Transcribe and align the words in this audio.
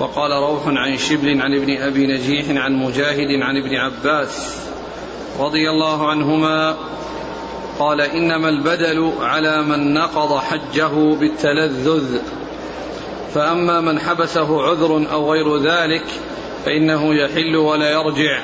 وقال 0.00 0.32
روح 0.32 0.66
عن 0.66 0.96
شبل 0.96 1.42
عن 1.42 1.54
ابن 1.54 1.76
أبي 1.82 2.06
نجيح 2.06 2.62
عن 2.64 2.76
مجاهد 2.76 3.42
عن 3.42 3.56
ابن 3.56 3.76
عباس 3.76 4.56
رضي 5.40 5.70
الله 5.70 6.10
عنهما 6.10 6.76
قال 7.78 8.00
إنما 8.00 8.48
البدل 8.48 9.12
على 9.20 9.62
من 9.62 9.94
نقض 9.94 10.38
حجه 10.38 11.14
بالتلذذ 11.14 12.18
فأما 13.34 13.80
من 13.80 14.00
حبسه 14.00 14.62
عذر 14.62 15.06
أو 15.12 15.32
غير 15.32 15.56
ذلك 15.56 16.04
فإنه 16.64 17.14
يحل 17.14 17.56
ولا 17.56 17.90
يرجع 17.90 18.38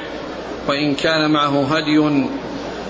وإن 0.68 0.94
كان 0.94 1.30
معه 1.30 1.76
هدي 1.76 1.98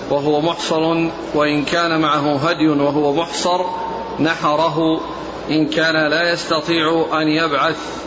وهو 0.09 0.41
محصر 0.41 1.09
وإن 1.33 1.63
كان 1.63 2.01
معه 2.01 2.35
هدي 2.35 2.67
وهو 2.67 3.13
محصر 3.13 3.65
نحره 4.19 5.01
إن 5.49 5.67
كان 5.67 6.09
لا 6.09 6.31
يستطيع 6.33 7.05
أن 7.21 7.27
يبعث. 7.27 8.06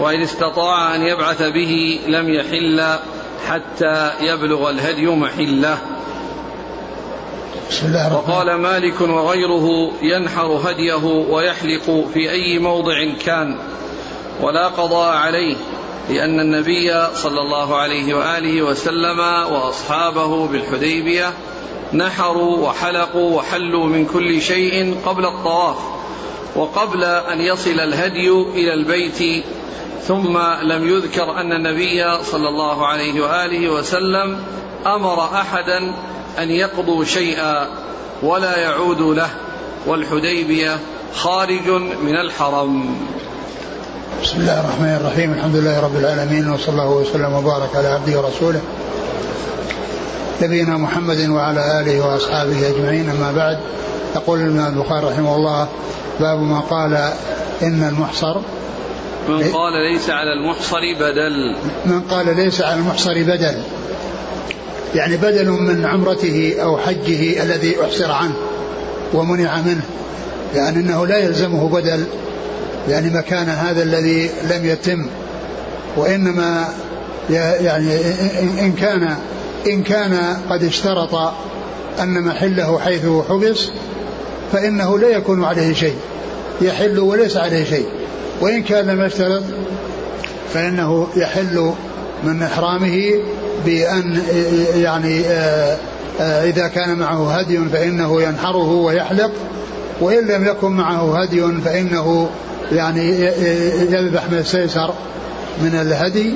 وإن 0.00 0.22
استطاع 0.22 0.94
أن 0.94 1.02
يبعث 1.02 1.42
به 1.42 2.00
لم 2.06 2.34
يحل 2.34 2.98
حتى 3.46 4.10
يبلغ 4.20 4.70
الهدي 4.70 5.06
محله. 5.06 5.78
بسم 7.70 7.86
الله 7.86 8.14
وقال 8.14 8.54
مالك 8.54 9.00
وغيره 9.00 9.92
ينحر 10.02 10.46
هديه 10.46 11.04
ويحلق 11.04 12.06
في 12.14 12.30
أي 12.30 12.58
موضع 12.58 13.04
كان 13.24 13.58
ولا 14.40 14.68
قضاء 14.68 15.16
عليه 15.16 15.56
لأن 16.08 16.40
النبي 16.40 17.06
صلى 17.14 17.40
الله 17.40 17.76
عليه 17.76 18.14
وآله 18.14 18.62
وسلم 18.62 19.18
وأصحابه 19.52 20.46
بالحديبية 20.46 21.32
نحروا 21.92 22.68
وحلقوا 22.68 23.36
وحلوا 23.36 23.86
من 23.86 24.06
كل 24.06 24.40
شيء 24.40 24.96
قبل 25.06 25.26
الطواف 25.26 25.76
وقبل 26.56 27.04
أن 27.04 27.40
يصل 27.40 27.80
الهدي 27.80 28.30
إلى 28.30 28.74
البيت 28.74 29.44
ثم 30.06 30.38
لم 30.62 30.88
يذكر 30.88 31.40
أن 31.40 31.52
النبي 31.52 32.24
صلى 32.24 32.48
الله 32.48 32.86
عليه 32.86 33.20
وآله 33.20 33.72
وسلم 33.72 34.38
أمر 34.86 35.24
أحدا 35.24 35.78
أن 36.38 36.50
يقضوا 36.50 37.04
شيئا 37.04 37.68
ولا 38.22 38.58
يعود 38.58 39.00
له 39.00 39.30
والحديبية 39.86 40.78
خارج 41.14 41.68
من 42.02 42.16
الحرم. 42.16 42.96
بسم 44.22 44.40
الله 44.40 44.60
الرحمن 44.60 44.98
الرحيم. 45.00 45.32
الحمد 45.32 45.56
لله 45.56 45.80
رب 45.80 45.96
العالمين 45.96 46.50
وصلى 46.50 46.68
الله 46.68 46.90
وسلم 46.90 47.32
وبارك 47.32 47.76
على 47.76 47.88
عبده 47.88 48.20
ورسوله. 48.20 48.60
نبينا 50.42 50.76
محمد 50.76 51.28
وعلى 51.28 51.80
آله 51.80 52.06
وأصحابه 52.06 52.68
أجمعين 52.68 53.10
أما 53.10 53.32
بعد. 53.32 53.58
يقول 54.16 54.40
الإمام 54.40 54.78
البخاري 54.78 55.06
رحمه 55.06 55.36
الله 55.36 55.68
باب 56.20 56.38
ما 56.38 56.60
قال 56.60 56.94
إن 57.62 57.88
المحصر 57.88 58.36
من 59.30 59.52
قال 59.52 59.72
ليس 59.92 60.10
على 60.10 60.32
المحصر 60.32 60.80
بدل. 61.00 61.56
من 61.86 62.00
قال 62.00 62.36
ليس 62.36 62.62
على 62.62 62.74
المحصر 62.74 63.22
بدل. 63.22 63.62
يعني 64.94 65.16
بدل 65.16 65.50
من 65.50 65.86
عمرته 65.86 66.56
أو 66.62 66.78
حجه 66.78 67.42
الذي 67.42 67.84
أحصر 67.84 68.12
عنه 68.12 68.34
ومنع 69.14 69.60
منه. 69.60 69.82
يعني 70.54 70.76
أنه 70.76 71.06
لا 71.06 71.18
يلزمه 71.18 71.68
بدل. 71.68 72.04
يعني 72.88 73.10
مكان 73.10 73.48
هذا 73.48 73.82
الذي 73.82 74.30
لم 74.50 74.64
يتم. 74.66 75.06
وإنما 75.96 76.68
يعني 77.30 77.96
إن 78.60 78.72
كان 78.72 79.16
إن 79.66 79.82
كان 79.82 80.36
قد 80.50 80.64
اشترط 80.64 81.14
أن 82.00 82.22
محله 82.22 82.78
حيث 82.78 83.06
حبس 83.28 83.68
فإنه 84.52 84.98
لا 84.98 85.08
يكون 85.08 85.44
عليه 85.44 85.74
شيء. 85.74 85.96
يحل 86.60 86.98
وليس 86.98 87.36
عليه 87.36 87.64
شيء. 87.64 87.86
وإن 88.40 88.62
كان 88.62 88.86
لم 88.86 89.04
يشترط 89.04 89.42
فإنه 90.54 91.08
يحل 91.16 91.72
من 92.24 92.42
إحرامه 92.42 93.00
بأن 93.66 94.22
يعني 94.76 95.24
إذا 96.20 96.68
كان 96.68 96.98
معه 96.98 97.38
هدي 97.38 97.58
فإنه 97.58 98.22
ينحره 98.22 98.70
ويحلق 98.72 99.30
وإن 100.00 100.26
لم 100.26 100.44
يكن 100.46 100.70
معه 100.70 101.22
هدي 101.22 101.42
فإنه 101.64 102.30
يعني 102.72 103.10
يذبح 103.90 104.30
ما 104.30 104.40
استيسر 104.40 104.94
من 105.62 105.74
الهدي. 105.74 106.34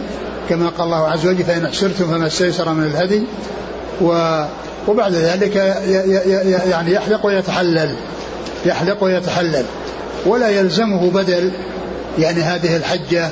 كما 0.48 0.68
قال 0.68 0.86
الله 0.86 1.08
عز 1.08 1.26
وجل 1.26 1.44
فإن 1.44 1.64
أحسرتم 1.64 2.04
فما 2.04 2.26
استيسر 2.26 2.72
من 2.72 2.84
الهدي. 2.84 3.22
وبعد 4.88 5.14
ذلك 5.14 5.56
يعني 6.70 6.92
يحلق 6.92 7.26
ويتحلل 7.26 7.94
يحلق 8.66 9.04
ويتحلل 9.04 9.64
ولا 10.26 10.48
يلزمه 10.48 11.10
بدل 11.10 11.52
يعني 12.18 12.40
هذه 12.40 12.76
الحجة 12.76 13.28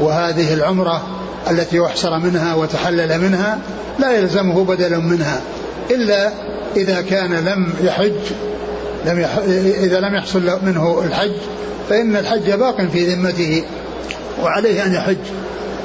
وهذه 0.00 0.54
العمرة 0.54 1.06
التي 1.50 1.80
أحصر 1.80 2.18
منها 2.18 2.54
وتحلل 2.54 3.20
منها 3.20 3.58
لا 3.98 4.12
يلزمه 4.12 4.64
بدل 4.64 5.00
منها 5.00 5.40
إلا 5.90 6.32
إذا 6.76 7.00
كان 7.00 7.32
لم 7.32 7.72
يحج 7.82 8.12
لم 9.06 9.20
يح... 9.20 9.38
إذا 9.82 10.00
لم 10.00 10.14
يحصل 10.14 10.58
منه 10.62 11.02
الحج 11.04 11.32
فإن 11.88 12.16
الحج 12.16 12.50
باق 12.50 12.82
في 12.82 13.14
ذمته 13.14 13.64
وعليه 14.42 14.86
أن 14.86 14.94
يحج 14.94 15.16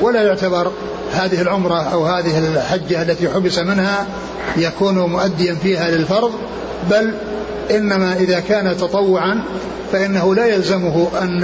ولا 0.01 0.21
يعتبر 0.21 0.71
هذه 1.13 1.41
العمرة 1.41 1.81
أو 1.81 2.05
هذه 2.05 2.37
الحجة 2.37 3.01
التي 3.01 3.29
حبس 3.29 3.59
منها 3.59 4.07
يكون 4.57 4.99
مؤديا 4.99 5.55
فيها 5.55 5.91
للفرض 5.91 6.31
بل 6.89 7.13
إنما 7.71 8.13
إذا 8.13 8.39
كان 8.39 8.77
تطوعا 8.77 9.43
فإنه 9.91 10.35
لا 10.35 10.45
يلزمه 10.45 11.07
أن 11.21 11.41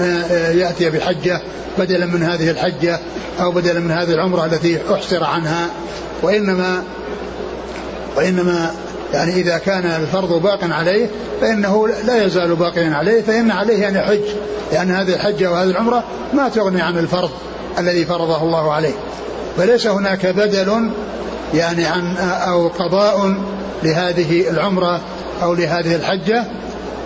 يأتي 0.53 0.89
بحجة 0.89 1.41
بدلا 1.77 2.05
من 2.05 2.23
هذه 2.23 2.49
الحجة 2.49 2.99
أو 3.41 3.51
بدلا 3.51 3.79
من 3.79 3.91
هذه 3.91 4.13
العمرة 4.13 4.45
التي 4.45 4.79
أحصر 4.93 5.23
عنها. 5.23 5.69
وإنما 6.21 6.83
وإنما 8.15 8.71
يعني 9.13 9.33
إذا 9.33 9.57
كان 9.57 9.85
الفرض 9.85 10.41
باق 10.41 10.59
عليه 10.63 11.07
فإنه 11.41 11.87
لا 11.87 12.25
يزال 12.25 12.55
باقيا 12.55 12.95
عليه 12.95 13.21
فإن 13.21 13.51
عليه 13.51 13.87
أن 13.87 13.95
يحج 13.95 14.23
لأن 14.71 14.91
هذه 14.91 15.13
الحجة 15.13 15.51
وهذه 15.51 15.69
العمرة 15.69 16.03
ما 16.33 16.49
تغني 16.49 16.81
عن 16.81 16.97
الفرض 16.97 17.29
الذي 17.79 18.05
فرضه 18.05 18.43
الله 18.43 18.73
عليه. 18.73 18.93
فليس 19.57 19.87
هناك 19.87 20.25
بدل 20.25 20.89
يعني 21.53 21.85
عن 21.85 22.17
أو 22.17 22.67
قضاء 22.67 23.35
لهذه 23.83 24.49
العمرة 24.49 25.01
أو 25.43 25.53
لهذه 25.53 25.95
الحجة 25.95 26.43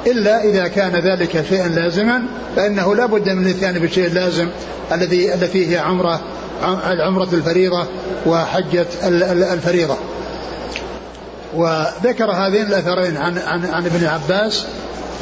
إلا 0.07 0.43
إذا 0.43 0.67
كان 0.67 0.95
ذلك 0.95 1.45
شيئا 1.49 1.67
لازما 1.67 2.23
فإنه 2.55 2.95
لا 2.95 3.05
بد 3.05 3.29
من 3.29 3.45
الإتيان 3.45 3.79
بالشيء 3.79 4.05
اللازم 4.05 4.47
الذي 4.91 5.33
التي 5.33 5.73
هي 5.73 5.77
عمرة 5.77 6.19
العمرة 6.63 7.27
الفريضة 7.33 7.85
وحجة 8.25 8.87
الفريضة 9.53 9.97
وذكر 11.55 12.31
هذين 12.31 12.65
الأثرين 12.65 13.17
عن 13.17 13.37
عن 13.37 13.65
عن 13.65 13.85
ابن 13.85 14.05
عباس 14.05 14.65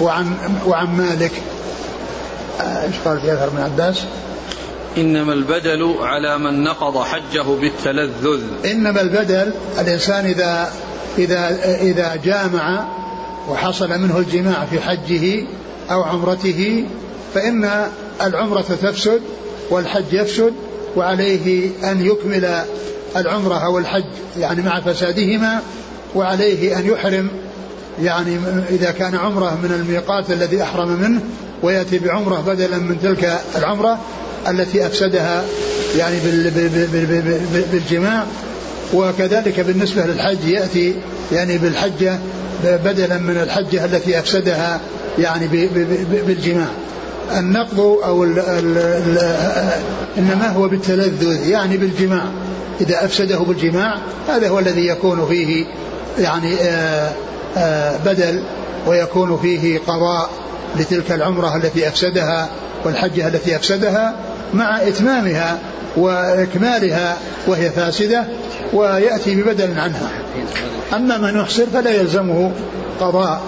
وعن 0.01 0.37
وعن 0.67 0.87
مالك 0.87 1.31
إيش 2.61 2.95
قال 3.05 3.21
في 3.21 3.33
أثر 3.33 3.47
ابن 3.47 3.61
عباس؟ 3.61 4.03
إنما 4.97 5.33
البدل 5.33 5.95
على 6.01 6.37
من 6.37 6.63
نقض 6.63 7.03
حجه 7.03 7.43
بالتلذذ. 7.61 8.41
إنما 8.65 9.01
البدل 9.01 9.53
الإنسان 9.79 10.25
إذا 10.25 10.71
إذا 11.17 11.49
إذا 11.81 12.15
جامع 12.15 12.87
وحصل 13.49 13.89
منه 13.89 14.17
الجماع 14.17 14.65
في 14.65 14.79
حجه 14.81 15.43
أو 15.91 16.03
عمرته 16.03 16.85
فإن 17.33 17.89
العمرة 18.21 18.61
تفسد 18.61 19.21
والحج 19.69 20.13
يفسد 20.13 20.53
وعليه 20.95 21.69
أن 21.91 22.05
يكمل 22.05 22.63
العمرة 23.15 23.55
أو 23.55 23.77
الحج 23.77 24.03
يعني 24.39 24.61
مع 24.61 24.79
فسادهما 24.79 25.61
وعليه 26.15 26.79
أن 26.79 26.85
يحرم 26.85 27.29
يعني 28.01 28.37
إذا 28.69 28.91
كان 28.91 29.15
عمرة 29.15 29.57
من 29.63 29.71
الميقات 29.71 30.31
الذي 30.31 30.63
أحرم 30.63 30.87
منه 30.87 31.21
ويأتي 31.63 31.99
بعمرة 31.99 32.43
بدلا 32.47 32.77
من 32.77 32.99
تلك 33.01 33.39
العمرة 33.55 33.99
التي 34.47 34.85
أفسدها 34.85 35.43
يعني 35.97 36.17
بالجماع 37.71 38.25
وكذلك 38.93 39.59
بالنسبة 39.59 40.05
للحج 40.05 40.47
يأتي 40.47 40.95
يعني 41.31 41.57
بالحجة 41.57 42.19
بدلا 42.63 43.17
من 43.17 43.37
الحجة 43.37 43.85
التي 43.85 44.19
أفسدها 44.19 44.79
يعني 45.19 45.47
بالجماع. 46.27 46.67
النقض 47.37 47.79
أو 47.79 48.23
ال 48.23 48.39
ال 48.39 48.77
ال 48.77 49.17
إنما 50.17 50.49
هو 50.49 50.67
بالتلذذ 50.67 51.49
يعني 51.49 51.77
بالجماع 51.77 52.23
إذا 52.81 53.05
أفسده 53.05 53.37
بالجماع 53.37 53.97
هذا 54.27 54.49
هو 54.49 54.59
الذي 54.59 54.87
يكون 54.87 55.25
فيه 55.27 55.65
يعني 56.19 56.53
آآ 56.55 57.11
آآ 57.57 57.97
بدل 58.05 58.43
ويكون 58.87 59.39
فيه 59.41 59.79
قضاء 59.87 60.29
لتلك 60.79 61.11
العمرة 61.11 61.55
التي 61.55 61.87
أفسدها 61.87 62.49
والحجة 62.85 63.27
التي 63.27 63.55
أفسدها 63.55 64.15
مع 64.53 64.81
إتمامها 64.81 65.57
وإكمالها 65.97 67.17
وهي 67.47 67.69
فاسدة 67.69 68.25
ويأتي 68.73 69.35
ببدل 69.35 69.79
عنها. 69.79 70.09
أما 70.93 71.17
من 71.17 71.39
يحصر 71.39 71.65
فلا 71.73 71.91
يلزمه 71.91 72.51
قضاء 72.99 73.41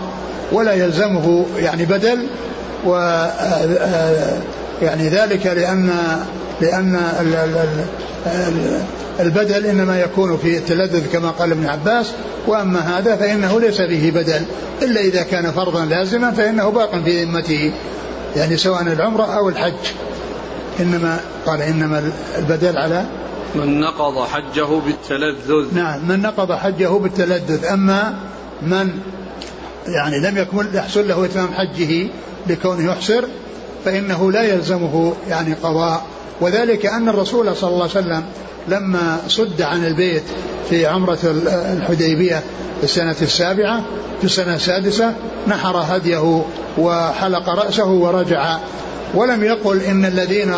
ولا 0.52 0.74
يلزمه 0.74 1.46
يعني 1.58 1.86
بدل 1.86 2.28
و 2.86 2.92
يعني 4.82 5.10
ذلك 5.10 5.46
لأن 5.46 5.92
لأن 6.62 7.00
البدل 9.20 9.66
إنما 9.66 10.00
يكون 10.00 10.38
في 10.38 10.58
التلذذ 10.58 11.08
كما 11.14 11.30
قال 11.30 11.52
ابن 11.52 11.66
عباس 11.66 12.12
وأما 12.48 12.98
هذا 12.98 13.16
فإنه 13.16 13.60
ليس 13.60 13.82
فيه 13.82 14.12
بدل 14.12 14.42
إلا 14.82 15.02
إذا 15.02 15.24
كان 15.24 15.52
فرضا 15.52 15.86
لازما 15.86 16.32
فإنه 16.32 16.70
باق 16.70 17.04
في 17.06 17.24
ذمته. 17.24 17.74
يعني 18.36 18.58
سواء 18.58 18.82
العمرة 18.82 19.24
أو 19.24 19.50
الحج. 19.50 19.74
إنما 20.80 21.20
قال 21.46 21.62
إنما 21.62 22.12
البدل 22.38 22.78
على 22.78 23.06
من 23.56 23.80
نقض 23.80 24.26
حجه 24.28 24.80
بالتلذذ. 24.86 25.76
نعم 25.76 26.08
من 26.08 26.22
نقض 26.22 26.52
حجه 26.52 26.88
بالتلذذ. 26.88 27.66
أما 27.66 28.14
من 28.62 29.00
يعني 29.88 30.20
لم 30.20 30.38
يكمل 30.38 30.76
يحصل 30.76 31.08
له 31.08 31.26
إتمام 31.26 31.50
حجه 31.54 32.08
لكونه 32.48 32.92
يحصر 32.92 33.24
فإنه 33.86 34.32
لا 34.32 34.44
يلزمه 34.44 35.14
يعني 35.30 35.54
قضاء. 35.54 36.06
وذلك 36.42 36.86
أن 36.86 37.10
الرسول 37.10 37.56
صلى 37.56 37.70
الله 37.70 37.90
عليه 37.90 37.92
وسلم 37.92 38.24
لما 38.68 39.18
صد 39.28 39.62
عن 39.62 39.86
البيت 39.86 40.24
في 40.70 40.86
عمرة 40.86 41.20
الحديبية 41.78 42.44
في 42.78 42.84
السنة 42.84 43.16
السابعة 43.22 43.84
في 44.20 44.24
السنة 44.26 44.56
السادسة 44.56 45.14
نحر 45.48 45.78
هديه 45.78 46.44
وحلق 46.78 47.50
رأسه 47.50 47.88
ورجع. 47.88 48.58
ولم 49.14 49.44
يقل 49.44 49.82
إن 49.82 50.06
الذين 50.06 50.54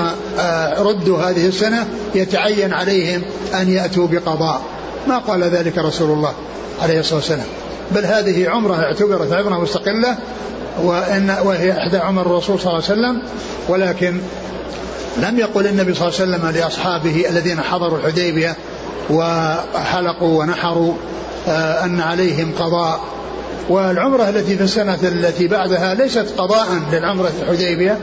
ردوا 0.80 1.18
هذه 1.18 1.48
السنة 1.48 1.88
يتعين 2.16 2.74
عليهم 2.74 3.22
أن 3.54 3.70
يأتوا 3.70 4.08
بقضاء. 4.08 4.62
ما 5.08 5.18
قال 5.18 5.44
ذلك 5.44 5.78
رسول 5.78 6.12
الله 6.12 6.34
عليه 6.82 7.00
الصلاة 7.00 7.20
والسلام. 7.20 7.48
بل 7.92 8.06
هذه 8.06 8.50
عمرة 8.50 8.76
اعتبرت 8.76 9.32
عمرة 9.32 9.62
مستقلة 9.62 10.18
وإن 10.84 11.36
وهي 11.44 11.72
إحدى 11.72 11.98
عمر 11.98 12.22
الرسول 12.22 12.60
صلى 12.60 12.74
الله 12.74 12.84
عليه 12.90 12.94
وسلم 13.02 13.22
ولكن 13.70 14.20
لم 15.18 15.40
يقل 15.40 15.68
النبي 15.68 15.94
صلى 15.94 16.08
الله 16.08 16.20
عليه 16.20 16.32
وسلم 16.32 16.50
لأصحابه 16.50 17.30
الذين 17.30 17.62
حضروا 17.62 17.98
الحديبية 17.98 18.56
وحلقوا 19.10 20.40
ونحروا 20.40 20.94
أن 21.84 22.02
عليهم 22.02 22.52
قضاء. 22.60 23.00
والعمرة 23.70 24.30
التي 24.30 24.58
في 24.58 24.64
السنة 24.64 25.00
التي 25.04 25.48
بعدها 25.48 25.94
ليست 25.94 26.34
قضاء 26.38 26.68
للعمرة 26.92 27.32
الحديبية 27.42 28.00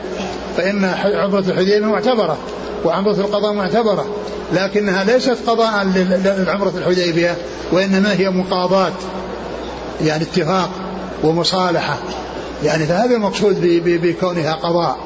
فإن 0.56 0.84
عمرة 1.14 1.38
الحديبية 1.38 1.86
معتبرة 1.86 2.38
وعمرة 2.84 3.12
القضاء 3.12 3.52
معتبرة 3.52 4.06
لكنها 4.52 5.04
ليست 5.04 5.36
قضاء 5.46 5.84
للعمرة 5.84 6.72
الحديبية 6.76 7.36
وإنما 7.72 8.12
هي 8.12 8.30
مقاضاة 8.30 8.92
يعني 10.04 10.22
اتفاق 10.22 10.70
ومصالحة. 11.22 11.98
يعني 12.64 12.86
فهذا 12.86 13.14
المقصود 13.14 13.60
بكونها 13.84 14.52
قضاء 14.54 14.96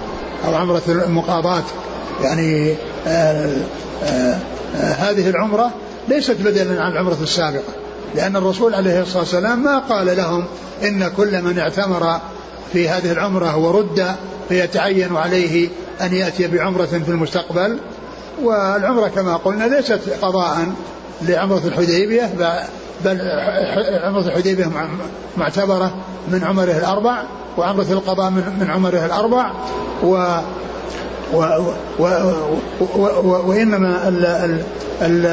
أو 0.46 0.54
عمرة 0.54 0.82
المقاضاة. 0.88 1.62
يعني 2.22 2.74
آآ 3.06 3.56
آآ 4.04 4.38
هذه 4.74 5.30
العمرة 5.30 5.70
ليست 6.08 6.36
بدلا 6.40 6.82
عن 6.82 6.92
العمرة 6.92 7.18
السابقة. 7.22 7.72
لأن 8.14 8.36
الرسول 8.36 8.74
عليه 8.74 9.02
الصلاة 9.02 9.18
والسلام 9.18 9.64
ما 9.64 9.78
قال 9.78 10.16
لهم 10.16 10.44
إن 10.84 11.08
كل 11.08 11.42
من 11.42 11.58
اعتمر 11.58 12.20
في 12.72 12.88
هذه 12.88 13.12
العمرة 13.12 13.56
ورد 13.56 14.14
فيتعين 14.48 15.16
عليه 15.16 15.68
أن 16.00 16.14
يأتي 16.14 16.46
بعمرة 16.46 16.86
في 16.86 17.08
المستقبل. 17.08 17.78
والعمرة 18.42 19.08
كما 19.08 19.36
قلنا 19.36 19.64
ليست 19.64 20.00
قضاء 20.22 20.66
لعمرة 21.22 21.62
الحديبية 21.64 22.30
بل 23.04 23.20
عمرة 24.04 24.26
الحديبية 24.26 24.70
معتبرة 25.36 25.94
من 26.28 26.44
عمره 26.44 26.78
الأربع 26.78 27.22
وعمرة 27.58 27.86
القضاء 27.90 28.30
من 28.30 28.70
عمره 28.70 29.06
الأربع 29.06 29.52
و 30.04 30.38
و 31.32 31.36
و 31.98 32.04
و 32.94 33.48
وإنما 33.48 34.08
ال 34.08 34.26
ال 34.26 34.62
ال 35.02 35.26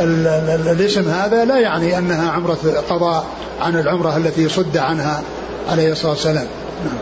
ال 0.00 0.26
ال 0.26 0.68
الاسم 0.68 1.08
هذا 1.08 1.44
لا 1.44 1.58
يعني 1.58 1.98
أنها 1.98 2.30
عمرة 2.30 2.58
قضاء 2.90 3.26
عن 3.60 3.76
العمرة 3.76 4.16
التي 4.16 4.48
صد 4.48 4.76
عنها 4.76 5.22
عليه 5.70 5.92
الصلاة 5.92 6.10
والسلام. 6.12 6.46
نعم. 6.84 6.98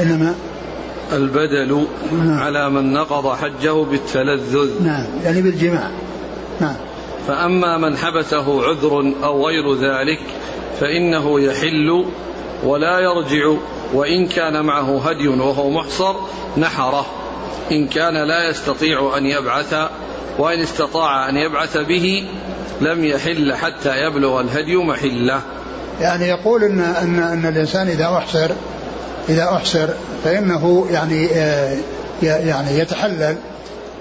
إنما 0.00 0.34
البدل 1.12 1.86
نعم. 2.12 2.38
على 2.38 2.70
من 2.70 2.92
نقض 2.92 3.36
حجه 3.36 3.84
بالتلذذ. 3.84 4.82
نعم. 4.82 5.06
يعني 5.24 5.42
بالجماع. 5.42 5.90
نعم. 6.60 6.76
فأما 7.28 7.78
من 7.78 7.96
حبسه 7.96 8.68
عذر 8.68 9.12
أو 9.24 9.46
غير 9.46 9.74
ذلك 9.74 10.20
فإنه 10.80 11.40
يحل 11.40 12.04
ولا 12.64 12.98
يرجع. 13.00 13.56
وإن 13.94 14.26
كان 14.26 14.64
معه 14.64 15.10
هدي 15.10 15.28
وهو 15.28 15.70
محصر 15.70 16.14
نحره. 16.56 17.06
إن 17.72 17.88
كان 17.88 18.28
لا 18.28 18.48
يستطيع 18.50 19.16
أن 19.16 19.26
يبعث 19.26 19.74
وإن 20.38 20.60
استطاع 20.60 21.28
أن 21.28 21.36
يبعث 21.36 21.76
به 21.76 22.28
لم 22.80 23.04
يحل 23.04 23.54
حتى 23.54 23.96
يبلغ 23.96 24.40
الهدي 24.40 24.76
محله. 24.76 25.40
يعني 26.00 26.28
يقول 26.28 26.64
إن, 26.64 26.80
أن, 26.80 27.18
أن 27.18 27.46
الإنسان 27.46 27.88
إذا 27.88 28.04
أحصر 28.04 28.50
إذا 29.28 29.44
أحصر 29.44 29.88
فإنه 30.24 30.86
يعني 30.90 31.28
يعني 32.22 32.78
يتحلل. 32.78 33.36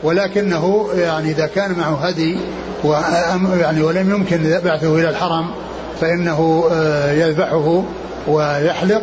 ولكنه 0.04 0.90
يعني 0.96 1.32
إذا 1.32 1.46
كان 1.46 1.72
معه 1.78 2.08
هدي 2.08 2.38
يعني 3.60 3.82
ولم 3.82 4.12
يمكن 4.12 4.60
بعثه 4.64 4.96
إلى 4.96 5.10
الحرم 5.10 5.52
فإنه 6.02 6.70
يذبحه 7.12 7.84
ويحلق. 8.28 9.02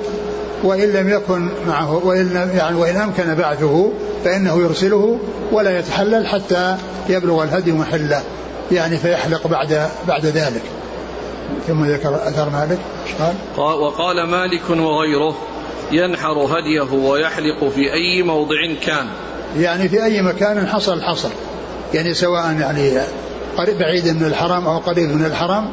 وإن 0.62 0.92
لم 0.92 1.08
يكن 1.08 1.48
معه 1.66 2.06
وإن 2.06 2.50
يعني 2.54 2.76
وإن 2.76 2.96
أمكن 2.96 3.34
بعثه 3.34 3.92
فإنه 4.24 4.58
يرسله 4.58 5.18
ولا 5.52 5.78
يتحلل 5.78 6.26
حتى 6.26 6.76
يبلغ 7.08 7.42
الهدي 7.42 7.72
محله. 7.72 8.22
يعني 8.72 8.96
فيحلق 8.96 9.46
بعد 9.46 9.88
بعد 10.08 10.26
ذلك. 10.26 10.62
ثم 11.68 11.84
ذكر 11.84 12.14
أثر 12.14 12.50
مالك. 12.50 12.78
قال؟ 13.18 13.34
وقال 13.58 14.26
مالك 14.26 14.70
وغيره 14.70 15.36
ينحر 15.92 16.32
هديه 16.32 16.92
ويحلق 16.92 17.68
في 17.74 17.92
أي 17.92 18.22
موضع 18.22 18.56
كان. 18.86 19.06
يعني 19.56 19.88
في 19.88 20.04
أي 20.04 20.22
مكان 20.22 20.66
حصل 20.66 20.98
الحصر 20.98 21.28
يعني 21.94 22.14
سواء 22.14 22.56
يعني 22.60 22.98
قريب 23.56 23.78
بعيد 23.78 24.08
من 24.08 24.24
الحرم 24.26 24.66
أو 24.66 24.78
قريب 24.78 25.08
من 25.08 25.24
الحرم 25.24 25.68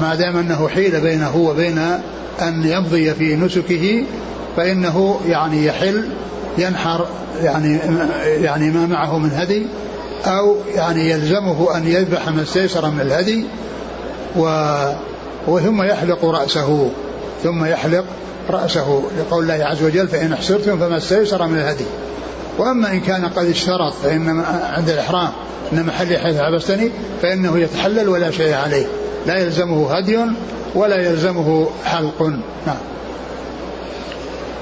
ما 0.00 0.14
دام 0.14 0.36
أنه 0.36 0.68
حيل 0.68 1.00
بينه 1.00 1.36
وبين 1.36 1.78
أن 2.42 2.64
يمضي 2.64 3.14
في 3.14 3.36
نسكه 3.36 4.04
فإنه 4.56 5.20
يعني 5.26 5.66
يحل 5.66 6.08
ينحر 6.58 7.06
يعني 7.42 7.78
يعني 8.24 8.70
ما 8.70 8.86
معه 8.86 9.18
من 9.18 9.30
هدي 9.30 9.66
أو 10.26 10.56
يعني 10.74 11.10
يلزمه 11.10 11.76
أن 11.76 11.88
يذبح 11.88 12.28
ما 12.28 12.42
استيسر 12.42 12.90
من 12.90 13.00
الهدي 13.00 13.44
و 14.36 14.74
وثم 15.46 15.82
يحلق 15.82 16.24
رأسه 16.24 16.90
ثم 17.42 17.64
يحلق 17.64 18.04
رأسه 18.50 19.02
لقول 19.18 19.42
الله 19.42 19.64
عز 19.64 19.82
وجل 19.82 20.08
فإن 20.08 20.32
أحصرتم 20.32 20.78
فما 20.78 20.96
استيسر 20.96 21.46
من 21.46 21.58
الهدي. 21.58 21.84
وأما 22.58 22.92
إن 22.92 23.00
كان 23.00 23.24
قد 23.24 23.46
اشترط 23.46 23.92
فإن 23.92 24.44
عند 24.76 24.88
الإحرام 24.88 25.28
أن 25.72 25.86
محلي 25.86 26.18
حيث 26.18 26.40
حبستني 26.40 26.90
فإنه 27.22 27.58
يتحلل 27.58 28.08
ولا 28.08 28.30
شيء 28.30 28.54
عليه. 28.54 28.86
لا 29.26 29.38
يلزمه 29.38 29.96
هدي 29.96 30.18
ولا 30.74 31.10
يلزمه 31.10 31.68
حلق. 31.84 32.22
نعم. 32.66 32.76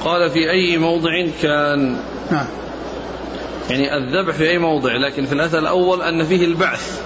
قال 0.04 0.30
في 0.30 0.50
أي 0.50 0.78
موضع 0.78 1.10
كان. 1.42 1.96
نعم. 2.30 2.46
يعني 3.70 3.96
الذبح 3.96 4.34
في 4.34 4.50
أي 4.50 4.58
موضع 4.58 4.96
لكن 4.96 5.26
في 5.26 5.32
الأثر 5.32 5.58
الأول 5.58 6.02
أن 6.02 6.24
فيه 6.24 6.44
البعث. 6.44 7.00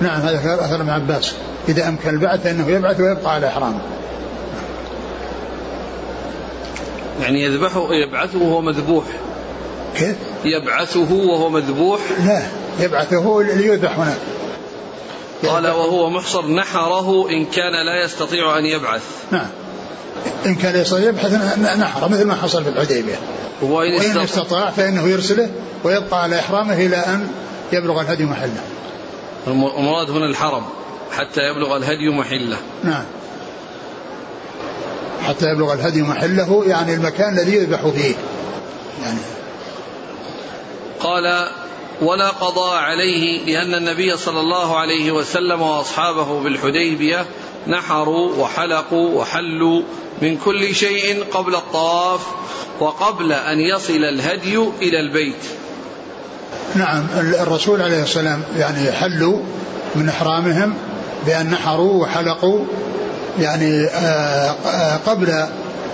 نعم 0.00 0.20
هذا 0.20 0.64
أثر 0.64 0.80
ابن 0.80 0.90
عباس 0.90 1.34
إذا 1.68 1.88
أمكن 1.88 2.08
البعث 2.08 2.42
فإنه 2.42 2.68
يبعث 2.68 3.00
ويبقى 3.00 3.34
على 3.34 3.46
إحرامه 3.46 3.80
يعني 7.22 7.42
يذبحه 7.42 7.94
يبعثه 7.94 8.38
وهو 8.38 8.60
مذبوح. 8.60 9.04
كيف؟ 9.96 10.16
يبعثه 10.44 11.12
وهو 11.12 11.48
مذبوح؟ 11.48 12.00
لا 12.26 12.42
يبعثه 12.80 13.42
ليذبح 13.42 13.98
هناك. 13.98 14.18
قال 15.46 15.66
وهو 15.66 16.10
محصر 16.10 16.46
نحره 16.50 17.30
إن 17.30 17.44
كان 17.44 17.86
لا 17.86 18.04
يستطيع 18.04 18.58
أن 18.58 18.66
يبعث. 18.66 19.02
نعم. 19.32 19.46
إن 20.46 20.54
كان 20.54 20.76
يستطيع 20.76 21.08
يبحث 21.08 21.58
نحره 21.78 22.08
مثل 22.08 22.24
ما 22.24 22.34
حصل 22.34 22.64
في 22.64 22.70
الحديبية. 22.70 23.18
وإن, 23.62 23.94
وإن 23.94 24.18
استطاع 24.18 24.70
فإنه 24.70 25.08
يرسله 25.08 25.50
ويبقى 25.84 26.22
على 26.22 26.38
إحرامه 26.38 26.74
إلى 26.74 26.96
أن 26.96 27.28
يبلغ 27.72 28.00
الهدي 28.00 28.24
محله. 28.24 28.62
المراد 29.46 30.10
هنا 30.10 30.26
الحرم 30.26 30.62
حتى 31.12 31.40
يبلغ 31.40 31.76
الهدي 31.76 32.08
محله. 32.08 32.56
نعم. 32.84 33.04
حتى 35.22 35.46
يبلغ 35.46 35.72
الهدي 35.72 36.02
محله 36.02 36.64
يعني 36.66 36.94
المكان 36.94 37.38
الذي 37.38 37.54
يذبح 37.54 37.86
فيه 37.88 38.14
يعني 39.02 39.18
قال 41.00 41.48
ولا 42.02 42.28
قضاء 42.28 42.76
عليه 42.76 43.44
لأن 43.46 43.74
النبي 43.74 44.16
صلى 44.16 44.40
الله 44.40 44.78
عليه 44.78 45.12
وسلم 45.12 45.62
وأصحابه 45.62 46.40
بالحديبية 46.40 47.26
نحروا 47.68 48.32
وحلقوا 48.42 49.20
وحلوا 49.20 49.82
من 50.22 50.36
كل 50.36 50.74
شيء 50.74 51.24
قبل 51.32 51.54
الطواف 51.54 52.20
وقبل 52.80 53.32
أن 53.32 53.60
يصل 53.60 54.04
الهدي 54.04 54.56
إلى 54.56 55.00
البيت. 55.00 55.44
نعم 56.74 57.06
الرسول 57.16 57.82
عليه 57.82 58.02
السلام 58.02 58.42
يعني 58.58 58.92
حلوا 58.92 59.40
من 59.94 60.08
إحرامهم 60.08 60.74
بأن 61.26 61.50
نحروا 61.50 62.02
وحلقوا 62.02 62.64
يعني 63.40 63.86
آه، 63.86 64.54
آه، 64.66 64.96
قبل 64.96 65.46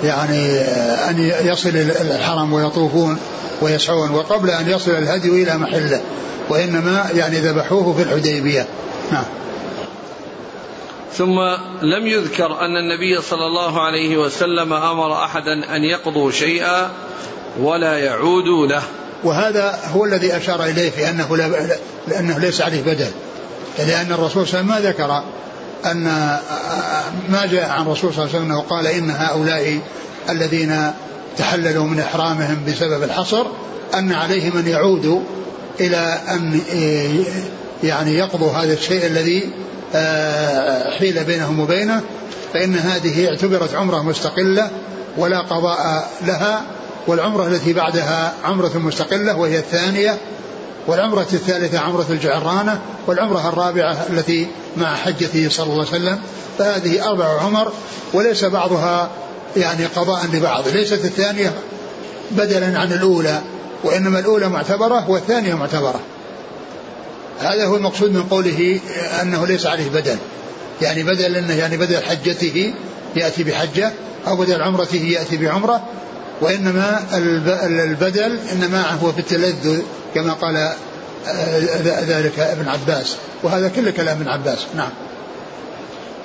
يعني 0.05 0.49
آه، 0.49 1.11
أن 1.11 1.33
يصل 1.45 1.69
الحرم 2.01 2.53
ويطوفون 2.53 3.19
ويسعون 3.63 4.11
وقبل 4.11 4.51
أن 4.51 4.71
يصل 4.71 4.91
الهدي 4.91 5.43
إلى 5.43 5.59
محله 5.59 6.01
وإنما 6.49 7.07
يعني 7.15 7.39
ذبحوه 7.39 7.95
في 7.97 8.03
الحديبية. 8.03 8.67
نعم. 9.13 9.25
ثم 11.15 11.41
لم 11.83 12.07
يذكر 12.07 12.61
أن 12.61 12.77
النبي 12.77 13.23
صلى 13.23 13.47
الله 13.47 13.81
عليه 13.81 14.17
وسلم 14.17 14.73
أمر 14.73 15.25
أحدا 15.25 15.77
أن 15.77 15.85
يقضوا 15.85 16.31
شيئا 16.31 16.91
ولا 17.61 17.99
يعودوا 17.99 18.67
له. 18.67 18.83
وهذا 19.25 19.79
هو 19.95 20.05
الذي 20.05 20.37
أشار 20.37 20.65
إليه 20.65 20.91
في 20.91 21.11
أنه, 21.11 21.37
لا 21.37 21.77
لأنه 22.09 22.39
ليس 22.39 22.61
عليه 22.61 22.83
بدل. 22.83 23.11
لأن 23.79 24.13
الرسول 24.13 24.49
صلى 24.49 24.61
الله 24.61 24.75
عليه 24.75 24.85
وسلم 24.85 24.85
ما 24.85 24.91
ذكر 24.91 25.25
أن 25.91 26.05
ما 27.29 27.47
جاء 27.53 27.71
عن 27.71 27.83
الرسول 27.83 28.15
صلى 28.15 28.25
الله 28.25 28.37
عليه 28.37 28.47
وسلم 28.47 28.61
قال 28.61 28.87
إن 28.87 29.11
هؤلاء 29.11 29.81
الذين 30.31 30.93
تحللوا 31.39 31.85
من 31.85 32.01
إحرامهم 32.01 32.65
بسبب 32.67 33.03
الحصر 33.03 33.47
أن 33.95 34.13
عليهم 34.13 34.59
أن 34.59 34.69
يعودوا 34.69 35.21
إلى 35.81 36.19
أن 36.29 36.61
يعني 37.83 38.15
يقضوا 38.19 38.53
هذا 38.53 38.73
الشيء 38.73 39.07
الذي 39.07 39.51
حيل 40.99 41.25
بينهم 41.25 41.61
وبينه 41.61 42.03
فإن 42.55 42.75
هذه 42.75 43.29
اعتبرت 43.29 43.75
عمرة 43.75 44.03
مستقلة 44.03 44.71
ولا 45.17 45.41
قضاء 45.41 46.11
لها 46.27 46.63
والعمرة 47.07 47.47
التي 47.47 47.73
بعدها 47.73 48.35
عمرة 48.45 48.79
مستقلة 48.79 49.37
وهي 49.37 49.59
الثانية 49.59 50.19
والعمرة 50.87 51.27
الثالثة 51.33 51.79
عمرة 51.79 52.07
الجعرانة 52.11 52.81
والعمرة 53.07 53.49
الرابعة 53.49 53.97
التي 54.11 54.47
مع 54.77 54.95
حجته 54.95 55.49
صلى 55.49 55.67
الله 55.67 55.87
عليه 55.87 55.97
وسلم 55.97 56.19
فهذه 56.59 57.09
أربع 57.09 57.41
عمر 57.41 57.73
وليس 58.13 58.45
بعضها 58.45 59.11
يعني 59.57 59.87
قضاء 59.87 60.27
لبعض 60.33 60.69
ليست 60.69 61.05
الثانية 61.05 61.53
بدلا 62.31 62.79
عن 62.79 62.93
الأولى 62.93 63.41
وإنما 63.85 64.19
الأولى 64.19 64.49
معتبرة 64.49 65.11
والثانية 65.11 65.55
معتبرة. 65.55 66.01
هذا 67.43 67.67
هو 67.67 67.77
المقصود 67.77 68.13
من 68.13 68.23
قوله 68.23 68.81
أنه 69.23 69.47
ليس 69.47 69.67
عليه 69.67 69.89
بدل. 69.89 70.17
يعني 70.83 71.03
بدل 71.03 71.37
أنه 71.37 71.55
يعني 71.55 71.77
بدل 71.77 72.03
حجته 72.03 72.75
يأتي 73.17 73.45
بحجة 73.45 73.93
أو 74.27 74.37
بدل 74.37 74.63
عمرته 74.63 75.05
يأتي 75.05 75.37
بعمرة 75.37 75.83
وإنما 76.41 77.03
البدل 77.67 78.39
إنما 78.53 78.91
هو 78.91 79.13
في 79.13 79.19
التلذذ 79.19 79.83
كما 80.15 80.33
قال 80.33 80.57
آه، 80.57 81.59
ذلك 82.01 82.39
ابن 82.39 82.69
عباس. 82.69 83.17
وهذا 83.43 83.69
كل 83.69 83.91
كلام 83.91 84.21
ابن 84.21 84.29
عباس. 84.29 84.59
نعم. 84.77 84.91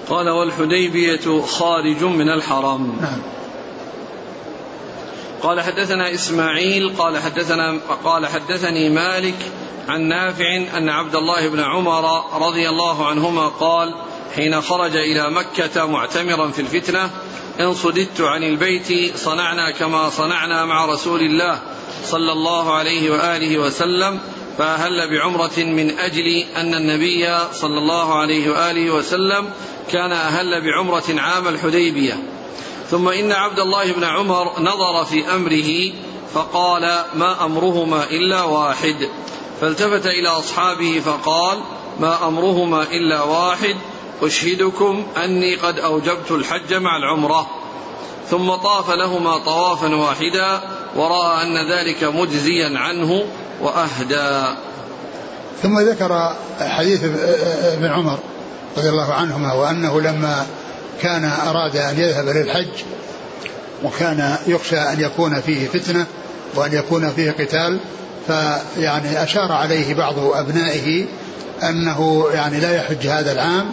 قال 0.10 0.30
والحديبية 0.30 1.42
خارج 1.42 2.04
من 2.04 2.30
الحرم. 2.30 2.98
نعم. 3.02 3.37
قال 5.44 5.62
حدثنا 5.62 6.13
إسماعيل 6.13 6.96
قال 6.98 7.17
حدثنا 7.17 7.79
قال 8.03 8.27
حدثني 8.27 8.89
مالك 8.89 9.36
عن 9.88 10.01
نافع 10.01 10.56
أن 10.77 10.89
عبد 10.89 11.15
الله 11.15 11.48
بن 11.48 11.60
عمر 11.60 12.24
رضي 12.48 12.70
الله 12.70 13.08
عنهما 13.08 13.48
قال 13.48 13.96
حين 14.36 14.62
خرج 14.62 14.96
إلى 14.96 15.29
مكة 15.29 15.86
معتمرا 15.86 16.51
في 16.51 16.62
الفتنة 16.62 17.10
إن 17.60 17.74
صددت 17.74 18.22
عن 18.22 18.44
البيت 18.44 19.17
صنعنا 19.17 19.72
كما 19.72 20.10
صنعنا 20.10 20.65
مع 20.65 20.86
رسول 20.86 21.22
الله 21.22 21.60
صلى 22.03 22.32
الله 22.32 22.74
عليه 22.74 23.12
وآله 23.12 23.58
وسلم 23.58 24.20
فأهل 24.58 25.10
بعمرة 25.10 25.58
من 25.58 26.00
أجل 26.00 26.44
أن 26.56 26.74
النبي 26.74 27.38
صلى 27.53 27.77
الله 27.77 28.20
عليه 28.20 28.50
وآله 28.50 28.91
وسلم 28.91 29.50
كان 29.91 30.12
أهل 30.12 30.62
بعمرة 30.62 31.03
عام 31.17 31.48
الحديبية. 31.48 32.37
ثم 32.91 33.08
إن 33.10 33.32
عبد 33.32 33.60
الله 33.60 33.91
بن 33.91 34.03
عمر 34.03 34.60
نظر 34.60 35.06
في 35.06 35.36
أمره 35.36 35.94
فقال 36.34 37.00
ما 37.15 37.46
أمرهما 37.46 38.03
إلا 38.03 38.44
واحد. 38.44 39.10
فالتفت 39.62 40.06
إلى 40.06 40.27
أصحابه 40.27 41.01
فقال 41.06 41.58
ما 42.00 42.27
أمرهما 42.27 42.84
إلا 42.84 43.22
واحد. 43.24 43.75
أشهدكم 44.22 45.08
أني 45.24 45.56
قد 45.56 45.79
أوجبت 45.79 46.32
الحج 46.32 46.74
مع 46.74 46.98
العمرة. 46.98 47.48
ثم 48.29 48.56
طاف 48.56 48.89
لهما 48.89 49.38
طوافا 49.38 49.96
واحدا 49.96 50.62
ورأى 50.96 51.44
أن 51.44 51.72
ذلك 51.72 52.03
مجزيا 52.03 52.79
عنه 52.79 53.25
وأهدى. 53.62 54.56
ثم 55.63 55.79
ذكر 55.79 56.36
حديث 56.60 57.03
ابن 57.63 57.86
عمر 57.86 58.20
رضي 58.77 58.89
الله 58.89 59.13
عنهما 59.13 59.53
وأنه 59.53 60.01
لما 60.01 60.48
كان 61.01 61.25
أراد 61.25 61.75
أن 61.75 62.00
يذهب 62.00 62.27
للحج 62.27 62.84
وكان 63.84 64.36
يخشى 64.48 64.77
أن 64.77 65.00
يكون 65.00 65.42
فيه 65.42 65.68
فتنة 65.68 66.06
وأن 66.56 66.74
يكون 66.74 67.10
فيه 67.10 67.32
قتال 67.32 67.80
فيعني 68.27 69.24
أشار 69.24 69.51
عليه 69.51 69.94
بعض 69.94 70.20
أبنائه 70.20 71.06
أنه 71.63 72.25
يعني 72.34 72.60
لا 72.60 72.75
يحج 72.75 73.08
هذا 73.08 73.32
العام 73.32 73.66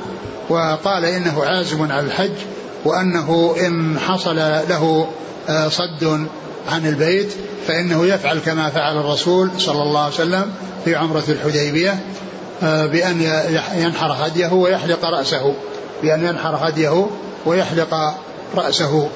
وقال 0.48 1.04
إنه 1.04 1.44
عازم 1.44 1.92
على 1.92 2.06
الحج 2.06 2.36
وأنه 2.84 3.56
إن 3.66 3.98
حصل 3.98 4.36
له 4.36 5.08
آه، 5.48 5.68
صد 5.68 6.26
عن 6.68 6.86
البيت 6.86 7.32
فإنه 7.68 8.06
يفعل 8.06 8.38
كما 8.38 8.70
فعل 8.70 8.96
الرسول 8.96 9.50
صلى 9.58 9.82
الله 9.82 10.00
عليه 10.00 10.14
وسلم 10.14 10.52
في 10.84 10.94
عمرة 10.94 11.24
الحديبية 11.28 11.98
آه، 12.62 12.86
بأن 12.86 13.42
ينحر 13.74 14.12
هديه 14.12 14.52
ويحلق 14.52 15.04
رأسه. 15.04 15.54
بأن 16.04 16.24
ينحر 16.24 16.68
هديه 16.68 17.06
ويحلق 17.46 18.14
رأسه. 18.56 19.08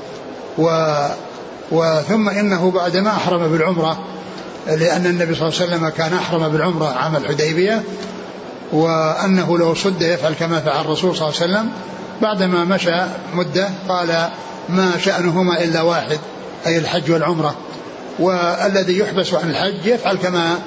و 0.59 0.95
وثم 1.73 2.29
إنه 2.29 2.71
بعدما 2.71 3.11
أحرم 3.11 3.53
بالعمرة 3.53 3.99
لأن 4.67 5.07
النبي 5.07 5.35
صلى 5.35 5.49
الله 5.49 5.61
عليه 5.61 5.71
وسلم 5.73 5.89
كان 5.89 6.15
أحرم 6.15 6.49
بالعمرة 6.49 6.87
عام 6.87 7.17
الحديبية 7.17 7.83
وأنه 8.73 9.59
لو 9.59 9.75
صد 9.75 10.03
يفعل 10.03 10.33
كما 10.33 10.61
فعل 10.61 10.81
الرسول 10.81 11.17
صلى 11.17 11.29
الله 11.29 11.41
عليه 11.41 11.53
وسلم. 11.53 11.71
بعدما 12.23 12.65
مشى 12.65 12.97
مدة 13.35 13.69
قال 13.89 14.29
ما 14.69 14.91
شأنهما 14.99 15.63
إلا 15.63 15.83
واحد 15.83 16.19
أي 16.67 16.79
الحج 16.79 17.11
والعمرة. 17.11 17.55
والذي 18.19 18.99
يحبس 18.99 19.35
عن 19.35 19.51
الحج 19.51 19.87
يفعل 19.87 20.17
كما 20.17 20.59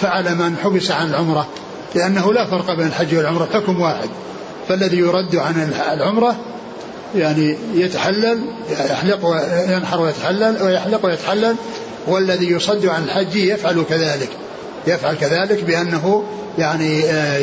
فعل 0.00 0.34
من 0.34 0.56
حبس 0.64 0.90
عن 0.90 1.10
العمرة 1.10 1.46
لأنه 1.94 2.32
لا 2.32 2.44
فرق 2.44 2.74
بين 2.74 2.86
الحج 2.86 3.14
والعمرة 3.14 3.48
حكم 3.54 3.80
واحد. 3.80 4.08
فالذي 4.68 4.98
يرد 4.98 5.36
عن 5.36 5.72
العمرة 5.92 6.36
يعني 7.14 7.56
يتحلل 7.74 8.44
يحلق 8.90 9.26
وينحر 9.26 10.00
ويتحلل 10.00 10.62
ويحلق 10.62 11.06
ويتحلل 11.06 11.56
والذي 12.06 12.50
يصد 12.50 12.86
عن 12.86 13.02
الحج 13.04 13.36
يفعل 13.36 13.84
كذلك. 13.88 14.28
يفعل 14.86 15.14
كذلك 15.14 15.64
بأنه 15.64 16.24
يعني 16.58 17.04
آه، 17.04 17.38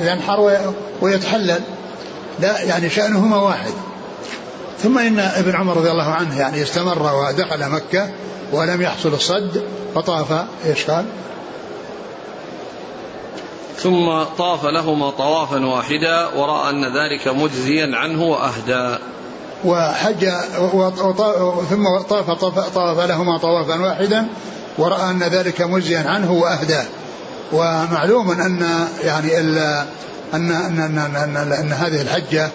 ينحر, 0.00 0.72
ويتحلل. 1.00 1.60
لا 2.40 2.62
يعني 2.62 2.90
شأنهما 2.90 3.36
واحد. 3.36 3.72
ثم 4.82 4.98
إن 4.98 5.18
ابن 5.18 5.56
عمر 5.56 5.76
رضي 5.76 5.90
الله 5.90 6.10
عنه 6.10 6.38
يعني 6.38 6.62
استمر 6.62 7.14
ودخل 7.16 7.68
مكة 7.68 8.10
ولم 8.52 8.82
يحصل 8.82 9.14
الصد 9.14 9.62
فطاف 9.94 10.46
إيش 10.66 10.84
قال؟ 10.84 11.04
ثم 13.86 14.22
طاف 14.38 14.64
لهما 14.64 15.10
طوافا 15.10 15.66
واحدا 15.66 16.26
ورأى 16.26 16.70
أن 16.70 16.84
ذلك 16.84 17.28
مجزيا 17.28 17.96
عنه 17.96 18.24
وأهدى. 18.24 18.98
وحج 19.64 20.28
ثم 21.70 21.84
طاف, 22.08 22.30
طاف, 22.30 22.74
طاف 22.74 22.98
لهما 22.98 23.38
طوافا 23.38 23.80
واحدا 23.82 24.26
ورأى 24.78 25.10
أن 25.10 25.22
ذلك 25.22 25.62
مجزيا 25.62 26.04
عنه 26.08 26.32
وأهدى. 26.32 26.82
ومعلوم 27.52 28.30
أن 28.30 28.86
يعني 29.04 29.40
أن 29.40 29.58
أن 30.34 30.50
أن, 30.50 30.98
أن, 30.98 31.36
أن, 31.36 31.52
أن 31.52 31.72
هذه 31.72 32.02
الحجة 32.02 32.50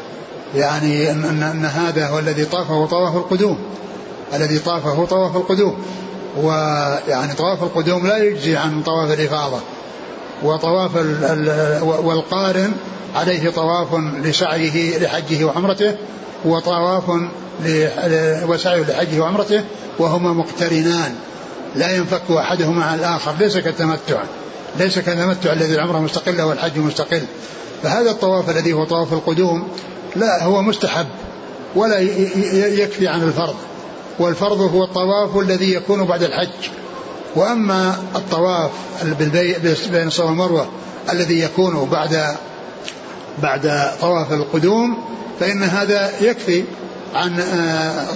يعني 0.55 1.11
أن, 1.11 1.23
أن, 1.23 1.43
أن 1.43 1.65
هذا 1.65 2.07
هو 2.07 2.19
الذي 2.19 2.45
طافه 2.45 2.85
طواف 2.85 3.15
القدوم 3.15 3.57
الذي 4.33 4.59
طافه 4.59 5.05
طواف 5.05 5.35
القدوم. 5.35 5.77
ويعني 6.37 7.33
طواف 7.33 7.63
القدوم 7.63 8.07
لا 8.07 8.17
يجزي 8.17 8.57
عن 8.57 8.83
طواف 8.83 9.19
الإفاضة. 9.19 9.59
وطواف 10.43 10.91
والقارن 11.83 12.71
عليه 13.15 13.49
طواف 13.49 13.87
لسعيه 14.23 14.97
لحجه 14.97 15.45
وعمرته 15.45 15.95
وطواف 16.45 17.03
وسعيه 18.49 18.81
لحجه 18.81 19.19
وعمرته 19.19 19.63
وهما 19.99 20.33
مقترنان. 20.33 21.15
لا 21.75 21.95
ينفك 21.95 22.31
أحدهما 22.31 22.83
عن 22.83 22.99
الآخر. 22.99 23.33
ليس 23.39 23.57
كالتمتع. 23.57 24.23
ليس 24.79 24.99
كالتمتع 24.99 25.53
الذي 25.53 25.73
العمرة 25.73 25.99
مستقلة 25.99 26.45
والحج 26.45 26.77
مستقل. 26.77 27.21
فهذا 27.83 28.11
الطواف 28.11 28.49
الذي 28.49 28.73
هو 28.73 28.85
طواف 28.85 29.13
القدوم 29.13 29.67
لا 30.15 30.43
هو 30.43 30.61
مستحب 30.61 31.07
ولا 31.75 31.99
يكفي 32.79 33.07
عن 33.07 33.23
الفرض. 33.23 33.55
والفرض 34.19 34.61
هو 34.61 34.83
الطواف 34.83 35.37
الذي 35.37 35.73
يكون 35.73 36.05
بعد 36.05 36.23
الحج. 36.23 36.69
وأما 37.35 37.95
الطواف 38.15 38.71
بين 39.91 40.07
الصفا 40.07 40.25
والمروة 40.25 40.69
الذي 41.11 41.39
يكون 41.39 41.89
بعد 41.91 42.35
بعد 43.41 43.91
طواف 44.01 44.31
القدوم 44.31 44.97
فإن 45.39 45.63
هذا 45.63 46.11
يكفي 46.21 46.63
عن 47.15 47.39
آه، 47.39 48.07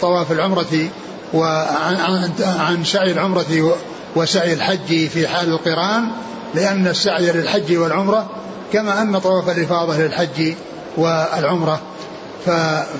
طواف 0.00 0.32
العمرة 0.32 0.88
وعن 1.34 1.96
عن 2.40 2.84
سعي 2.84 3.12
العمرة 3.12 3.76
وسعي 4.16 4.52
الحج 4.52 5.06
في 5.06 5.28
حال 5.28 5.48
القران 5.48 6.08
لأن 6.54 6.86
السعي 6.86 7.32
للحج 7.32 7.76
والعمرة 7.76 8.30
كما 8.72 9.02
أن 9.02 9.18
طواف 9.18 9.48
الإفاضة 9.48 9.96
للحج 9.96 10.54
والعمرة. 10.96 11.80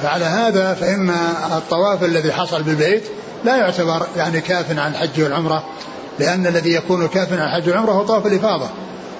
فعلى 0.03 0.25
هذا 0.25 0.75
فإن 0.75 1.11
الطواف 1.57 2.05
الذي 2.05 2.33
حصل 2.33 2.63
بالبيت 2.63 3.03
لا 3.47 3.57
يعتبر 3.57 4.07
يعني 4.17 4.41
كاف 4.41 4.79
عن 4.79 4.91
الحج 4.93 5.23
والعمرة 5.23 5.65
لأن 6.19 6.47
الذي 6.47 6.75
يكون 6.75 7.09
كاف 7.09 7.33
عن 7.33 7.39
الحج 7.39 7.69
والعمرة 7.69 7.93
هو 7.93 8.03
طواف 8.03 8.27
الإفاضة. 8.27 8.69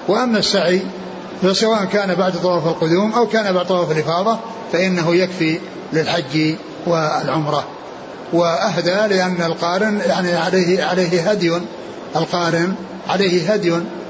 وأما 0.07 0.39
السعي 0.39 0.81
فسواء 1.41 1.85
كان 1.85 2.15
بعد 2.15 2.41
طواف 2.41 2.67
القدوم 2.67 3.13
أو 3.13 3.27
كان 3.27 3.53
بعد 3.53 3.65
طواف 3.65 3.91
الإفاضة 3.91 4.39
فإنه 4.71 5.15
يكفي 5.15 5.59
للحج 5.93 6.55
والعمرة. 6.85 7.67
وأهدى 8.33 9.15
لأن 9.15 9.41
القارن 9.41 10.01
يعني 10.07 10.33
عليه 10.33 10.83
عليه 10.83 11.29
هدي 11.29 11.61
القارن 12.15 12.75
عليه 13.09 13.53
هدي. 13.53 13.69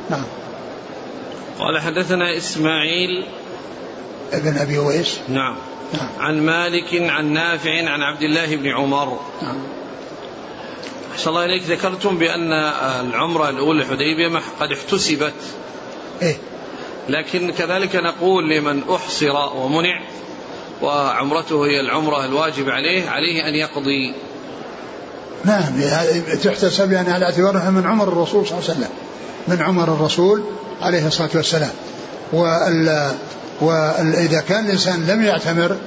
نعم. 0.09 0.23
قال 1.59 1.81
حدثنا 1.81 2.37
إسماعيل 2.37 3.27
ابن 4.33 4.57
أبي 4.57 4.77
ويس. 4.77 5.19
نعم. 5.29 5.55
نعم. 5.93 6.09
عن 6.19 6.41
مالك 6.41 7.09
عن 7.11 7.33
نافع 7.33 7.89
عن 7.89 8.01
عبد 8.01 8.21
الله 8.21 8.55
بن 8.55 8.67
عمر. 8.67 9.19
نعم. 9.41 9.57
أحسن 11.17 11.29
الله 11.29 11.45
إليك 11.45 11.63
ذكرتم 11.63 12.17
بأن 12.17 12.53
العمرة 13.09 13.49
الأولى 13.49 13.83
الحديبية 13.83 14.41
قد 14.59 14.71
احتسبت. 14.71 15.33
إيه. 16.21 16.37
لكن 17.09 17.51
كذلك 17.51 17.95
نقول 17.95 18.49
لمن 18.49 18.83
أحصر 18.89 19.35
ومنع 19.55 20.01
وعمرته 20.81 21.65
هي 21.65 21.79
العمرة 21.79 22.25
الواجب 22.25 22.69
عليه 22.69 23.09
عليه 23.09 23.47
أن 23.47 23.55
يقضي. 23.55 24.13
نعم 25.45 25.81
تحتسب 26.43 26.91
يعني 26.91 27.11
على 27.11 27.25
اعتبارها 27.25 27.69
من 27.69 27.87
عمر 27.87 28.07
الرسول 28.07 28.47
صلى 28.47 28.59
الله 28.59 28.69
عليه 28.69 28.79
وسلم. 28.79 28.91
من 29.47 29.61
عمر 29.61 29.93
الرسول 29.93 30.43
عليه 30.81 31.07
الصلاة 31.07 31.29
والسلام. 31.35 31.73
وإذا 33.61 34.43
كان 34.49 34.65
الإنسان 34.65 35.07
لم 35.07 35.21
يعتمر 35.21 35.77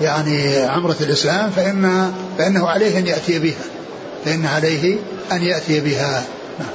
يعني 0.00 0.56
عمرة 0.56 0.96
الإسلام 1.00 1.50
فإن 1.50 2.12
فإنه 2.38 2.68
عليه 2.68 2.98
أن 2.98 3.06
يأتي 3.06 3.38
بها. 3.38 3.77
فإن 4.24 4.46
عليه 4.46 4.96
أن 5.32 5.42
يأتي 5.42 5.80
بها. 5.80 6.24
نعم. 6.58 6.68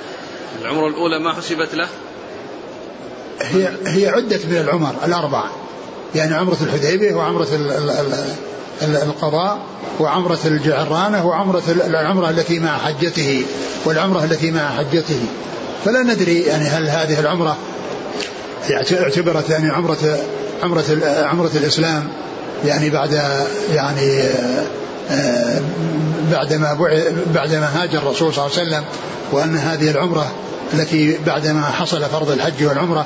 العمرة 0.62 0.88
الأولى 0.88 1.20
ما 1.20 1.34
حسبت 1.34 1.76
له؟ 1.76 1.88
هي 3.42 3.70
هي 3.86 4.08
عدت 4.08 4.46
من 4.46 4.58
العمر 4.58 4.96
الأربعة. 5.06 5.52
يعني 6.16 6.36
عمرة 6.36 6.58
الحديبية 6.62 7.14
وعمرة 7.14 7.48
القضاء 8.82 9.60
وعمرة 10.00 10.40
الجعرانة 10.46 11.28
وعمرة 11.28 11.64
العمرة 11.68 12.30
التي 12.30 12.60
مع 12.60 12.78
حجته 12.78 13.46
والعمرة 13.86 14.24
التي 14.24 14.52
مع 14.52 14.70
حجته. 14.70 15.20
فلا 15.86 16.04
ندري 16.04 16.42
يعني 16.42 16.64
هل 16.64 16.90
هذه 16.90 17.20
العمرة 17.20 17.58
اعتبرت 18.72 19.50
يعني 19.50 19.70
عمرة 19.70 20.18
عمرة 20.64 20.84
عمرة 21.06 21.52
الإسلام 21.56 22.08
يعني 22.66 22.90
بعد 22.90 23.22
يعني 23.74 24.24
بعدما 26.32 26.78
بعدما 27.36 27.70
هاجر 27.76 27.98
الرسول 27.98 28.34
صلى 28.34 28.46
الله 28.46 28.60
عليه 28.60 28.68
وسلم 28.68 28.84
وأن 29.32 29.56
هذه 29.56 29.92
العمرة 29.92 30.32
التي 30.74 31.18
بعدما 31.26 31.62
حصل 31.62 32.02
فرض 32.02 32.30
الحج 32.30 32.64
والعمرة 32.64 33.06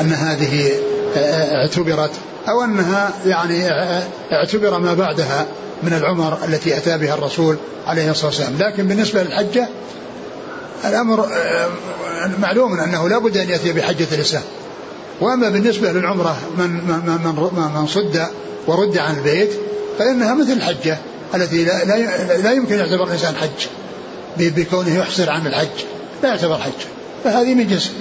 أن 0.00 0.12
هذه 0.12 0.70
آه، 1.16 1.56
اعتبرت 1.56 2.10
أو 2.48 2.64
أنها 2.64 3.12
يعني 3.26 3.66
آه، 3.66 4.02
اعتبر 4.32 4.78
ما 4.78 4.94
بعدها 4.94 5.46
من 5.82 5.92
العمر 5.92 6.38
التي 6.44 6.76
أتى 6.76 6.98
بها 6.98 7.14
الرسول 7.14 7.56
عليه 7.86 8.10
الصلاة 8.10 8.26
والسلام. 8.26 8.56
لكن 8.58 8.88
بالنسبة 8.88 9.22
للحجة 9.22 9.68
الأمر 10.84 11.20
آه، 11.20 11.68
معلوم 12.40 12.80
أنه 12.80 13.08
لا 13.08 13.18
بد 13.18 13.36
أن 13.36 13.50
يأتي 13.50 13.72
بحجة 13.72 14.06
الإسلام. 14.12 14.42
وأما 15.20 15.48
بالنسبة 15.48 15.92
للعمرة 15.92 16.36
من, 16.58 16.70
من, 16.70 17.18
من, 17.24 17.70
من 17.74 17.86
صد 17.86 18.26
ورد 18.66 18.98
عن 18.98 19.16
البيت 19.16 19.50
فإنها 19.98 20.34
مثل 20.34 20.52
الحجة. 20.52 20.98
التي 21.34 21.64
لا, 21.64 21.84
لا, 21.84 22.36
لا 22.36 22.52
يمكن 22.52 22.78
يعتبر 22.78 23.04
الإنسان 23.04 23.36
حج. 23.36 23.66
بكونه 24.36 24.98
يحصر 24.98 25.30
عن 25.30 25.46
الحج. 25.46 25.84
لا 26.22 26.28
يعتبر 26.28 26.58
حج. 26.58 26.72
فهذه 27.24 27.54
من 27.54 27.66
جنس. 27.66 27.92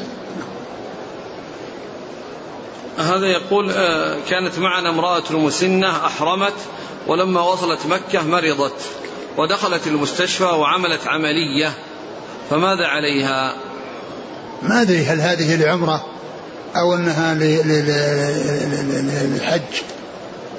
هذا 2.97 3.25
يقول 3.25 3.71
آه، 3.71 4.17
كانت 4.29 4.59
معنا 4.59 4.89
امرأة 4.89 5.23
مسنة 5.31 6.05
أحرمت 6.05 6.53
ولما 7.07 7.41
وصلت 7.41 7.85
مكة 7.85 8.23
مرضت 8.23 8.81
ودخلت 9.37 9.87
المستشفى 9.87 10.43
وعملت 10.43 11.07
عملية. 11.07 11.73
فماذا 12.49 12.85
عليها؟ 12.85 13.55
ما 14.61 14.81
أدري 14.81 15.05
هل 15.05 15.21
هذه 15.21 15.55
لعمرة 15.55 16.05
أو 16.75 16.95
أنها 16.95 17.33
للحج. 19.23 19.61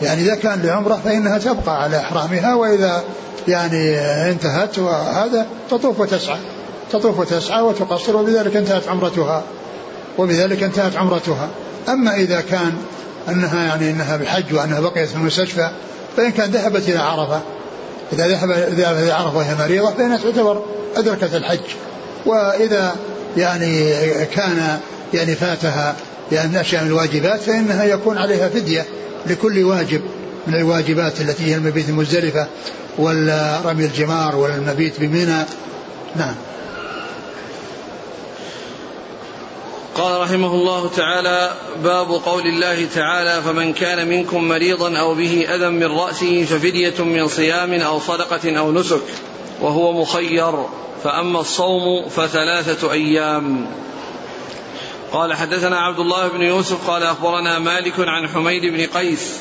يعني 0.03 0.23
إذا 0.23 0.35
كان 0.35 0.63
لعمرة 0.63 1.01
فإنها 1.05 1.39
تبقى 1.39 1.83
على 1.83 1.97
إحرامها 1.97 2.55
وإذا 2.55 3.05
يعني 3.49 3.99
انتهت 4.31 4.79
وهذا 4.79 5.47
تطوف 5.71 6.01
وتسعى 6.01 6.39
تطوف 6.93 7.19
وتسعى 7.19 7.63
وتقصر 7.63 8.17
وبذلك 8.17 8.57
انتهت 8.57 8.89
عمرتها 8.89 9.43
وبذلك 10.19 10.63
انتهت 10.63 10.97
عمرتها. 10.97 11.49
أما 11.89 12.15
إذا 12.15 12.41
كان 12.41 12.73
أنها 13.29 13.65
يعني 13.65 13.91
أنها 13.91 14.17
بحج 14.17 14.55
وأنها 14.55 14.81
بقيت 14.81 15.09
في 15.09 15.17
المستشفى 15.17 15.71
فإن 16.17 16.31
كان 16.31 16.51
ذهبت 16.51 16.89
إلى 16.89 16.99
عرفة 16.99 17.41
إذا 18.13 18.29
ذهب 18.29 18.51
ذهبت 18.51 19.03
إلى 19.03 19.13
عرفة 19.13 19.37
وهي 19.37 19.55
مريضة 19.55 19.91
فإنها 19.91 20.17
تعتبر 20.17 20.63
أدركت 20.97 21.35
الحج. 21.35 21.61
وإذا 22.27 22.97
يعني 23.37 23.93
كان 24.25 24.79
يعني 25.15 25.35
فاتها 25.35 25.95
يعني 26.33 26.61
أشياء 26.61 26.83
من 26.83 26.89
الواجبات 26.89 27.41
فإنها 27.41 27.85
يكون 27.85 28.19
عليها 28.19 28.49
فدية. 28.49 28.85
لكل 29.27 29.65
واجب 29.65 30.01
من 30.47 30.55
الواجبات 30.55 31.21
التي 31.21 31.45
هي 31.45 31.55
المبيت 31.55 31.89
المزدلفة 31.89 32.47
والرمي 32.99 33.85
الجمار 33.85 34.37
والمبيت 34.37 35.01
بمنى. 35.01 35.45
نعم. 36.17 36.35
قال 39.95 40.21
رحمه 40.21 40.55
الله 40.55 40.89
تعالى 40.89 41.53
باب 41.85 42.11
قول 42.11 42.47
الله 42.47 42.87
تعالى 42.95 43.43
فمن 43.43 43.73
كان 43.73 44.09
منكم 44.09 44.49
مريضا 44.49 44.99
أو 44.99 45.15
به 45.15 45.47
أذى 45.55 45.69
من 45.69 45.85
رأسه 45.85 46.45
ففدية 46.45 47.05
من 47.05 47.29
صيام 47.29 47.73
أو 47.73 48.01
صدقة 48.01 48.59
أو 48.59 48.73
نسك 48.73 49.03
وهو 49.61 49.93
مخير 49.93 50.53
فأما 51.05 51.41
الصوم 51.41 52.09
فثلاثة 52.09 52.93
أيام. 52.93 53.67
قال 55.15 55.35
حدثنا 55.35 55.81
عبد 55.81 55.99
الله 55.99 56.29
بن 56.29 56.43
يوسف 56.43 56.91
قال 56.91 57.03
أخبرنا 57.03 57.59
مالك 57.59 57.95
عن 57.99 58.29
حميد 58.29 58.63
بن 58.63 58.87
قيس 58.87 59.41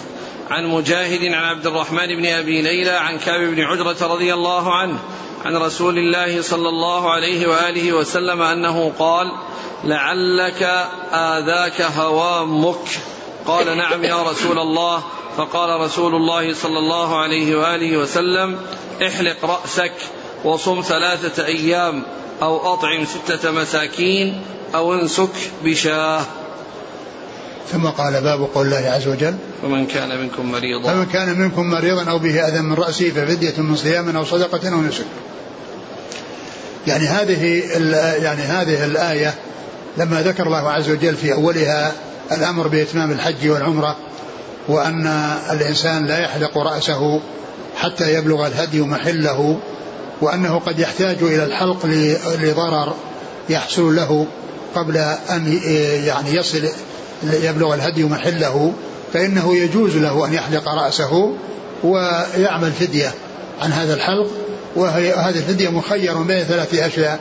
عن 0.49 0.65
مجاهد 0.65 1.23
عن 1.23 1.43
عبد 1.43 1.67
الرحمن 1.67 2.07
بن 2.07 2.25
أبي 2.25 2.61
ليلى 2.61 2.89
عن 2.89 3.17
كعب 3.17 3.39
بن 3.39 3.61
عجرة 3.61 4.13
رضي 4.13 4.33
الله 4.33 4.73
عنه 4.73 4.99
عن 5.45 5.57
رسول 5.57 5.97
الله 5.97 6.41
صلى 6.41 6.69
الله 6.69 7.11
عليه 7.11 7.47
وآله 7.47 7.93
وسلم 7.93 8.41
أنه 8.41 8.93
قال 8.99 9.31
لعلك 9.83 10.63
آذاك 11.13 11.81
هوامك. 11.81 12.87
قال 13.45 13.77
نعم 13.77 14.03
يا 14.03 14.23
رسول 14.23 14.59
الله. 14.59 15.03
فقال 15.37 15.81
رسول 15.81 16.15
الله 16.15 16.53
صلى 16.53 16.79
الله 16.79 17.17
عليه 17.17 17.55
وآله 17.55 17.97
وسلم 17.97 18.59
احلق 19.07 19.45
رأسك 19.45 19.93
وصم 20.43 20.81
ثلاثة 20.81 21.45
أيام 21.45 22.03
أو 22.41 22.73
أطعم 22.73 23.05
ستة 23.05 23.51
مساكين 23.51 24.41
أو 24.75 24.93
انسك 24.93 25.29
بشاه. 25.65 26.21
ثم 27.71 27.87
قال 27.87 28.21
باب 28.21 28.47
قول 28.55 28.65
الله 28.65 28.89
عز 28.91 29.07
وجل 29.07 29.35
فمن 29.61 29.85
كان 29.85 30.19
منكم 30.19 30.51
مريضا. 30.51 30.93
فمن 30.93 31.05
كان 31.05 31.39
منكم 31.39 31.65
مريضا 31.69 32.11
أو 32.11 32.19
به 32.19 32.47
أذى 32.47 32.61
من 32.61 32.73
رأسه 32.73 33.09
ففدية 33.09 33.53
من 33.57 33.75
صيام 33.75 34.15
أو 34.17 34.25
صدقة 34.25 34.73
أو 34.73 34.81
نسك. 34.81 35.05
يعني 36.87 37.07
هذه 37.07 37.63
يعني 38.23 38.41
هذه 38.41 38.85
الآية 38.85 39.33
لما 39.97 40.21
ذكر 40.21 40.43
الله 40.43 40.71
عز 40.71 40.89
وجل 40.89 41.15
في 41.15 41.33
أولها 41.33 41.91
الأمر 42.31 42.67
بإتمام 42.67 43.11
الحج 43.11 43.49
والعمرة 43.49 43.95
وأن 44.67 45.07
الإنسان 45.51 46.05
لا 46.05 46.19
يحلق 46.19 46.57
رأسه 46.57 47.21
حتى 47.75 48.13
يبلغ 48.13 48.47
الهدي 48.47 48.81
محله 48.81 49.59
وأنه 50.21 50.59
قد 50.59 50.79
يحتاج 50.79 51.17
إلى 51.21 51.43
الحلق 51.43 51.85
لضرر 52.25 52.93
يحصل 53.49 53.95
له 53.95 54.27
قبل 54.75 54.97
أن 55.29 55.59
يعني 56.05 56.35
يصل 56.35 56.69
يبلغ 57.23 57.73
الهدي 57.73 58.03
محله 58.03 58.73
فإنه 59.13 59.55
يجوز 59.55 59.97
له 59.97 60.25
أن 60.25 60.33
يحلق 60.33 60.69
رأسه 60.69 61.33
ويعمل 61.83 62.71
فدية 62.71 63.11
عن 63.61 63.71
هذا 63.71 63.93
الحلق. 63.93 64.27
وهذه 64.75 65.37
الفدية 65.37 65.69
مخير 65.69 66.17
بين 66.17 66.43
ثلاث 66.43 66.73
أشياء. 66.73 67.19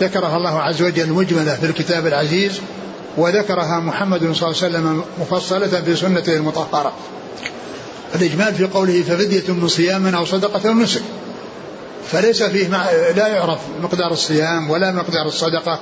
ذكرها 0.00 0.36
الله 0.36 0.62
عز 0.62 0.82
وجل 0.82 1.12
مجملة 1.12 1.54
في 1.54 1.66
الكتاب 1.66 2.06
العزيز 2.06 2.60
وذكرها 3.16 3.80
محمد 3.80 4.18
صلى 4.18 4.26
الله 4.26 4.36
عليه 4.46 4.56
وسلم 4.56 5.04
مفصلة 5.20 5.82
في 5.82 5.96
سنته 5.96 6.36
المطهرة. 6.36 6.92
الإجمال 8.14 8.54
في 8.54 8.64
قوله 8.64 9.02
ففدية 9.02 9.52
من 9.52 9.68
صيام 9.68 10.14
أو 10.14 10.24
صدقة 10.24 10.68
أو 10.68 10.74
نسك. 10.74 11.02
فليس 12.12 12.42
فيه 12.42 12.68
مع 12.68 12.90
لا 13.16 13.26
يعرف 13.28 13.58
مقدار 13.82 14.12
الصيام 14.12 14.70
ولا 14.70 14.92
مقدار 14.92 15.26
الصدقة. 15.26 15.80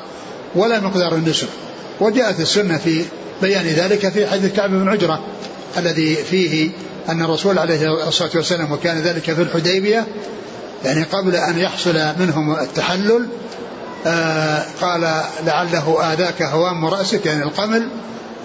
ولا 0.56 0.80
مقدار 0.80 1.14
النسك. 1.14 1.48
وجاءت 2.00 2.40
السنة 2.40 2.78
في 2.78 3.04
بيان 3.42 3.66
ذلك 3.66 4.08
في 4.08 4.26
حديث 4.26 4.52
كعب 4.52 4.70
بن 4.70 4.88
عجرة 4.88 5.20
الذي 5.78 6.14
فيه 6.14 6.70
أن 7.08 7.22
الرسول 7.22 7.58
عليه 7.58 8.08
الصلاة 8.08 8.30
والسلام 8.34 8.72
وكان 8.72 8.98
ذلك 8.98 9.22
في 9.32 9.42
الحديبية 9.42 10.06
يعني 10.84 11.02
قبل 11.02 11.36
أن 11.36 11.58
يحصل 11.58 12.12
منهم 12.18 12.52
التحلل 12.52 13.28
آه 14.06 14.64
قال 14.80 15.22
لعله 15.46 16.12
آذاك 16.12 16.42
هوام 16.42 16.86
رأسك 16.86 17.26
يعني 17.26 17.42
القمل. 17.42 17.88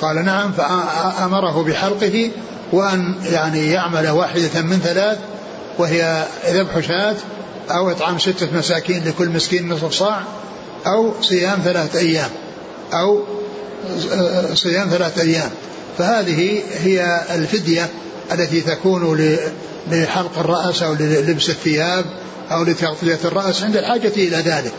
قال 0.01 0.25
نعم 0.25 0.51
فأمره 0.51 1.63
بحلقه 1.63 2.31
وأن 2.71 3.15
يعني 3.31 3.71
يعمل 3.71 4.09
واحدة 4.09 4.61
من 4.61 4.79
ثلاث 4.83 5.17
وهي 5.77 6.25
ذبح 6.49 6.79
شاة 6.79 7.15
أو 7.71 7.91
إطعام 7.91 8.19
ستة 8.19 8.57
مساكين 8.57 9.03
لكل 9.05 9.29
مسكين 9.29 9.69
نصف 9.69 9.93
صاع. 9.93 10.21
أو 10.87 11.13
صيام 11.21 11.59
ثلاثة 11.63 11.99
أيام 11.99 12.29
أو 12.93 13.23
صيام 14.53 14.89
ثلاثة 14.89 15.21
أيام. 15.21 15.49
فهذه 15.97 16.61
هي 16.83 17.21
الفدية 17.35 17.89
التي 18.31 18.61
تكون 18.61 19.27
لحلق 19.91 20.39
الرأس 20.39 20.83
أو 20.83 20.93
للبس 20.93 21.49
الثياب 21.49 22.05
أو 22.51 22.63
لتغطية 22.63 23.19
الرأس 23.25 23.63
عند 23.63 23.77
الحاجة 23.77 24.11
إلى 24.17 24.37
ذلك. 24.37 24.71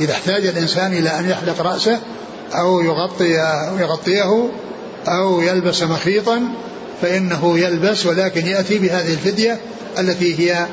إذا 0.00 0.12
احتاج 0.12 0.46
الإنسان 0.46 0.92
إلى 0.92 1.18
أن 1.18 1.30
يحلق 1.30 1.62
رأسه 1.62 1.98
أو 2.54 2.80
يغطي 2.80 3.30
يغطيه 3.78 4.50
أو 5.08 5.40
يلبس 5.40 5.82
مخيطا 5.82 6.42
فإنه 7.02 7.58
يلبس 7.58 8.06
ولكن 8.06 8.46
يأتي 8.46 8.78
بهذه 8.78 9.12
الفدية 9.12 9.60
التي 9.98 10.38
هي 10.38 10.66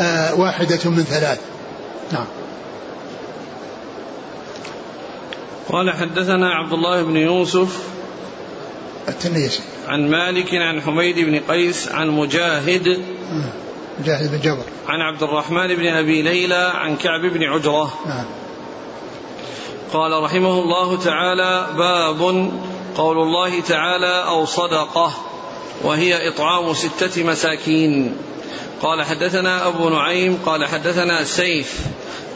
آه، 0.00 0.34
واحدة 0.34 0.78
من 0.84 1.04
ثلاث. 1.10 1.38
نعم. 2.12 2.26
قال 5.68 5.90
حدثنا 5.90 6.50
عبد 6.50 6.72
الله 6.72 7.02
بن 7.02 7.16
يوسف 7.16 7.78
التنيسي 9.08 9.62
عن 9.88 10.10
مالك 10.10 10.54
عن 10.54 10.82
حميد 10.82 11.18
بن 11.18 11.40
قيس 11.48 11.88
عن 11.88 12.08
مجاهد 12.08 13.04
مجاهد 14.00 14.30
بن 14.30 14.40
جبر. 14.40 14.64
عن 14.88 15.00
عبد 15.00 15.22
الرحمن 15.22 15.76
بن 15.76 15.86
أبي 15.86 16.22
ليلى 16.22 16.72
عن 16.74 16.96
كعب 16.96 17.20
بن 17.20 17.42
عجرة. 17.42 17.94
نعم. 18.06 18.24
قال 19.92 20.22
رحمه 20.22 20.62
الله 20.62 20.98
تعالى 20.98 21.66
باب 21.76 22.50
قول 22.96 23.18
الله 23.18 23.60
تعالى 23.60 24.24
أو 24.26 24.44
صدقة 24.44 25.12
وهي 25.82 26.28
إطعام 26.28 26.74
ستة 26.74 27.24
مساكين. 27.24 28.16
قال 28.82 29.02
حدثنا 29.02 29.66
أبو 29.66 29.88
نعيم 29.88 30.38
قال 30.46 30.66
حدثنا 30.66 31.24
سيف 31.24 31.80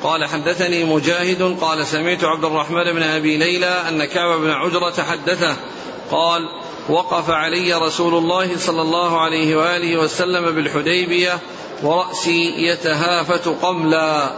قال 0.04 0.24
حدثني 0.24 0.84
مجاهد 0.84 1.56
قال 1.60 1.86
سمعت 1.86 2.24
عبد 2.24 2.44
الرحمن 2.44 2.92
بن 2.92 3.02
أبي 3.02 3.36
ليلى 3.36 3.82
أن 3.88 4.04
كعب 4.04 4.40
بن 4.40 4.50
عجرة 4.50 5.02
حدثه 5.02 5.56
قال 6.10 6.48
وقف 6.88 7.30
علي 7.30 7.74
رسول 7.74 8.14
الله 8.14 8.58
صلى 8.58 8.82
الله 8.82 9.20
عليه 9.20 9.56
وآله 9.56 9.96
وسلم 9.96 10.54
بالحديبية 10.54 11.38
ورأسي 11.82 12.66
يتهافت 12.66 13.48
قملا. 13.48 14.30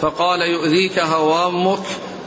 فقال 0.00 0.40
يؤذيك 0.40 0.98
هوامك؟ 0.98 1.82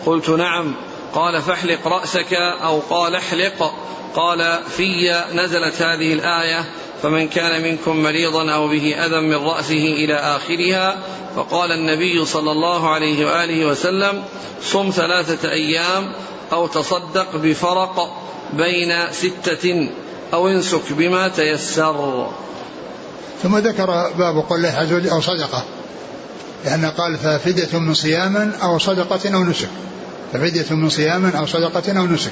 قلت 0.06 0.30
نعم. 0.30 0.76
قال 1.14 1.42
فاحلق 1.42 1.88
رأسك 1.88 2.34
أو 2.64 2.80
قال 2.90 3.16
احلق. 3.16 3.74
قال 4.16 4.60
في 4.78 5.24
نزلت 5.34 5.82
هذه 5.82 6.14
الآية. 6.14 6.66
فمن 7.04 7.28
كان 7.28 7.64
منكم 7.64 8.04
مريضا 8.04 8.52
أو 8.52 8.68
به 8.68 8.96
أذى 9.06 9.20
من 9.20 9.36
رأسه 9.36 9.74
إلى 9.74 10.16
آخرها 10.16 10.98
فقال 11.36 11.72
النبي 11.72 12.26
صلى 12.26 12.52
الله 12.52 12.90
عليه 12.90 13.26
وآله 13.26 13.66
وسلم 13.66 14.24
صم 14.64 14.90
ثلاثة 14.90 15.52
أيام 15.52 16.14
أو 16.52 16.68
تصدق 16.68 17.36
بفرق 17.36 18.24
بين 18.54 19.12
ستة 19.12 19.90
أو 20.34 20.48
انسك 20.48 20.92
بما 20.92 21.28
تيسر. 21.28 22.30
ثم 23.44 23.58
ذكر 23.58 23.86
باب 24.18 24.36
قول 24.50 24.58
الله 24.58 24.70
عز 24.70 24.94
وجل 24.94 25.10
أو 25.10 25.22
صدقة 25.22 25.64
لأنه 26.66 26.90
قال 26.90 27.18
ففدية 27.18 27.80
من 27.80 27.94
صيام 27.94 28.54
أو 28.64 28.80
صدقة 28.80 29.36
أو 29.36 29.44
نسك. 29.44 29.70
ففدية 30.34 30.76
من 30.76 30.90
صيام 30.90 31.26
أو 31.26 31.46
صدقة 31.46 32.00
أو 32.00 32.06
نسك. 32.06 32.32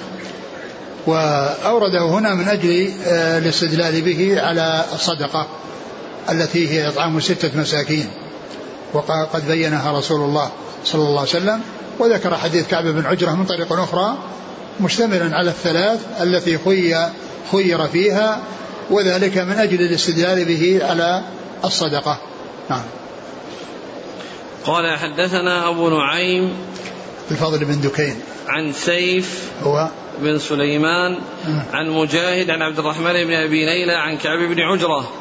وأورده 1.08 2.06
هنا 2.06 2.36
من 2.36 2.48
أجل 2.48 2.92
آه، 3.06 3.38
الاستدلال 3.38 4.02
به 4.02 4.42
على 4.42 4.86
الصدقة 4.94 5.48
التي 6.30 6.70
هي 6.70 6.88
إطعام 6.88 7.20
ستة 7.20 7.52
مساكين. 7.60 8.10
وقد 8.94 9.48
بينها 9.48 10.00
رسول 10.00 10.22
الله 10.22 10.52
صلى 10.86 11.02
الله 11.02 11.20
عليه 11.20 11.30
وسلم 11.30 11.62
وذكر 12.00 12.36
حديث 12.36 12.68
كعب 12.68 12.84
بن 12.84 13.06
عجرة 13.06 13.32
من 13.32 13.46
طريق 13.46 13.74
أخرى 13.74 14.18
مشتملا 14.80 15.36
على 15.38 15.50
الثلاث 15.50 16.00
التي 16.22 16.58
خي 16.58 16.96
خير 17.52 17.88
فيها 17.88 18.42
وذلك 18.90 19.38
من 19.38 19.54
أجل 19.54 19.82
الاستدلال 19.82 20.46
به 20.46 20.80
على 20.84 21.22
الصدقة. 21.66 22.18
نعم. 22.70 22.84
قال 24.66 24.98
حدثنا 24.98 25.70
أبو 25.70 25.90
نعيم 25.90 26.54
الفضل 27.32 27.66
بن 27.66 27.82
دكين. 27.82 28.16
عن 28.48 28.74
سيف 28.74 29.52
هو 29.64 29.90
بن 30.22 30.40
سليمان. 30.40 31.18
عن 31.74 31.90
مجاهد 31.90 32.50
عن 32.50 32.62
عبد 32.62 32.80
الرحمن 32.80 33.14
بن 33.14 33.34
أبي 33.34 33.66
ليلى 33.66 33.94
عن 33.94 34.18
كعب 34.18 34.40
بن 34.40 34.60
عجرة. 34.60 35.12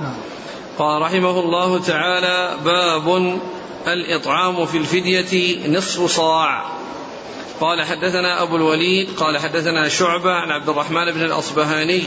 قال 0.79 1.03
رحمه 1.03 1.41
الله 1.41 1.79
تعالى 1.79 2.57
باب 2.65 3.39
الإطعام 3.87 4.67
في 4.67 4.79
الفدية 4.79 5.69
نصف 5.69 6.11
صاع 6.11 6.65
قال 7.61 7.83
حدثنا 7.83 8.43
أبو 8.43 8.57
الوليد 8.57 9.09
قال 9.17 9.39
حدثنا 9.39 9.89
شعبة 9.89 10.31
عن 10.31 10.51
عبد 10.51 10.69
الرحمن 10.69 11.13
بن 11.13 11.23
الأصبهاني 11.23 12.03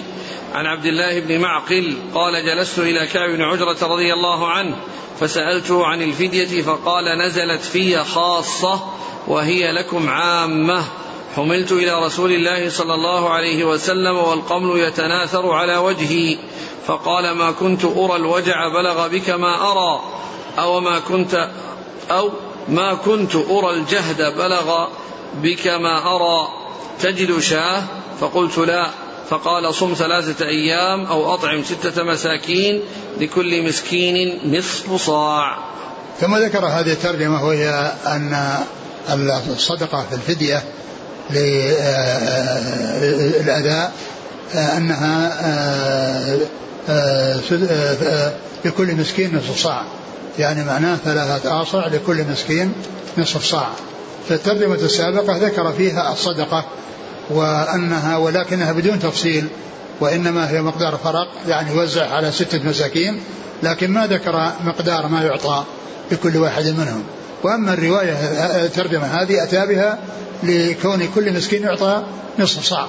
عن 0.54 0.66
عبد 0.66 0.86
الله 0.86 1.20
بن 1.20 1.40
معقل 1.40 1.98
قال 2.14 2.46
جلست 2.46 2.80
إلى 2.80 3.08
كعب 3.08 3.30
بن 3.30 3.42
عجرة 3.42 3.88
رضي 3.88 4.14
الله 4.14 4.48
عنه 4.48 4.76
فسألته 5.20 5.86
عن 5.86 6.02
الفدية 6.02 6.62
فقال 6.62 7.06
نزلت 7.26 7.62
في 7.62 8.04
خاصة 8.04 8.80
وهي 9.28 9.72
لكم 9.72 10.10
عامة 10.10 10.84
حملت 11.36 11.72
إلى 11.72 12.06
رسول 12.06 12.32
الله 12.32 12.70
صلى 12.70 12.94
الله 12.94 13.30
عليه 13.30 13.64
وسلم 13.64 14.18
والقمل 14.18 14.80
يتناثر 14.80 15.52
على 15.52 15.78
وجهي 15.78 16.38
فقال 16.88 17.32
ما 17.32 17.52
كنت 17.52 17.86
أرى 17.86 18.16
الوجع 18.16 18.68
بلغ 18.68 19.08
بك 19.08 19.30
ما 19.30 19.72
أرى 19.72 20.02
أو 20.60 20.80
ما 20.80 21.00
كنت 21.00 21.50
أو 22.12 22.30
ما 22.70 22.94
كنت 22.94 23.36
أرى 23.36 23.70
الجهد 23.70 24.22
بلغ 24.38 24.88
بك 25.42 25.68
ما 25.68 26.16
أرى 26.16 26.48
تجد 27.00 27.40
شاه؟ 27.40 27.84
فقلت 28.22 28.58
لا. 28.58 28.90
فقال 29.30 29.76
صم 29.76 29.94
ثلاثة 29.94 30.46
أيام 30.46 31.06
أو 31.06 31.34
أطعم 31.34 31.64
ستة 31.64 32.04
مساكين 32.04 32.82
لكل 33.20 33.68
مسكين 33.68 34.40
نصف 34.58 34.96
صاع. 34.96 35.58
ثم 36.20 36.36
ذكر 36.36 36.66
هذه 36.66 36.92
الترجمة 36.92 37.46
وهي 37.46 37.70
أن 38.06 38.58
الصدقة 39.48 40.06
في 40.10 40.16
الفدية 40.16 40.64
للأداء 42.92 43.04
أنها 44.56 45.32
لكل 48.66 48.96
مسكين 48.96 49.38
نصف 49.38 49.58
صاع. 49.58 49.84
يعني 50.40 50.64
معناه 50.64 50.96
ثلاثة 50.96 51.62
آصع 51.62 51.88
لكل 51.88 52.24
مسكين 52.32 52.74
نصف 53.18 53.44
صاع. 53.44 53.70
في 54.28 54.34
الترجمة 54.34 54.76
السابقة 54.76 55.38
ذكر 55.38 55.72
فيها 55.72 56.12
الصدقة 56.12 56.66
وأنها 57.30 58.18
ولكنها 58.18 58.72
بدون 58.72 59.00
تفصيل 59.00 59.48
وإنما 60.00 60.50
هي 60.50 60.62
مقدار 60.62 61.00
فرق 61.04 61.28
يعني 61.48 61.72
يوزع 61.72 62.10
على 62.10 62.32
ستة 62.32 62.70
مساكين 62.70 63.20
لكن 63.64 63.92
ما 63.92 64.08
ذكر 64.08 64.52
مقدار 64.64 65.08
ما 65.08 65.24
يعطى 65.24 65.64
لكل 66.12 66.38
واحد 66.38 66.66
منهم. 66.66 67.04
وأما 67.44 67.74
الرواية 67.74 68.14
الترجمة 68.66 69.06
هذه 69.06 69.44
أتى 69.44 69.66
بها 69.66 70.00
لكون 70.44 71.08
كل 71.16 71.34
مسكين 71.34 71.64
يعطى 71.64 72.04
نصف 72.40 72.64
صاع. 72.64 72.88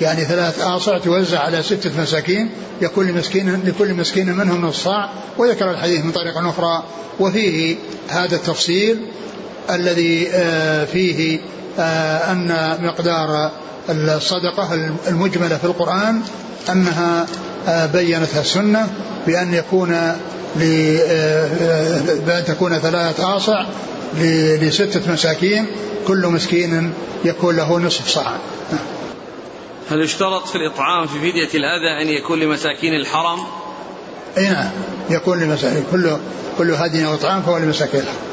يعني 0.00 0.24
ثلاث 0.24 0.62
آصع 0.62 0.98
توزع 0.98 1.40
على 1.40 1.62
ستة 1.62 2.02
مساكين 2.02 2.50
يكون 2.82 3.12
مسكين 3.12 3.62
لكل 3.64 3.94
مسكين 3.94 4.32
منهم 4.32 4.64
نصف 4.64 4.84
صاع. 4.84 5.10
وذكر 5.38 5.70
الحديث 5.70 6.04
من 6.04 6.12
طريق 6.12 6.38
أخرى. 6.38 6.82
وفيه 7.20 7.76
هذا 8.08 8.36
التفصيل 8.36 9.06
الذي 9.70 10.28
آه، 10.32 10.84
فيه 10.84 11.40
آه، 11.78 12.32
أن 12.32 12.76
مقدار 12.80 13.50
الصدقة 13.90 14.74
المجملة 15.08 15.56
في 15.56 15.64
القرآن 15.64 16.20
أنها 16.70 17.26
آه، 17.68 17.86
بينتها 17.86 18.40
السنة 18.40 18.88
بأن 19.26 19.54
يكون 19.54 20.16
بأن 22.26 22.44
تكون 22.46 22.78
ثلاثة 22.78 23.36
آصع 23.36 23.64
لستة 24.60 25.12
مساكين. 25.12 25.66
كل 26.08 26.26
مسكين 26.26 26.92
يكون 27.24 27.56
له 27.56 27.78
نصف 27.78 28.08
صاع 28.08 28.36
هل 29.90 30.00
يشترط 30.00 30.46
في 30.46 30.56
الإطعام 30.56 31.06
في 31.06 31.18
فدية 31.18 31.48
الأذى 31.54 32.02
أن 32.02 32.08
يكون 32.08 32.40
لمساكين 32.40 32.94
الحرم؟ 32.94 33.38
أي 34.38 34.48
نعم 34.48 34.70
يكون 35.10 35.40
لمساكين 35.40 35.84
كل 35.92 36.16
كل 36.58 36.70
هدي 36.70 37.06
أو 37.06 37.14
إطعام 37.14 37.42
فهو 37.42 37.58
لمساكين 37.58 38.00
الحرم 38.00 38.32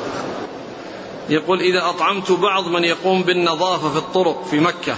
يقول 1.29 1.62
إذا 1.62 1.89
أطعمت 1.89 2.32
بعض 2.32 2.67
من 2.67 2.84
يقوم 2.84 3.23
بالنظافة 3.23 3.91
في 3.91 3.97
الطرق 3.97 4.45
في 4.51 4.60
مكة 4.60 4.95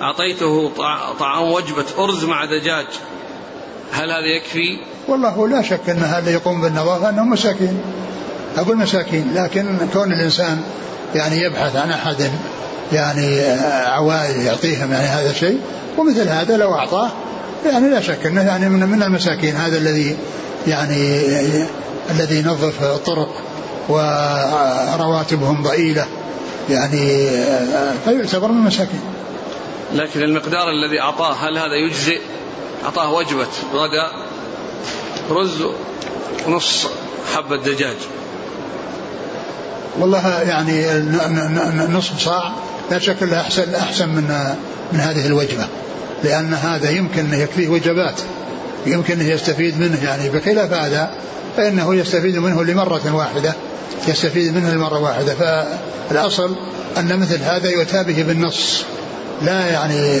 أعطيته 0.00 0.70
طعام 1.18 1.52
وجبة 1.52 1.84
أرز 1.98 2.24
مع 2.24 2.44
دجاج 2.44 2.86
هل 3.92 4.10
هذا 4.10 4.36
يكفي؟ 4.36 4.78
والله 5.08 5.48
لا 5.48 5.62
شك 5.62 5.88
أن 5.88 6.02
هذا 6.02 6.30
يقوم 6.30 6.60
بالنظافة 6.60 7.08
أنهم 7.08 7.30
مساكين 7.30 7.80
أقول 8.56 8.76
مساكين 8.76 9.34
لكن 9.34 9.78
كون 9.92 10.12
الإنسان 10.12 10.62
يعني 11.14 11.40
يبحث 11.40 11.76
عن 11.76 11.90
أحد 11.90 12.30
يعني 12.92 13.42
عوائل 13.86 14.40
يعطيهم 14.40 14.92
يعني 14.92 15.06
هذا 15.06 15.30
الشيء 15.30 15.60
ومثل 15.98 16.28
هذا 16.28 16.56
لو 16.56 16.74
أعطاه 16.74 17.10
يعني 17.66 17.90
لا 17.90 18.00
شك 18.00 18.26
أنه 18.26 18.42
يعني 18.42 18.68
من, 18.68 18.88
من 18.88 19.02
المساكين 19.02 19.56
هذا 19.56 19.78
الذي 19.78 20.16
يعني 20.66 21.20
الذي 22.10 22.38
ينظف 22.38 22.82
الطرق 22.82 23.34
ورواتبهم 23.88 25.62
ضئيلة 25.62 26.06
يعني 26.70 27.30
فيعتبر 28.04 28.48
من 28.48 28.58
المساكين. 28.58 29.00
لكن 29.94 30.22
المقدار 30.22 30.70
الذي 30.70 31.00
أعطاه 31.00 31.32
هل 31.32 31.58
هذا 31.58 31.74
يجزئ؟ 31.86 32.20
أعطاه 32.84 33.12
وجبة 33.12 33.46
غداء 33.74 34.10
رز 35.30 35.66
ونص 36.46 36.86
حبة 37.34 37.56
دجاج. 37.56 37.96
والله 39.98 40.40
يعني 40.42 40.84
نصف 41.88 42.18
صاع 42.18 42.52
لا 42.90 42.98
شك 42.98 43.22
إنه 43.22 43.40
احسن 43.40 43.74
أحسن 43.74 44.08
من 44.08 44.54
من 44.92 45.00
هذه 45.00 45.26
الوجبة 45.26 45.66
لأن 46.24 46.54
هذا 46.54 46.90
يمكن 46.90 47.34
يكفيه 47.34 47.68
وجبات 47.68 48.20
يمكن 48.86 49.20
أن 49.20 49.26
يستفيد 49.26 49.80
منه 49.80 50.04
يعني 50.04 50.28
بخلاف 50.28 50.72
هذا 50.72 51.10
فإنه 51.56 51.94
يستفيد 51.94 52.36
منه 52.36 52.64
لمرة 52.64 53.14
واحدة 53.14 53.54
يستفيد 54.08 54.54
منه 54.54 54.70
لمرة 54.70 54.98
واحدة. 54.98 55.34
فالأصل 55.34 56.56
أن 56.98 57.18
مثل 57.18 57.42
هذا 57.42 57.70
يؤتى 57.70 58.04
به 58.04 58.22
بالنص 58.22 58.82
لا 59.42 59.66
يعني 59.66 60.18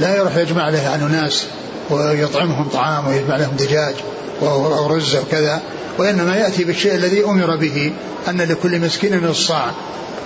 لا 0.00 0.16
يروح 0.16 0.36
يجمع 0.36 0.68
له 0.68 0.82
يعني 0.82 1.04
ناس 1.04 1.46
ويطعمهم 1.90 2.68
طعام 2.68 3.06
ويجمع 3.08 3.36
لهم 3.36 3.56
دجاج 3.56 3.94
أو 4.42 4.86
رز 4.86 5.14
أو 5.14 5.22
كذا. 5.30 5.60
وإنما 5.98 6.36
يأتي 6.36 6.64
بالشيء 6.64 6.94
الذي 6.94 7.24
أمر 7.24 7.56
به 7.56 7.92
أن 8.28 8.40
لكل 8.40 8.80
مسكين 8.80 9.26
نص 9.26 9.46
صاع 9.46 9.70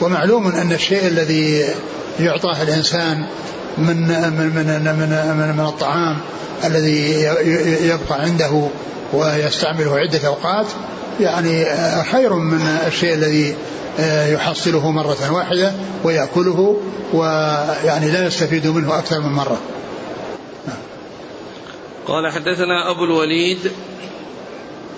ومعلوم 0.00 0.46
أن 0.46 0.72
الشيء 0.72 1.06
الذي 1.06 1.64
يعطاه 2.20 2.62
الإنسان 2.62 3.26
من 3.78 3.96
من 3.96 4.52
من 4.54 4.66
من, 4.66 5.36
من, 5.38 5.56
من 5.56 5.64
الطعام 5.66 6.18
الذي 6.64 7.22
يبقى 7.86 8.20
عنده 8.20 8.68
ويستعمله 9.12 9.96
عدة 9.98 10.26
أوقات 10.28 10.66
يعني 11.20 11.64
خير 12.12 12.34
من 12.34 12.78
الشيء 12.86 13.14
الذي 13.14 13.56
يحصله 14.32 14.90
مرة 14.90 15.32
واحدة 15.32 15.72
ويأكله 16.04 16.76
ويعني 17.12 18.10
لا 18.10 18.26
يستفيد 18.26 18.66
منه 18.66 18.98
أكثر 18.98 19.20
من 19.20 19.32
مرة. 19.32 19.60
قال 22.06 22.32
حدثنا 22.32 22.90
أبو 22.90 23.04
الوليد 23.04 23.58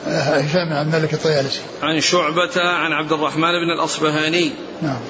هشام 0.07 0.73
عن 0.73 0.91
مالك 0.91 1.15
الطيالسي. 1.15 1.61
عن 1.83 2.01
شعبة 2.01 2.61
عن 2.61 2.93
عبد 2.93 3.13
الرحمن 3.13 3.51
بن 3.51 3.71
الأصبهاني. 3.79 4.53
نعم. 4.83 5.01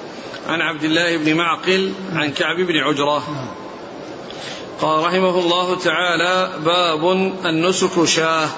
عن 0.48 0.60
عبد 0.60 0.84
الله 0.84 1.16
بن 1.16 1.34
معقل 1.34 1.92
عن 2.12 2.32
كعب 2.32 2.56
بن 2.56 2.76
عجرة. 2.76 3.18
نعم. 3.18 3.48
قال 4.80 5.04
رحمه 5.04 5.38
الله 5.38 5.78
تعالى 5.78 6.52
باب 6.64 7.10
النسك 7.44 8.04
شاه. 8.04 8.48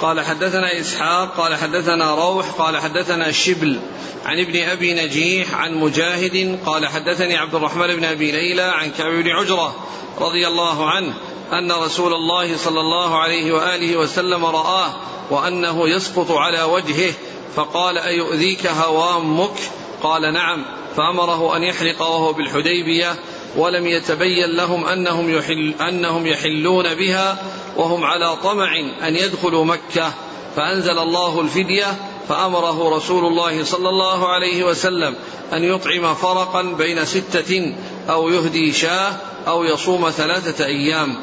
قال 0.00 0.20
حدثنا 0.20 0.80
إسحاق 0.80 1.36
قال 1.36 1.56
حدثنا 1.56 2.14
روح 2.14 2.50
قال 2.50 2.76
حدثنا 2.76 3.32
شبل. 3.32 3.80
عن 4.24 4.38
ابن 4.40 4.62
أبي 4.62 4.94
نجيح 4.94 5.54
عن 5.54 5.74
مجاهد 5.74 6.58
قال 6.66 6.86
حدثني 6.86 7.36
عبد 7.36 7.54
الرحمن 7.54 7.96
بن 7.96 8.04
أبي 8.04 8.32
ليلى 8.32 8.62
عن 8.62 8.90
كعب 8.90 9.12
بن 9.12 9.28
عجرة 9.28 9.74
رضي 10.18 10.48
الله 10.48 10.90
عنه. 10.90 11.14
أن 11.52 11.72
رسول 11.72 12.14
الله 12.14 12.56
صلى 12.56 12.80
الله 12.80 13.18
عليه 13.18 13.52
وآله 13.52 13.96
وسلم 13.96 14.44
رآه 14.44 14.90
وأنه 15.30 15.88
يسقط 15.88 16.30
على 16.30 16.62
وجهه 16.62 17.12
فقال 17.54 17.98
أيؤذيك 17.98 18.66
هوامك؟ 18.66 19.56
قال 20.02 20.32
نعم. 20.32 20.64
فأمره 20.96 21.56
أن 21.56 21.62
يحلق 21.62 22.02
وهو 22.02 22.32
بالحديبية 22.32 23.14
ولم 23.56 23.86
يتبين 23.86 24.50
لهم 24.50 24.84
أنهم, 24.84 25.30
يحل 25.30 25.74
أنهم 25.88 26.26
يحلون 26.26 26.94
بها 26.94 27.38
وهم 27.76 28.04
على 28.04 28.36
طمع 28.36 28.78
أن 29.02 29.16
يدخلوا 29.16 29.64
مكة. 29.64 30.12
فأنزل 30.56 30.98
الله 30.98 31.40
الفدية 31.40 31.96
فأمره 32.28 32.96
رسول 32.96 33.26
الله 33.26 33.64
صلى 33.64 33.88
الله 33.88 34.28
عليه 34.28 34.64
وسلم 34.64 35.14
أن 35.52 35.64
يطعم 35.64 36.14
فرقا 36.14 36.62
بين 36.62 37.04
ستة 37.04 37.74
أو 38.10 38.28
يهدي 38.28 38.72
شاة 38.72 39.12
أو 39.48 39.64
يصوم 39.64 40.10
ثلاثة 40.10 40.66
أيام. 40.66 41.16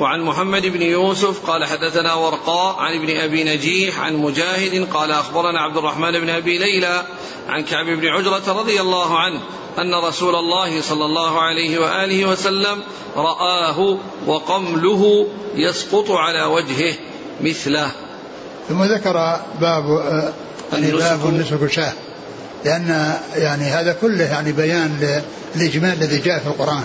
وعن 0.00 0.20
محمد 0.20 0.66
بن 0.66 0.82
يوسف 0.82 1.46
قال 1.46 1.64
حدثنا 1.64 2.14
ورقاء 2.14 2.76
عن 2.76 2.94
ابن 2.94 3.16
أبي 3.16 3.44
نجيح 3.44 4.00
عن 4.00 4.16
مجاهد 4.16 4.88
قال 4.92 5.10
أخبرنا 5.10 5.60
عبد 5.60 5.76
الرحمن 5.76 6.20
بن 6.20 6.30
أبي 6.30 6.58
ليلى 6.58 7.02
عن 7.48 7.64
كعب 7.64 7.86
بن 7.86 8.06
عجرة 8.06 8.52
رضي 8.52 8.80
الله 8.80 9.18
عنه 9.18 9.40
أن 9.78 9.94
رسول 9.94 10.34
الله 10.34 10.82
صلى 10.82 11.04
الله 11.04 11.40
عليه 11.40 11.78
وآله 11.78 12.26
وسلم 12.26 12.82
رآه 13.16 13.98
وقمله 14.26 15.26
يسقط 15.54 16.10
على 16.10 16.44
وجهه 16.44 16.94
مثله. 17.40 17.90
ثم 18.68 18.84
ذكر 18.84 19.40
باب 19.60 19.84
يعني 20.72 20.90
باب 20.90 21.26
النسك 21.26 21.70
شاه 21.70 21.92
لأن 22.64 23.14
يعني 23.36 23.64
هذا 23.64 23.92
كله 23.92 24.24
يعني 24.24 24.52
بيان 24.52 25.20
للاجمال 25.56 25.92
الذي 25.92 26.18
جاء 26.18 26.38
في 26.38 26.46
القرآن. 26.46 26.84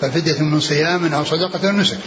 ففدية 0.00 0.42
من 0.42 0.60
صيام 0.60 1.14
أو 1.14 1.24
صدقة 1.24 1.70
نسك. 1.70 1.98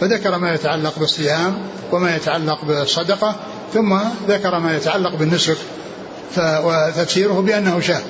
فذكر 0.00 0.38
ما 0.38 0.54
يتعلق 0.54 0.98
بالصيام 0.98 1.58
وما 1.92 2.16
يتعلق 2.16 2.64
بالصدقة 2.64 3.36
ثم 3.74 3.98
ذكر 4.28 4.58
ما 4.58 4.76
يتعلق 4.76 5.14
بالنسك 5.14 5.56
وتفسيره 6.38 7.40
بأنه 7.40 7.80
شاة. 7.80 8.00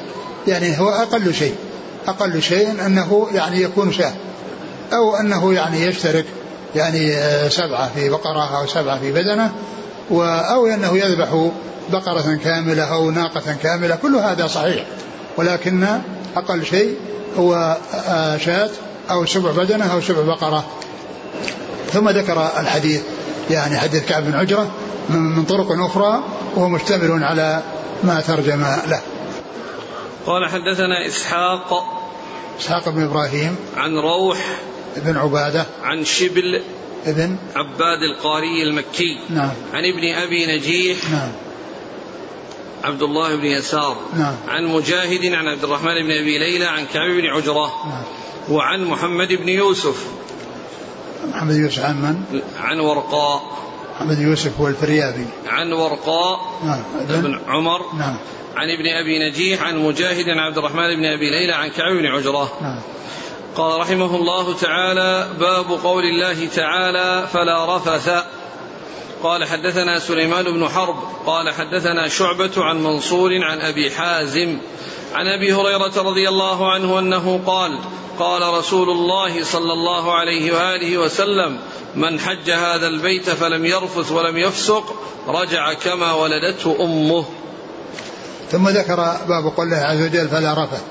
يعني 0.48 0.80
هو 0.80 0.88
أقل 0.88 1.34
شيء. 1.34 1.54
أقل 2.08 2.42
شيء 2.42 2.86
أنه 2.86 3.28
يعني 3.32 3.62
يكون 3.62 3.92
شاة. 3.92 4.12
أو 4.92 5.16
أنه 5.16 5.54
يعني 5.54 5.82
يشترك 5.82 6.24
يعني 6.74 7.16
سبعة 7.50 7.90
في 7.94 8.08
بقرة 8.08 8.58
أو 8.58 8.66
سبعة 8.66 9.00
في 9.00 9.12
بدنة 9.12 9.52
أو 10.50 10.66
أنه 10.66 10.96
يذبح 10.96 11.50
بقرة 11.92 12.38
كاملة 12.44 12.82
أو 12.82 13.10
ناقة 13.10 13.56
كاملة. 13.62 13.96
كل 13.96 14.16
هذا 14.16 14.46
صحيح. 14.46 14.84
ولكن 15.36 15.86
أقل 16.36 16.64
شيء 16.66 16.96
هو 17.38 17.76
شاة. 18.38 18.70
أو 19.10 19.26
سبع 19.26 19.50
بدنة 19.52 19.92
أو 19.92 20.00
سبع 20.00 20.22
بقرة. 20.22 20.64
ثم 21.92 22.08
ذكر 22.08 22.50
الحديث 22.60 23.02
يعني 23.50 23.78
حديث 23.78 24.04
كعب 24.04 24.24
بن 24.24 24.34
عجرة 24.34 24.70
من 25.10 25.44
طرق 25.44 25.72
أخرى 25.72 26.22
وهو 26.56 26.68
مشتمل 26.68 27.24
على 27.24 27.62
ما 28.04 28.20
ترجم 28.20 28.60
له. 28.86 29.00
قال 30.26 30.48
حدثنا 30.48 31.06
إسحاق 31.06 31.98
إسحاق 32.60 32.88
بن 32.88 33.02
إبراهيم 33.02 33.56
عن 33.76 33.96
روح 33.96 34.38
بن 34.96 35.16
عبادة 35.16 35.66
عن 35.82 36.04
شبل 36.04 36.62
ابن 37.06 37.36
عباد 37.56 38.02
القاري 38.02 38.62
المكي 38.62 39.18
نعم. 39.30 39.50
عن 39.72 39.84
ابن 39.84 40.14
أبي 40.14 40.46
نجيح 40.46 41.10
نعم. 41.10 41.28
عبد 42.84 43.02
الله 43.02 43.36
بن 43.36 43.44
يسار 43.44 43.96
نعم. 44.16 44.34
عن 44.48 44.64
مجاهد 44.64 45.34
عن 45.34 45.48
عبد 45.48 45.64
الرحمن 45.64 45.94
بن 46.02 46.10
أبي 46.10 46.38
ليلى 46.38 46.64
عن 46.64 46.86
كعب 46.86 47.10
بن 47.10 47.26
عجرة 47.26 47.72
نعم. 47.88 48.02
وعن 48.50 48.84
محمد 48.84 49.28
بن 49.28 49.48
يوسف. 49.48 50.06
محمد 51.28 51.54
يوسف 51.54 51.84
عن 51.84 51.96
من؟ 52.02 52.42
عن 52.60 52.80
ورقاء. 52.80 53.42
محمد 53.94 54.18
يوسف 54.18 54.60
هو 54.60 54.68
الفريابي. 54.68 55.26
عن 55.46 55.72
ورقاء 55.72 56.40
نعم. 56.64 56.82
بن 57.08 57.40
عمر. 57.48 57.94
نعم. 57.98 58.16
عن 58.56 58.70
ابن 58.70 58.86
أبي 58.86 59.30
نجيح 59.30 59.62
عن 59.62 59.78
مجاهد 59.78 60.28
عن 60.28 60.38
عبد 60.38 60.58
الرحمن 60.58 60.96
بن 60.96 61.04
أبي 61.04 61.30
ليلى 61.30 61.52
عن 61.52 61.68
كعب 61.68 61.92
بن 61.92 62.06
عجرة. 62.06 62.52
نعم. 62.62 62.80
قال 63.56 63.80
رحمه 63.80 64.16
الله 64.16 64.54
تعالى 64.54 65.28
باب 65.40 65.66
قول 65.70 66.04
الله 66.04 66.46
تعالى 66.46 67.28
فلا 67.32 67.76
رفث 67.76 68.24
قال 69.22 69.44
حدثنا 69.44 69.98
سليمان 69.98 70.44
بن 70.44 70.68
حرب 70.68 70.96
قال 71.26 71.54
حدثنا 71.54 72.08
شعبة 72.08 72.50
عن 72.56 72.84
منصور 72.84 73.30
عن 73.44 73.60
أبي 73.60 73.90
حازم 73.90 74.58
عن 75.14 75.26
أبي 75.26 75.52
هريرة 75.52 76.02
رضي 76.02 76.28
الله 76.28 76.72
عنه 76.72 76.98
أنه 76.98 77.40
قال 77.46 77.78
قال 78.18 78.42
رسول 78.58 78.90
الله 78.90 79.44
صلى 79.44 79.72
الله 79.72 80.14
عليه 80.14 80.52
وآله 80.52 80.98
وسلم 80.98 81.58
من 81.96 82.20
حج 82.20 82.50
هذا 82.50 82.86
البيت 82.86 83.30
فلم 83.30 83.64
يرفث 83.64 84.12
ولم 84.12 84.36
يفسق 84.36 84.94
رجع 85.28 85.72
كما 85.72 86.12
ولدته 86.12 86.76
أمه. 86.80 87.24
ثم 88.50 88.68
ذكر 88.68 88.96
باب 89.28 89.52
قول 89.56 89.66
الله 89.66 89.76
عز 89.76 90.02
وجل 90.02 90.28
فلا 90.28 90.64
رفث 90.64 90.82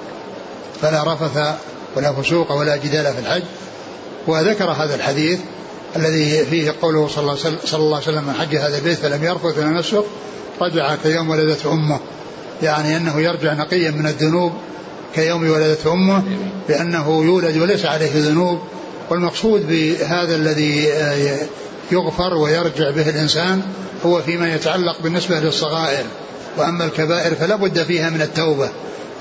فلا 0.81 1.13
رفث 1.13 1.55
ولا 1.95 2.13
فسوق 2.13 2.51
ولا 2.51 2.77
جدال 2.77 3.13
في 3.13 3.19
الحج. 3.19 3.43
وذكر 4.27 4.71
هذا 4.71 4.95
الحديث 4.95 5.39
الذي 5.95 6.45
فيه 6.45 6.73
قوله 6.81 7.07
صلى 7.07 7.21
الله, 7.23 7.95
عليه 7.95 7.97
وسلم 7.97 8.23
من 8.23 8.33
حج 8.33 8.55
هذا 8.55 8.77
البيت 8.77 8.97
فلم 8.97 9.23
يرفث 9.23 9.57
ولم 9.57 9.77
يفسق 9.77 10.05
رجع 10.61 10.95
كيوم 10.95 11.29
ولدته 11.29 11.73
أمه. 11.73 11.99
يعني 12.61 12.97
أنه 12.97 13.19
يرجع 13.19 13.53
نقيا 13.53 13.91
من 13.91 14.07
الذنوب 14.07 14.53
كيوم 15.15 15.49
ولدته 15.49 15.93
أمه 15.93 16.23
لأنه 16.69 17.23
يولد 17.23 17.57
وليس 17.57 17.85
عليه 17.85 18.11
ذنوب. 18.13 18.59
والمقصود 19.09 19.67
بهذا 19.67 20.35
الذي 20.35 20.89
يغفر 21.91 22.33
ويرجع 22.33 22.91
به 22.91 23.09
الإنسان 23.09 23.61
هو 24.05 24.21
فيما 24.21 24.53
يتعلق 24.55 25.01
بالنسبة 25.03 25.39
للصغائر. 25.39 26.03
وأما 26.57 26.85
الكبائر 26.85 27.35
فلا 27.35 27.55
بد 27.55 27.83
فيها 27.83 28.09
من 28.09 28.21
التوبة. 28.21 28.69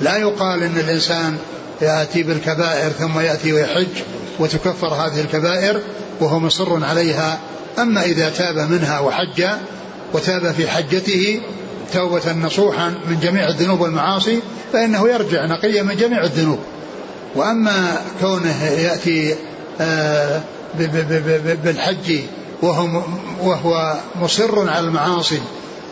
لا 0.01 0.17
يقال 0.17 0.63
إن 0.63 0.79
الإنسان 0.79 1.37
يأتي 1.83 2.23
بالكبائر 2.23 2.91
ثم 2.91 3.21
يأتي 3.21 3.53
ويحج 3.53 3.87
وتكفر 4.39 4.89
هذه 4.89 5.21
الكبائر. 5.21 5.81
وهو 6.21 6.39
مصر 6.39 6.85
عليها 6.85 7.39
أما 7.79 8.03
إذا 8.03 8.31
تاب 8.31 8.71
منها 8.71 9.01
وحج 9.01 9.45
وتاب 10.13 10.53
في 10.53 10.69
حجته 10.69 11.41
توبة 11.93 12.33
نصوحا 12.33 12.89
من 12.89 13.21
جميع 13.23 13.49
الذنوب 13.49 13.81
والمعاصي 13.81 14.41
فإنه 14.73 15.09
يرجع 15.09 15.47
نقيا 15.47 15.83
من 15.83 15.97
جميع 15.97 16.25
الذنوب. 16.25 16.59
وأما 17.35 18.01
كونه 18.21 18.65
يأتي 18.65 19.35
آه، 19.81 20.41
بالحج 21.65 22.21
وهو, 22.63 23.03
وهو 23.43 23.97
مصر 24.21 24.71
على 24.71 24.87
المعاصي 24.87 25.41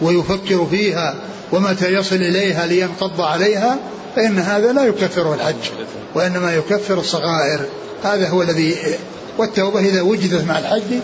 ويفكر 0.03 0.67
فيها 0.71 1.15
ومتى 1.53 1.93
يصل 1.93 2.17
إليها 2.17 2.67
لينقض 2.67 3.21
عليها 3.21 3.79
فإن 4.17 4.39
هذا 4.39 4.73
لا 4.73 4.85
يكفر 4.85 5.35
الحج 5.35 5.71
وإنما 6.15 6.55
يكفر 6.55 6.99
الصغائر. 6.99 7.61
هذا 8.05 8.29
هو 8.29 8.43
الذي 8.43 8.77
والتوبة 9.39 9.81
إذا 9.81 10.03
وجدت 10.03 10.45
مع 10.45 10.59
الحج 10.59 11.01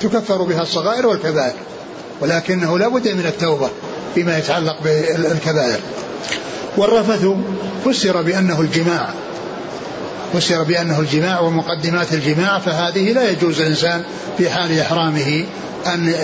تكفر 0.00 0.42
بها 0.42 0.62
الصغائر 0.62 1.06
والكبائر. 1.06 1.54
ولكنه 2.20 2.78
لا 2.78 2.88
بد 2.88 3.08
من 3.08 3.26
التوبة 3.26 3.70
فيما 4.14 4.38
يتعلق 4.38 4.76
بالكبائر. 4.84 5.78
والرفث 6.76 7.26
فسر 7.84 8.22
بأنه 8.22 8.60
الجماع. 8.60 9.08
فسر 10.34 10.62
بأنه 10.62 11.00
الجماع 11.00 11.40
ومقدمات 11.40 12.12
الجماع 12.12 12.58
فهذه 12.58 13.12
لا 13.12 13.30
يجوز 13.30 13.60
الإنسان 13.60 14.02
في 14.38 14.50
حال 14.50 14.80
إحرامه 14.80 15.44
أن 15.86 16.14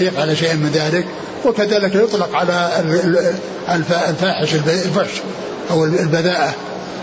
يفعل 0.00 0.36
شيئا 0.36 0.54
من 0.54 0.70
ذلك. 0.74 1.06
وكذلك 1.44 1.94
يطلق 1.94 2.36
على 2.36 2.70
الفاحش 4.08 4.54
الفحش 4.54 5.20
أو 5.70 5.84
البذاءة 5.84 6.54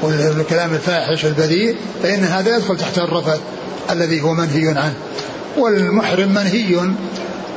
والكلام 0.03 0.73
الفاحش 0.73 1.25
البذيء 1.25 1.75
فإن 2.03 2.23
هذا 2.23 2.55
يدخل 2.55 2.77
تحت 2.77 2.97
الرفث. 2.97 3.39
الذي 3.91 4.21
هو 4.21 4.33
منهي 4.33 4.67
عنه. 4.67 4.93
والمحرم 5.57 6.29
منهي 6.29 6.91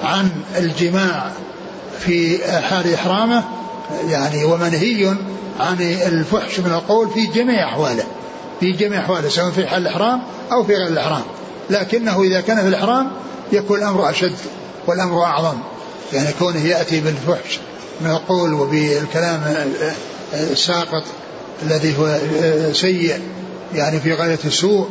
عن 0.03 0.31
الجماع 0.57 1.33
في 2.01 2.39
حال 2.63 2.95
إحرامه 2.95 3.45
يعني 4.09 4.45
ومنهي 4.45 5.15
عن 5.61 5.81
الفحش 6.07 6.61
من 6.61 6.73
القول 6.73 7.11
في 7.11 7.27
جميع 7.27 7.69
أحواله 7.69 8.05
في 8.61 8.73
جميع 8.73 9.01
أحواله 9.01 9.29
سواء 9.29 9.51
في 9.51 9.67
حال 9.67 9.83
الإحرام 9.83 10.23
أو 10.53 10.65
في 10.65 10.75
غير 10.75 10.87
الإحرام. 10.89 11.23
لكنه 11.71 12.23
إذا 12.23 12.41
كان 12.41 12.63
في 12.63 12.69
الإحرام 12.69 13.11
يكون 13.53 13.79
الأمر 13.79 14.11
أشد 14.11 14.35
والأمر 14.87 15.23
أعظم 15.23 15.59
يعني 16.13 16.29
كونه 16.39 16.67
يأتي 16.67 17.01
بالفحش 17.01 17.59
من 18.01 18.11
القول 18.11 18.55
وبالكلام 18.55 19.55
الساقط 20.35 21.03
الذي 21.63 21.99
هو 21.99 22.19
سيء 22.73 23.21
يعني 23.75 24.01
في 24.01 24.13
غاية 24.13 24.39
السوء. 24.45 24.89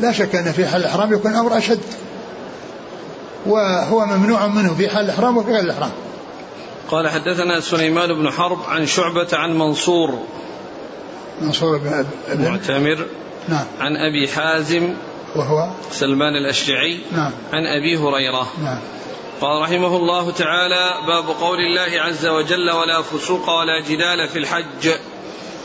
لا 0.00 0.12
شك 0.12 0.34
أن 0.34 0.52
في 0.52 0.66
حال 0.66 0.80
الإحرام 0.80 1.12
يكون 1.12 1.30
الأمر 1.30 1.58
أشد. 1.58 1.80
وهو 3.46 4.06
ممنوع 4.06 4.46
منه 4.46 4.74
في 4.74 4.88
حال 4.88 5.04
الإحرام 5.04 5.36
وفي 5.36 5.52
غير 5.52 5.60
الإحرام. 5.60 5.90
قال 6.90 7.08
حدثنا 7.08 7.60
سليمان 7.60 8.12
بن 8.12 8.30
حرب 8.30 8.58
عن 8.68 8.86
شعبة 8.86 9.28
عن 9.32 9.58
منصور. 9.58 10.18
منصور 11.40 11.78
بن 11.78 12.06
معتمر. 12.34 13.06
نعم. 13.48 13.64
عن 13.80 13.96
أبي 13.96 14.28
حازم. 14.28 14.94
وهو؟ 15.36 15.68
سلمان 15.92 16.36
الأشجعي. 16.36 17.00
نعم. 17.12 17.30
عن 17.52 17.66
أبي 17.66 17.96
هريرة. 17.96 18.46
نعم. 18.64 18.78
قال 19.40 19.62
رحمه 19.62 19.96
الله 19.96 20.30
تعالى 20.30 20.90
باب 21.06 21.24
قول 21.40 21.58
الله 21.58 22.02
عز 22.02 22.26
وجل 22.26 22.70
ولا 22.70 23.02
فسوق 23.02 23.48
ولا 23.50 23.80
جدال 23.88 24.28
في 24.28 24.38
الحج. 24.38 24.90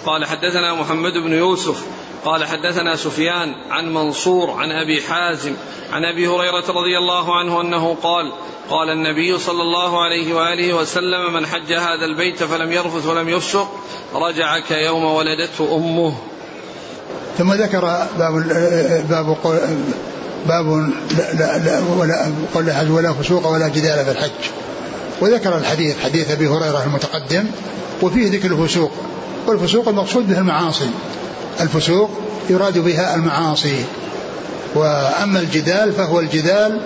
قال 0.06 0.26
حدثنا 0.26 0.74
محمد 0.74 1.14
بن 1.14 1.34
يوسف 1.34 1.86
قال 2.26 2.46
حدثنا 2.46 2.96
سفيان 2.96 3.56
عن 3.70 3.94
منصور 3.94 4.52
عن 4.52 4.72
أبي 4.72 5.02
حازم 5.02 5.54
عن 5.92 6.06
أبي 6.06 6.28
هريرة 6.28 6.64
رضي 6.70 6.98
الله 6.98 7.36
عنه 7.36 7.62
أنه 7.62 7.96
قال 8.04 8.32
قال 8.70 8.90
النبي 8.90 9.40
صلى 9.40 9.62
الله 9.62 10.04
عليه 10.04 10.34
وآله 10.34 10.74
وسلم 10.74 11.34
من 11.34 11.46
حج 11.46 11.74
هذا 11.74 12.06
البيت 12.06 12.44
فلم 12.44 12.72
يرفث 12.72 13.06
ولم 13.06 13.30
يفسق 13.30 13.68
رجع 14.16 14.60
كيوم 14.60 15.06
ولدته 15.06 15.76
أمه. 15.76 16.14
ثم 17.38 17.54
ذكر 17.54 17.82
باب 18.18 18.34
باب 19.10 19.38
باب 20.48 20.94
لا 21.18 21.58
لا 21.58 21.82
ولا 21.98 22.32
قول 22.54 22.70
عز 22.70 22.90
ولا 22.90 23.14
فسوق 23.14 23.48
ولا 23.48 23.68
جدال 23.68 24.06
في 24.06 24.12
الحج. 24.12 24.52
وذكر 25.22 25.58
الحديث 25.58 26.00
حديث 26.04 26.32
أبي 26.32 26.48
هريرة 26.48 26.84
المتقدم 26.84 27.46
وفيه 28.02 28.32
ذكر 28.32 28.52
الفسوق 28.52 28.92
والفسوق 29.48 29.88
المقصود 29.88 30.28
به 30.28 30.40
المعاصي 30.40 30.90
الفسوق 31.62 32.10
يراد 32.50 32.78
بها 32.78 33.16
المعاصي. 33.16 33.86
وأما 34.76 35.40
الجدال 35.40 35.94
فهو 35.94 36.20
الجدال 36.20 36.82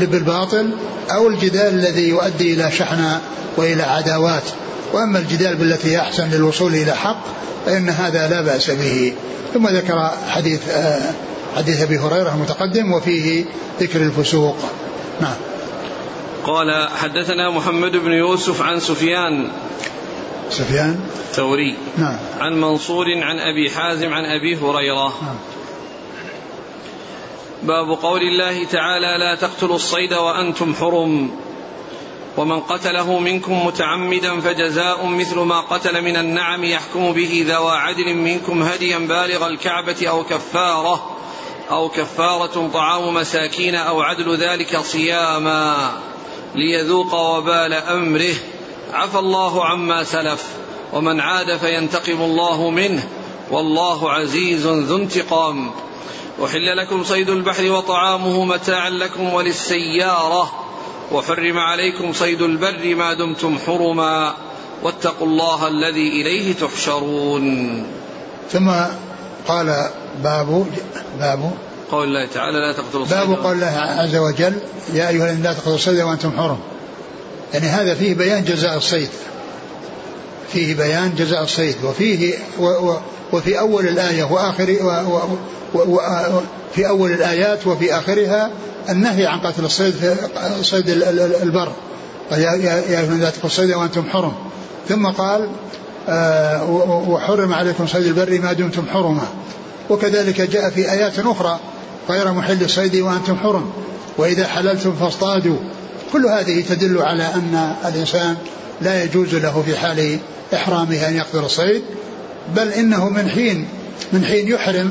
بالباطل 0.00 0.70
أو 1.10 1.28
الجدال 1.28 1.74
الذي 1.74 2.08
يؤدي 2.08 2.54
إلى 2.54 2.70
شحنة 2.70 3.20
وإلى 3.56 3.82
عداوات. 3.82 4.42
وأما 4.92 5.18
الجدال 5.18 5.56
بالتي 5.56 6.00
أحسن 6.00 6.30
للوصول 6.30 6.74
إلى 6.74 6.92
حق 6.92 7.24
فإن 7.66 7.88
هذا 7.88 8.28
لا 8.28 8.40
بأس 8.40 8.70
به. 8.70 9.12
ثم 9.54 9.68
ذكر 9.68 10.10
حديث 10.28 10.68
آه، 10.68 11.12
حديث 11.56 11.82
أبي 11.82 11.98
هريرة 11.98 12.34
المتقدم 12.34 12.92
وفيه 12.92 13.44
ذكر 13.80 14.00
الفسوق. 14.00 14.56
نعم. 15.20 15.34
قال 16.46 16.88
حدثنا 16.88 17.50
محمد 17.50 17.92
بن 17.92 18.12
يوسف 18.12 18.62
عن 18.62 18.80
سفيان 18.80 19.48
سفيان؟ 20.50 21.00
ثوري. 21.32 21.76
نعم. 21.98 22.18
عن 22.40 22.60
منصور 22.60 23.06
عن 23.22 23.38
أبي 23.38 23.70
حازم 23.70 24.12
عن 24.14 24.24
أبي 24.24 24.56
هريرة. 24.56 25.12
نعم. 25.22 25.36
باب 27.62 27.98
قول 28.02 28.20
الله 28.22 28.64
تعالى 28.64 29.16
لا 29.18 29.34
تقتلوا 29.34 29.76
الصيد 29.76 30.14
وأنتم 30.14 30.74
حرم. 30.74 31.30
ومن 32.36 32.60
قتله 32.60 33.18
منكم 33.18 33.66
متعمدا 33.66 34.40
فجزاء 34.40 35.06
مثل 35.06 35.38
ما 35.38 35.60
قتل 35.60 36.02
من 36.02 36.16
النعم 36.16 36.64
يحكم 36.64 37.12
به 37.12 37.44
ذوى 37.48 37.72
عدل 37.72 38.14
منكم 38.14 38.62
هديا 38.62 38.98
بالغ 38.98 39.46
الكعبة 39.46 40.08
أو 40.08 40.24
كفارة 40.24 41.16
أو 41.70 41.88
كفارة 41.88 42.70
طعام 42.74 43.14
مساكين 43.14 43.74
أو 43.74 44.02
عدل 44.02 44.36
ذلك 44.36 44.78
صياما 44.78 45.92
ليذوق 46.54 47.14
وبال 47.14 47.72
أمره. 47.72 48.34
عفى 48.92 49.18
الله 49.18 49.64
عما 49.64 50.04
سلف 50.04 50.44
ومن 50.92 51.20
عاد 51.20 51.56
فينتقم 51.56 52.22
الله 52.22 52.70
منه 52.70 53.08
والله 53.50 54.12
عزيز 54.12 54.66
ذو 54.66 54.96
انتقام. 54.96 55.70
أحل 56.44 56.76
لكم 56.76 57.04
صيد 57.04 57.30
البحر 57.30 57.70
وطعامه 57.70 58.44
متاعا 58.44 58.90
لكم 58.90 59.34
وللسيارة 59.34 60.52
وحرم 61.12 61.58
عليكم 61.58 62.12
صيد 62.12 62.42
البر 62.42 62.94
ما 62.94 63.14
دمتم 63.14 63.58
حرما 63.66 64.34
واتقوا 64.82 65.26
الله 65.26 65.68
الذي 65.68 66.08
إليه 66.08 66.54
تحشرون. 66.54 67.86
ثم 68.50 68.70
قال 69.48 69.90
باب 70.22 70.66
باب. 71.20 71.50
قول 71.90 72.08
الله 72.08 72.26
تعالى 72.26 72.58
لا 72.58 72.72
تقتلوا 72.72 73.02
الصيد. 73.02 73.18
باب 73.18 73.44
قول 73.44 73.54
الله 73.54 73.66
عز 74.02 74.16
وجل 74.16 74.58
يا 74.92 75.08
أيها 75.08 75.24
الذين 75.24 75.42
لا 75.42 75.52
تقتلوا 75.52 75.74
الصيد 75.74 76.00
وأنتم 76.00 76.32
حرم. 76.36 76.58
يعني 77.54 77.66
هذا 77.66 77.94
فيه 77.94 78.14
بيان 78.14 78.44
جزاء 78.44 78.76
الصيد. 78.76 79.08
فيه 80.52 80.74
بيان 80.74 81.14
جزاء 81.18 81.42
الصيد 81.42 81.76
وفيه 81.84 82.34
و 82.58 82.66
و 82.66 82.96
وفي 83.32 83.58
أول 83.58 83.88
الآية 83.88 84.24
وآخر 84.24 84.76
و 84.80 85.10
و 85.74 85.78
و 85.78 86.00
في 86.74 86.88
أول 86.88 87.12
الآيات 87.12 87.66
وفي 87.66 87.98
آخرها 87.98 88.50
النهي 88.88 89.26
عن 89.26 89.40
قتل 89.40 89.64
الصيد 89.64 89.94
في 89.94 90.16
صيد 90.62 90.88
البر. 91.42 91.72
يا 92.32 92.52
أيها 92.52 93.00
الذين 93.00 93.20
لا 93.20 93.32
الصيد 93.44 93.72
وأنتم 93.72 94.10
حرم. 94.10 94.32
ثم 94.88 95.06
قال 95.06 95.48
آه 96.08 96.70
وحرم 97.08 97.54
عليكم 97.54 97.86
صيد 97.86 98.06
البر 98.06 98.40
ما 98.40 98.52
دمتم 98.52 98.86
حرما. 98.92 99.28
وكذلك 99.90 100.40
جاء 100.40 100.70
في 100.70 100.92
آيات 100.92 101.18
أخرى 101.18 101.58
غير 102.10 102.32
محل 102.32 102.62
الصيد 102.62 102.96
وأنتم 102.96 103.36
حرم. 103.36 103.70
وإذا 104.18 104.46
حللتم 104.46 104.92
فاصطادوا. 104.92 105.56
كل 106.12 106.26
هذه 106.26 106.64
تدل 106.68 107.02
على 107.02 107.24
أن 107.24 107.74
الإنسان 107.84 108.36
لا 108.82 109.04
يجوز 109.04 109.34
له 109.34 109.62
في 109.66 109.76
حال 109.76 110.18
إحرامه 110.54 111.08
أن 111.08 111.16
يقتل 111.16 111.38
الصيد 111.38 111.82
بل 112.56 112.68
إنه 112.68 113.08
من 113.08 113.28
حين 113.28 113.66
من 114.12 114.24
حين 114.24 114.48
يحرم 114.48 114.90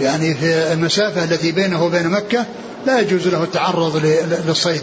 يعني 0.00 0.34
في 0.34 0.72
المسافة 0.72 1.24
التي 1.24 1.52
بينه 1.52 1.84
وبين 1.84 2.08
مكة 2.08 2.44
لا 2.86 3.00
يجوز 3.00 3.28
له 3.28 3.42
التعرض 3.42 3.96
للصيد. 4.46 4.82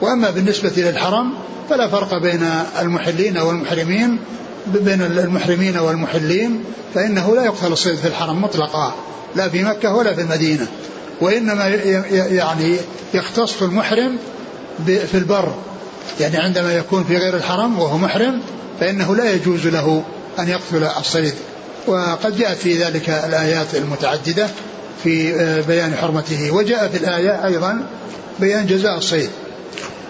وأما 0.00 0.30
بالنسبة 0.30 0.72
للحرم 0.76 1.32
فلا 1.70 1.88
فرق 1.88 2.18
بين 2.18 2.48
المحلين 2.80 3.38
والمحرمين 3.38 4.18
بين 4.66 5.02
المحرمين 5.02 5.76
والمحلين 5.76 6.64
فإنه 6.94 7.34
لا 7.34 7.44
يقتل 7.44 7.72
الصيد 7.72 7.96
في 7.96 8.08
الحرم 8.08 8.42
مطلقا 8.42 8.94
لا 9.36 9.48
في 9.48 9.64
مكة 9.64 9.94
ولا 9.94 10.14
في 10.14 10.20
المدينة. 10.20 10.66
وإنما 11.20 11.68
يعني 12.12 12.76
يختص 13.14 13.62
المحرم 13.62 14.18
في 14.86 15.14
البر. 15.14 15.54
يعني 16.20 16.36
عندما 16.36 16.72
يكون 16.72 17.04
في 17.04 17.16
غير 17.16 17.36
الحرم 17.36 17.78
وهو 17.78 17.98
محرم 17.98 18.40
فإنه 18.80 19.16
لا 19.16 19.32
يجوز 19.32 19.66
له 19.66 20.02
أن 20.38 20.48
يقتل 20.48 20.84
الصيد. 20.98 21.34
وقد 21.86 22.38
جاءت 22.38 22.56
في 22.56 22.84
ذلك 22.84 23.10
الآيات 23.10 23.74
المتعددة 23.74 24.48
في 25.04 25.34
آه، 25.34 25.60
بيان 25.60 25.94
حرمته. 25.94 26.50
وجاء 26.50 26.88
في 26.88 26.96
الآية 26.96 27.46
أيضا 27.46 27.86
بيان 28.40 28.66
جزاء 28.66 28.98
الصيد. 28.98 29.30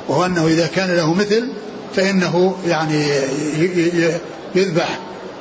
وهو 0.08 0.26
أنه 0.26 0.46
إذا 0.46 0.66
كان 0.66 0.96
له 0.96 1.14
مثل 1.14 1.48
فإنه 1.96 2.56
يعني 2.66 3.06
يذبح. 4.54 4.98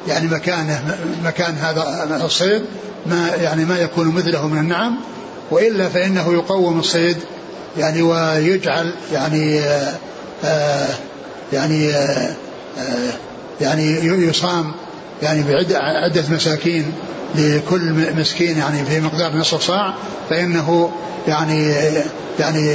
يعني 0.08 0.28
مكانه 0.28 0.98
مكان 1.24 1.56
هذا 1.56 2.22
الصيد 2.26 2.62
ما 3.06 3.30
يعني 3.42 3.66
ما 3.66 3.80
يكون 3.80 4.08
مثله 4.08 4.48
من 4.48 4.58
النعم. 4.58 4.98
وإلا 5.52 5.90
فإنه 5.90 6.34
يقوم 6.34 6.80
الصيد 6.80 7.18
يعني 7.78 8.02
ويجعل 8.02 8.94
يعني 9.14 9.60
آه، 9.60 9.94
آآ 10.44 10.88
يعني 11.54 11.94
آه، 11.94 12.34
يعني 13.62 14.06
يصام 14.06 14.72
يعني 15.22 15.44
بعدة 15.44 16.24
مساكين 16.30 16.94
لكل 17.36 17.94
مسكين 18.18 18.58
يعني 18.58 18.86
في 18.86 19.00
مقدار 19.00 19.36
نصف 19.38 19.62
صاع 19.62 19.94
فإنه 20.30 20.92
يعني 21.28 21.74
يعني 22.40 22.70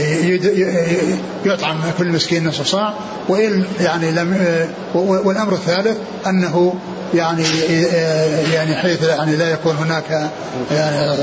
يطعم 1.44 1.80
كل 1.98 2.08
مسكين 2.08 2.48
نصف 2.48 2.66
صاع. 2.66 2.94
وإن 3.28 3.64
يعني 3.80 4.10
لم 4.10 4.36
والأمر 4.94 5.52
الثالث 5.52 5.96
أنه 6.26 6.74
يعني 7.14 7.44
يعني 8.52 8.74
حيث 8.76 9.02
يعني 9.02 9.36
لا 9.36 9.50
يكون 9.50 9.76
هناك 9.76 10.30
يعني, 10.70 11.16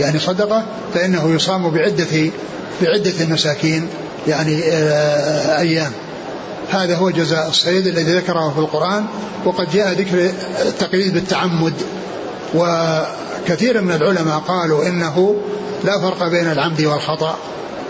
يعني 0.00 0.18
صدقة 0.18 0.64
فإنه 0.94 1.34
يصام 1.34 1.70
بعدة 1.70 2.30
بعدة 2.82 3.12
المساكين 3.20 3.88
يعني 4.28 4.62
أيام. 5.58 5.92
هذا 6.70 6.96
هو 6.96 7.10
جزاء 7.10 7.48
الصيد 7.48 7.86
الذي 7.86 8.12
ذكره 8.12 8.52
في 8.54 8.58
القرآن 8.58 9.04
وقد 9.44 9.70
جاء 9.70 9.92
ذكر 9.92 10.30
التقييد 10.66 11.14
بالتعمد. 11.14 11.74
وكثير 12.54 13.80
من 13.80 13.92
العلماء 13.92 14.38
قالوا 14.38 14.86
إنه 14.86 15.36
لا 15.84 16.00
فرق 16.00 16.28
بين 16.28 16.52
العمد 16.52 16.80
والخطأ 16.80 17.38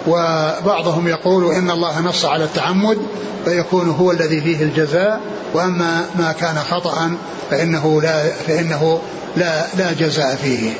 وبعضهم 0.07 1.09
يقول 1.09 1.55
إن 1.55 1.71
الله 1.71 2.01
نص 2.01 2.25
على 2.25 2.45
التعمد 2.45 2.99
فيكون 3.45 3.89
هو 3.89 4.13
الذي 4.13 4.41
فيه 4.41 4.63
الجزاء 4.63 5.21
وأما 5.55 6.11
ما 6.19 6.33
كان 6.33 6.59
خطأ 6.71 7.17
فإنه 7.51 8.03
لا 8.03 8.33
فإنه 8.47 9.03
لا 9.37 9.67
لا 9.77 9.93
جزاء 9.93 10.37
فيه. 10.37 10.71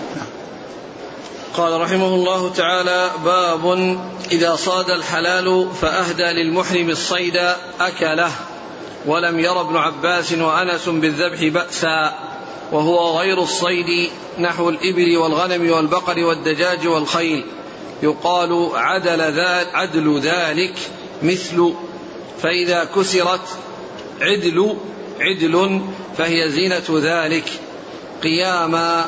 قال 1.55 1.81
رحمه 1.81 2.15
الله 2.15 2.53
تعالى 2.53 3.11
باب 3.25 3.99
إذا 4.33 4.57
صاد 4.57 4.91
الحلال 4.91 5.69
فأهدى 5.81 6.23
للمحرم 6.23 6.91
الصيد 6.91 7.41
أكله. 7.81 8.31
ولم 9.07 9.39
ير 9.39 9.61
ابن 9.61 9.77
عباس 9.77 10.33
وأنس 10.33 10.89
بالذبح 10.89 11.45
بأسا. 11.45 12.15
وهو 12.73 13.19
غير 13.19 13.43
الصيد 13.43 14.11
نحو 14.39 14.69
الإبل 14.69 15.17
والغنم 15.17 15.71
والبقر 15.71 16.25
والدجاج 16.25 16.87
والخيل. 16.87 17.45
يقال 18.03 18.71
عدل, 18.75 19.19
ذا 19.35 19.67
عدل 19.75 20.21
ذلك 20.21 20.75
مثل 21.23 21.75
فإذا 22.43 22.85
كسرت 22.97 23.41
عدل 24.25 24.77
عدل 25.21 25.81
فهي 26.19 26.51
زينة 26.51 27.01
ذلك. 27.03 27.45
قياما 28.23 29.07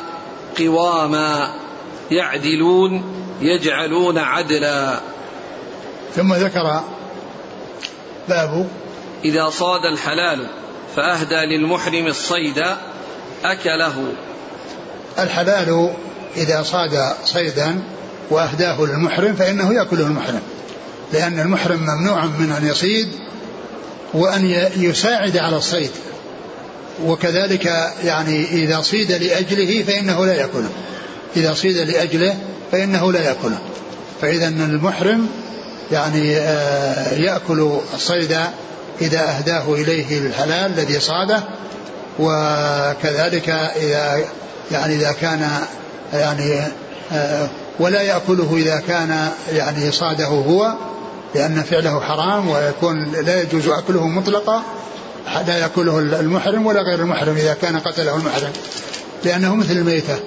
قواما 0.59 1.53
يعدلون 2.11 3.03
يجعلون 3.41 4.17
عدلا. 4.17 4.99
ثم 6.15 6.33
ذكر 6.33 6.83
باب 8.29 8.69
إذا 9.25 9.49
صاد 9.49 9.85
الحلال 9.85 10.49
فأهدى 10.95 11.35
للمحرم 11.35 12.07
الصيد 12.07 12.63
أكله. 13.43 14.13
الحلال 15.19 15.93
إذا 16.37 16.63
صاد 16.63 17.13
صيدا 17.25 17.83
وأهداه 18.29 18.81
للمحرم 18.81 19.33
فإنه 19.33 19.73
يأكله 19.73 20.05
المحرم 20.07 20.41
لأن 21.13 21.39
المحرم 21.39 21.79
ممنوع 21.79 22.25
من 22.25 22.51
أن 22.51 22.67
يصيد 22.67 23.07
وأن 24.13 24.69
يساعد 24.77 25.37
على 25.37 25.57
الصيد. 25.57 25.91
وكذلك 27.05 27.65
يعني 28.03 28.45
إذا 28.45 28.81
صيد 28.81 29.11
لأجله 29.11 29.83
فإنه 29.83 30.25
لا 30.25 30.33
يأكله 30.33 30.69
إذا 31.37 31.53
صيد 31.53 31.77
لأجله 31.77 32.35
فإنه 32.71 33.11
لا 33.11 33.21
يأكله 33.21 33.57
فإذا 34.21 34.47
المحرم 34.47 35.27
يعني 35.91 36.37
آه، 36.37 37.13
يأكل 37.13 37.71
الصيد 37.93 38.37
إذا 39.01 39.19
أهداه 39.19 39.73
إليه 39.73 40.19
الحلال 40.19 40.71
الذي 40.71 40.99
صاده. 40.99 41.43
وكذلك 42.19 43.49
إذا 43.49 44.19
يعني 44.71 44.95
إذا 44.95 45.11
كان 45.11 45.49
يعني 46.13 46.61
آه، 47.11 47.47
ولا 47.79 48.01
يأكله 48.01 48.55
إذا 48.57 48.81
كان 48.87 49.29
يعني 49.53 49.91
صاده 49.91 50.25
هو. 50.25 50.73
لأن 51.35 51.63
فعله 51.63 51.99
حرام 51.99 52.49
ويكون 52.49 53.11
لا 53.11 53.41
يجوز 53.41 53.67
أكله 53.67 54.07
مطلقا 54.07 54.63
لا 55.47 55.57
يأكله 55.57 55.99
المحرم 55.99 56.65
ولا 56.65 56.81
غير 56.81 56.99
المحرم 56.99 57.35
إذا 57.35 57.53
كان 57.53 57.79
قتله 57.79 58.15
المحرم 58.15 58.51
لأنه 59.23 59.55
مثل 59.55 59.71
الميتة. 59.71 60.19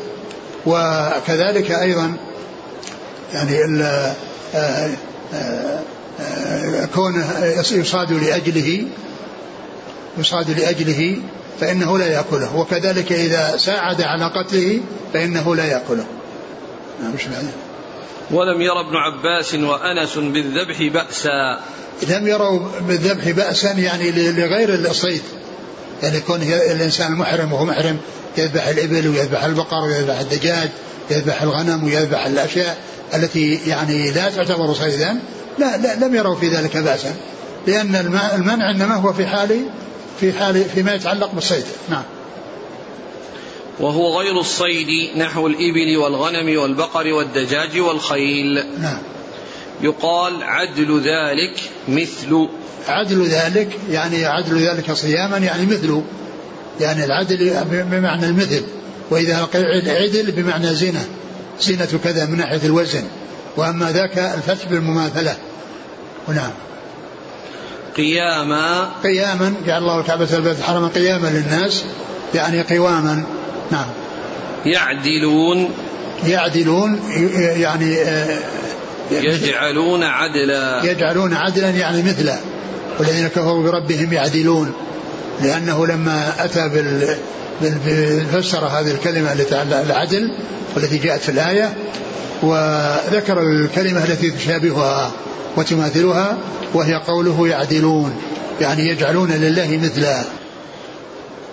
وكذلك 0.66 1.70
أيضا 1.70 2.16
يعني 3.32 3.64
ال 3.64 3.82
آه، 4.54 4.90
آه، 5.34 6.84
كونه 6.94 7.44
يصاد 7.72 8.12
لأجله 8.12 8.84
يصاد 10.18 10.50
لأجله 10.50 11.18
فإنه 11.60 11.98
لا 11.98 12.06
يأكله. 12.06 12.56
وكذلك 12.56 13.12
إذا 13.12 13.56
ساعد 13.56 14.02
على 14.02 14.24
قتله 14.24 14.80
فإنه 15.12 15.56
لا 15.56 15.64
يأكله. 15.64 16.04
نعم 17.02 17.12
ولم 18.32 18.60
ير 18.60 18.80
ابن 18.80 18.96
عباس 18.96 19.54
وأنس 19.54 20.18
بالذبح 20.18 20.82
بأسا. 20.82 21.60
لم 22.08 22.28
يروا 22.28 22.60
بالذبح 22.80 23.30
بأسا 23.30 23.72
يعني 23.72 24.10
لغير 24.10 24.74
الصيد. 24.74 25.22
يعني 26.02 26.16
يكون 26.16 26.42
الإنسان 26.42 27.12
المحرم 27.12 27.52
وهو 27.52 27.64
محرم 27.64 27.96
يذبح 28.38 28.66
الإبل 28.66 29.08
ويذبح 29.08 29.44
البقر 29.44 29.84
ويذبح 29.84 30.20
الدجاج 30.20 30.68
يذبح 31.10 31.42
الغنم 31.42 31.84
ويذبح 31.84 32.26
الأشياء 32.26 32.78
التي 33.14 33.60
يعني 33.66 34.10
لا 34.10 34.30
تعتبر 34.30 34.74
صيدا 34.74 35.20
لا, 35.58 35.76
لا 35.76 36.06
لم 36.06 36.14
يروا 36.14 36.36
في 36.36 36.48
ذلك 36.48 36.76
بأسا. 36.76 37.14
لأن 37.66 37.96
المنع 38.34 38.70
إنما 38.70 38.94
هو 38.94 39.12
في 39.12 39.26
حال 39.26 39.66
في 40.20 40.32
حال 40.32 40.64
فيما 40.64 40.94
يتعلق 40.94 41.34
بالصيد. 41.34 41.64
نعم. 41.88 42.02
وهو 43.80 44.20
غير 44.20 44.40
الصيد 44.40 45.16
نحو 45.16 45.46
الإبل 45.46 45.96
والغنم 45.96 46.58
والبقر 46.58 47.12
والدجاج 47.12 47.80
والخيل. 47.80 48.64
نعم. 48.80 48.98
يقال 49.82 50.42
عدل 50.42 51.00
ذلك 51.00 51.60
مثل. 51.88 52.48
عدل 52.88 53.26
ذلك 53.26 53.78
يعني 53.90 54.26
عدل 54.26 54.68
ذلك 54.68 54.92
صياما 54.92 55.38
يعني 55.38 55.66
مثله. 55.66 56.04
يعني 56.80 57.04
العدل 57.04 57.64
بمعنى 57.70 58.26
المثل. 58.26 58.62
وإذا 59.10 59.48
عدل 59.86 60.32
بمعنى 60.32 60.74
زنا. 60.74 61.04
زينة 61.60 62.00
كذا 62.04 62.26
من 62.26 62.36
ناحية 62.36 62.66
الوزن. 62.66 63.04
وأما 63.56 63.92
ذاك 63.92 64.18
الفتح 64.18 64.68
بالمماثلة. 64.68 65.36
ونعم 66.28 66.52
قياما. 67.96 68.90
قياما 69.04 69.54
جعل 69.66 69.82
الله 69.82 70.00
الكعبة 70.00 70.28
البيت 70.32 70.58
الحرام 70.58 70.88
قياما 70.88 71.26
للناس. 71.26 71.84
يعني 72.34 72.62
قواما. 72.62 73.39
نعم. 73.70 73.86
يعدلون. 74.66 75.70
يعدلون 76.26 77.00
يعني 77.56 77.96
يجعلون 79.10 80.02
عدلا. 80.02 80.84
يجعلون 80.84 81.34
عدلا 81.34 81.70
يعني 81.70 82.02
مثلا 82.02 82.36
والذين 82.98 83.28
كفروا 83.28 83.62
بربهم 83.62 84.12
يعدلون 84.12 84.72
لأنه 85.42 85.86
لما 85.86 86.44
أتى 86.44 86.68
بال 86.68 87.16
فسر 88.32 88.66
هذه 88.66 88.90
الكلمة 88.90 89.32
التي 89.32 89.62
العدل 89.62 90.34
والتي 90.76 90.98
جاءت 90.98 91.20
في 91.20 91.28
الآية 91.28 91.72
وذكر 92.42 93.42
الكلمة 93.42 94.04
التي 94.04 94.30
تشابهها 94.30 95.12
وتماثلها 95.56 96.38
وهي 96.74 96.94
قوله 96.94 97.48
يعدلون 97.48 98.12
يعني 98.60 98.88
يجعلون 98.88 99.30
لله 99.30 99.80
مثلا. 99.82 100.24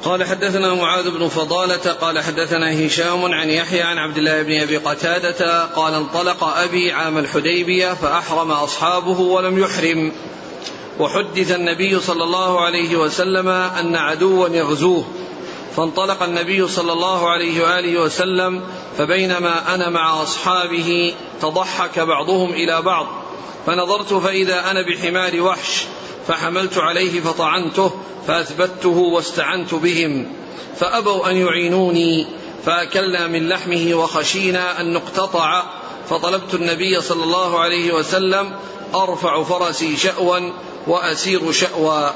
قال 0.03 0.23
حدثنا 0.23 0.73
معاذ 0.73 1.09
بن 1.09 1.27
فضالة 1.27 1.93
قال 2.01 2.19
حدثنا 2.19 2.85
هشام 2.85 3.33
عن 3.33 3.49
يحيى 3.49 3.81
عن 3.81 3.97
عبد 3.97 4.17
الله 4.17 4.41
بن 4.41 4.61
أبي 4.61 4.77
قتادة 4.77 5.65
قال 5.65 5.93
انطلق 5.93 6.43
أبي 6.43 6.91
عام 6.91 7.17
الحديبية 7.17 7.93
فأحرم 7.93 8.51
أصحابه 8.51 9.19
ولم 9.19 9.59
يحرم. 9.59 10.11
وحدث 10.99 11.51
النبي 11.51 11.99
صلى 11.99 12.23
الله 12.23 12.61
عليه 12.61 12.95
وسلم 12.95 13.47
أن 13.47 13.95
عدوا 13.95 14.49
يغزوه 14.49 15.05
فانطلق 15.75 16.23
النبي 16.23 16.67
صلى 16.67 16.93
الله 16.93 17.29
عليه 17.29 17.63
وآله 17.63 18.01
وسلم 18.01 18.63
فبينما 18.97 19.75
أنا 19.75 19.89
مع 19.89 20.23
أصحابه 20.23 21.13
تضحك 21.41 21.99
بعضهم 21.99 22.49
إلى 22.49 22.81
بعض. 22.81 23.07
فنظرت 23.65 24.13
فإذا 24.13 24.71
أنا 24.71 24.81
بحمار 24.81 25.41
وحش 25.41 25.85
فحملت 26.27 26.77
عليه 26.77 27.21
فطعنته 27.21 27.91
فأثبته 28.27 28.97
واستعنت 28.97 29.73
بهم 29.73 30.31
فأبوا 30.79 31.29
أن 31.29 31.35
يعينوني 31.35 32.27
فأكلنا 32.65 33.27
من 33.27 33.49
لحمه 33.49 33.95
وخشينا 33.95 34.81
أن 34.81 34.93
نقتطع 34.93 35.63
فطلبت 36.09 36.53
النبي 36.53 37.01
صلى 37.01 37.23
الله 37.23 37.59
عليه 37.59 37.93
وسلم 37.93 38.55
أرفع 38.95 39.43
فرسي 39.43 39.97
شأوا 39.97 40.39
وأسير 40.87 41.51
شأوا 41.51 42.09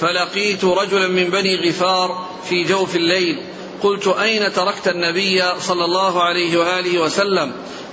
فلقيت 0.00 0.64
رجلا 0.64 1.08
من 1.08 1.24
بني 1.24 1.68
غفار 1.68 2.26
في 2.48 2.64
جوف 2.64 2.96
الليل 2.96 3.42
قلت 3.82 4.06
أين 4.08 4.52
تركت 4.52 4.88
النبي 4.88 5.42
صلى 5.60 5.84
الله 5.84 6.22
عليه 6.22 6.58
وآله 6.58 6.98
وسلم 6.98 7.52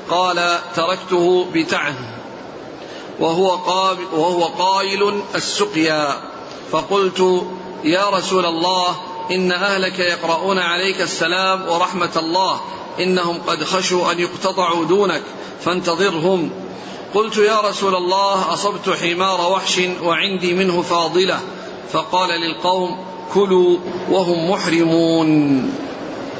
قال 0.09 0.59
تركته 0.75 1.47
بتعن 1.53 1.95
وهو, 3.19 3.49
قابل 3.49 4.03
وهو 4.13 4.43
قائل 4.43 5.21
السقيا. 5.35 6.15
فقلت 6.71 7.45
يا 7.83 8.09
رسول 8.09 8.45
الله 8.45 8.95
إن 9.31 9.51
أهلك 9.51 9.99
يقرؤون 9.99 10.59
عليك 10.59 11.01
السلام 11.01 11.67
ورحمة 11.69 12.09
الله 12.15 12.61
إنهم 12.99 13.37
قد 13.47 13.63
خشوا 13.63 14.11
أن 14.11 14.19
يقتطعوا 14.19 14.85
دونك 14.85 15.21
فانتظرهم. 15.65 16.49
قلت 17.13 17.37
يا 17.37 17.61
رسول 17.61 17.95
الله 17.95 18.53
أصبت 18.53 18.89
حمار 18.89 19.51
وحش 19.51 19.81
وعندي 20.03 20.53
منه 20.53 20.81
فاضلة. 20.81 21.39
فقال 21.93 22.29
للقوم 22.29 22.97
كلوا 23.33 23.77
وهم 24.09 24.51
محرمون. 24.51 25.71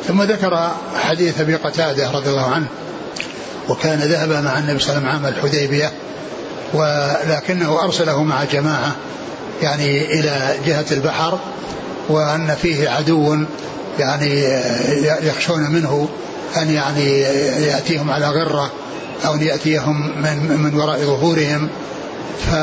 ثم 0.07 0.23
ذكر 0.23 0.71
حديث 0.95 1.39
أبي 1.39 1.55
قتادة 1.55 2.11
رضي 2.11 2.29
الله 2.29 2.45
عنه 2.45 2.67
وكان 3.69 3.99
ذهب 3.99 4.43
مع 4.43 4.57
النبي 4.57 4.79
صلى 4.79 4.97
الله 4.97 5.09
عليه 5.09 5.19
وسلم 5.19 5.25
عام 5.25 5.25
الحديبية 5.25 5.91
ولكنه 6.73 7.83
أرسله 7.83 8.23
مع 8.23 8.43
جماعة 8.43 8.95
يعني 9.61 10.19
إلى 10.19 10.55
جهة 10.65 10.85
البحر 10.91 11.39
وأن 12.09 12.55
فيه 12.61 12.89
عدو 12.89 13.37
يعني 13.99 14.43
يخشون 15.21 15.71
منه 15.71 16.09
أن 16.57 16.69
يعني 16.69 17.19
يأتيهم 17.65 18.11
على 18.11 18.29
غرة 18.29 18.71
أو 19.25 19.33
ان 19.33 19.41
يأتيهم 19.41 20.21
من 20.21 20.61
من 20.61 20.75
وراء 20.79 20.99
ظهورهم. 20.99 21.69
ف 22.45 22.55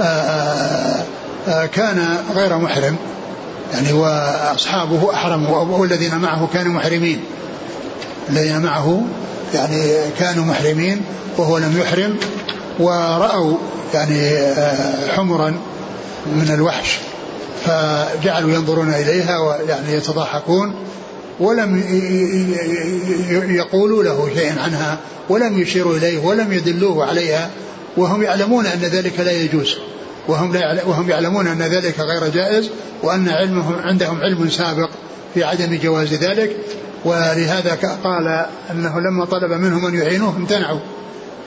آه، 0.00 1.66
كان 1.66 2.18
غير 2.34 2.58
محرم 2.58 2.96
يعني 3.72 3.92
وأصحابه 3.92 5.14
احرموا 5.14 5.58
والذين 5.58 6.18
معه 6.18 6.48
كانوا 6.52 6.72
محرمين. 6.72 7.20
الذين 8.30 8.58
معه 8.58 9.02
يعني 9.54 9.92
كانوا 10.18 10.44
محرمين 10.44 11.02
وهو 11.38 11.58
لم 11.58 11.80
يحرم. 11.80 12.16
ورأوا 12.78 13.56
يعني 13.94 14.30
آه، 14.30 15.08
حمرا 15.16 15.54
من 16.26 16.50
الوحش 16.54 16.98
فجعلوا 17.64 18.50
ينظرون 18.50 18.88
إليها 18.88 19.38
ويعني 19.38 19.92
يتضاحكون 19.92 20.74
ولم 21.40 21.82
يقولوا 23.48 24.02
له 24.02 24.30
شيئا 24.34 24.60
عنها 24.62 24.98
ولم 25.28 25.58
يشيروا 25.58 25.96
إليه 25.96 26.18
ولم 26.18 26.52
يدلوه 26.52 27.06
عليها 27.06 27.50
وهم 27.96 28.22
يعلمون 28.22 28.66
أن 28.66 28.78
ذلك 28.78 29.20
لا 29.20 29.32
يجوز 29.32 29.76
وهم 30.28 30.52
لا 30.52 30.84
وهم 30.84 31.10
يعلمون 31.10 31.46
أن 31.46 31.62
ذلك 31.62 32.00
غير 32.00 32.28
جائز 32.28 32.70
وأن 33.02 33.28
علمهم 33.28 33.74
عندهم 33.78 34.20
علم 34.20 34.50
سابق 34.50 34.90
في 35.34 35.44
عدم 35.44 35.78
جواز 35.82 36.14
ذلك 36.14 36.56
ولهذا 37.04 37.78
قال 38.04 38.46
أنه 38.70 39.00
لما 39.00 39.24
طلب 39.24 39.52
منهم 39.52 39.86
أن 39.86 39.94
يعينوه 39.94 40.36
امتنعوا. 40.36 40.80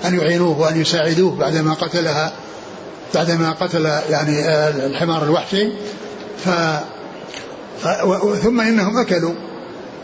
أن 0.06 0.20
يعينوه 0.20 0.60
وأن 0.60 0.82
يساعدوه 0.82 1.36
بعدما 1.36 1.74
قتلها 1.74 2.32
بعدما 3.16 3.52
قتل 3.52 3.86
يعني 4.10 4.50
الحمار 4.86 5.24
الوحشي. 5.24 5.70
ف 6.46 6.50
ثم 8.44 8.62
إنهم 8.62 8.98
أكلوا 8.98 9.34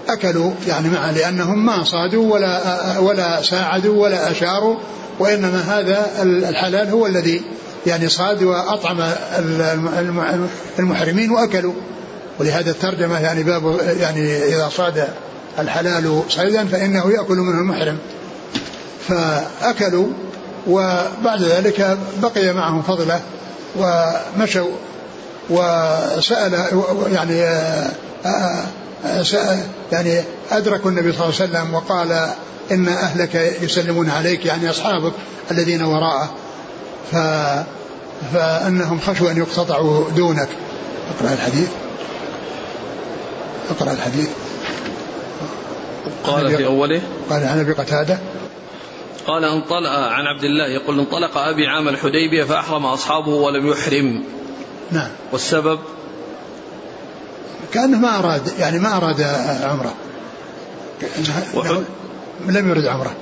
أكلوا 0.10 0.52
يعني 0.68 0.90
معه 0.90 1.12
لأنهم 1.12 1.66
ما 1.66 1.84
صادوا 1.84 2.34
ولا 2.34 2.98
ولا 3.00 3.42
ساعدوا 3.42 4.04
ولا 4.04 4.32
أشاروا 4.32 4.78
وإنما 5.20 5.62
هذا 5.62 6.24
الحلال 6.24 6.90
هو 6.90 7.06
الذي 7.06 7.42
يعني 7.88 8.10
صاد 8.10 8.44
وأطعم 8.44 8.98
المحرمين 10.80 11.32
وأكلوا. 11.32 11.74
ولهذا 12.40 12.72
الترجمة 12.72 13.20
يعني 13.20 13.44
باب 13.44 13.80
يعني 14.00 14.44
إذا 14.44 14.70
صاد 14.70 15.08
الحلال 15.60 16.22
صيدا 16.30 16.66
فإنه 16.66 17.12
يأكل 17.12 17.38
منه 17.38 17.60
المحرم. 17.60 17.98
فأكلوا 19.08 20.08
وبعد 20.68 21.42
ذلك 21.42 21.98
بقي 22.22 22.54
معهم 22.54 22.82
فضلة 22.82 23.22
ومشوا 23.76 24.72
وسأل 25.50 26.84
يعني 27.12 27.62
سأل 29.24 29.64
يعني 29.92 30.22
أدركوا 30.52 30.92
النبي 30.92 31.12
صلى 31.12 31.26
الله 31.26 31.42
عليه 31.42 31.52
وسلم 31.52 31.74
وقال 31.74 32.30
إن 32.72 32.88
أهلك 32.88 33.36
يسلمون 33.62 34.10
عليك 34.10 34.46
يعني 34.46 34.70
أصحابك 34.70 35.14
الذين 35.52 35.82
وراءه 35.82 36.30
ف 37.12 37.16
فأنهم 38.34 39.00
خشوا 39.00 39.32
أن 39.32 39.38
يقتطعوا 39.38 40.10
دونك. 40.10 40.50
اقرأ 41.10 41.34
الحديث. 41.34 41.70
اقرأ 43.70 43.92
الحديث. 43.92 44.30
قال 46.24 46.58
في 46.58 46.66
أوله؟ 46.66 47.02
قال 47.30 47.44
عن 47.44 47.60
أبي 47.60 47.74
قتادة. 47.74 48.18
قال 49.28 49.46
انطلق 49.46 49.90
عن 49.90 50.26
عبد 50.26 50.44
الله 50.44 50.68
يقول 50.68 51.00
انطلق 51.00 51.38
أبي 51.38 51.68
عام 51.68 51.88
الحديبية 51.88 52.44
فأحرم 52.44 52.86
أصحابه 52.86 53.30
ولم 53.32 53.68
يحرم. 53.68 54.24
نعم. 54.92 55.10
والسبب؟ 55.32 55.80
كأنه 57.74 57.98
ما 57.98 58.20
أراد 58.20 58.42
يعني 58.60 58.80
ما 58.80 58.98
أراد 58.98 59.22
عمرة. 59.64 59.94
وحد 61.56 61.84
لم 62.48 62.70
يرد 62.70 62.86
عمرة. 62.86 63.16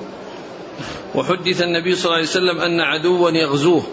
وحدث 1.16 1.62
النبي 1.62 1.96
صلى 1.96 2.06
الله 2.06 2.16
عليه 2.16 2.28
وسلم 2.28 2.60
أن 2.60 2.82
عدوا 2.82 3.32
يغزوه. 3.32 3.84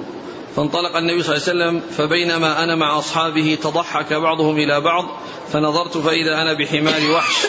فانطلق 0.57 0.97
النبي 0.97 1.23
صلى 1.23 1.37
الله 1.37 1.49
عليه 1.49 1.81
وسلم 1.81 1.91
فبينما 1.97 2.65
أنا 2.65 2.75
مع 2.75 2.99
أصحابه 2.99 3.59
تضحك 3.63 4.13
بعضهم 4.13 4.57
إلى 4.57 4.81
بعض 4.81 5.05
فنظرت 5.53 5.99
فإذا 5.99 6.43
أنا 6.43 6.53
بحمار 6.53 7.11
وحش 7.17 7.47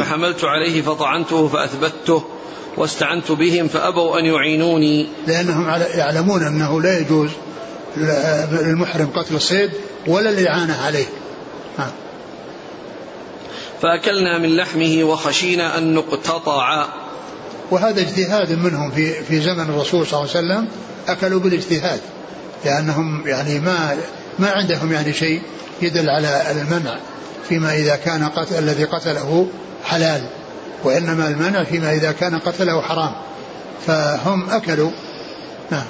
فحملت 0.00 0.44
عليه 0.44 0.82
فطعنته 0.82 1.48
فاثبته 1.48 2.24
واستعنت 2.76 3.32
بهم 3.32 3.68
فأبوا 3.68 4.18
أن 4.18 4.24
يعينوني. 4.24 5.06
لأنهم 5.26 5.68
يعلمون 5.94 6.42
أنه 6.42 6.82
لا 6.82 6.98
يجوز 6.98 7.30
للمحرم 8.52 9.10
قتل 9.16 9.34
الصيد 9.34 9.70
ولا 10.06 10.30
الإعانة 10.30 10.76
عليه. 10.82 11.06
ها. 11.78 11.90
فأكلنا 13.82 14.38
من 14.38 14.56
لحمه 14.56 15.04
وخشينا 15.04 15.78
أن 15.78 15.94
نقتطع. 15.94 16.86
وهذا 17.70 18.00
اجتهاد 18.00 18.52
منهم 18.52 18.90
في 18.90 19.12
في 19.12 19.40
زمن 19.40 19.60
الرسول 19.60 20.06
صلى 20.06 20.20
الله 20.20 20.36
عليه 20.36 20.46
وسلم 20.46 20.68
أكلوا 21.08 21.40
بالاجتهاد 21.40 22.00
لأنهم 22.64 23.26
يعني 23.26 23.58
ما 23.58 23.96
ما 24.38 24.50
عندهم 24.50 24.92
يعني 24.92 25.12
شيء 25.12 25.42
يدل 25.82 26.08
على 26.08 26.42
المنع 26.50 26.98
فيما 27.48 27.74
إذا 27.74 27.96
كان 27.96 28.28
قتل 28.28 28.58
الذي 28.58 28.84
قتله 28.84 29.48
حلال. 29.84 30.26
وإنما 30.84 31.28
المنع 31.28 31.64
فيما 31.64 31.92
إذا 31.92 32.12
كان 32.12 32.38
قتله 32.38 32.82
حرام. 32.82 33.12
فهم 33.86 34.50
أكلوا. 34.50 34.90
نعم. 35.70 35.84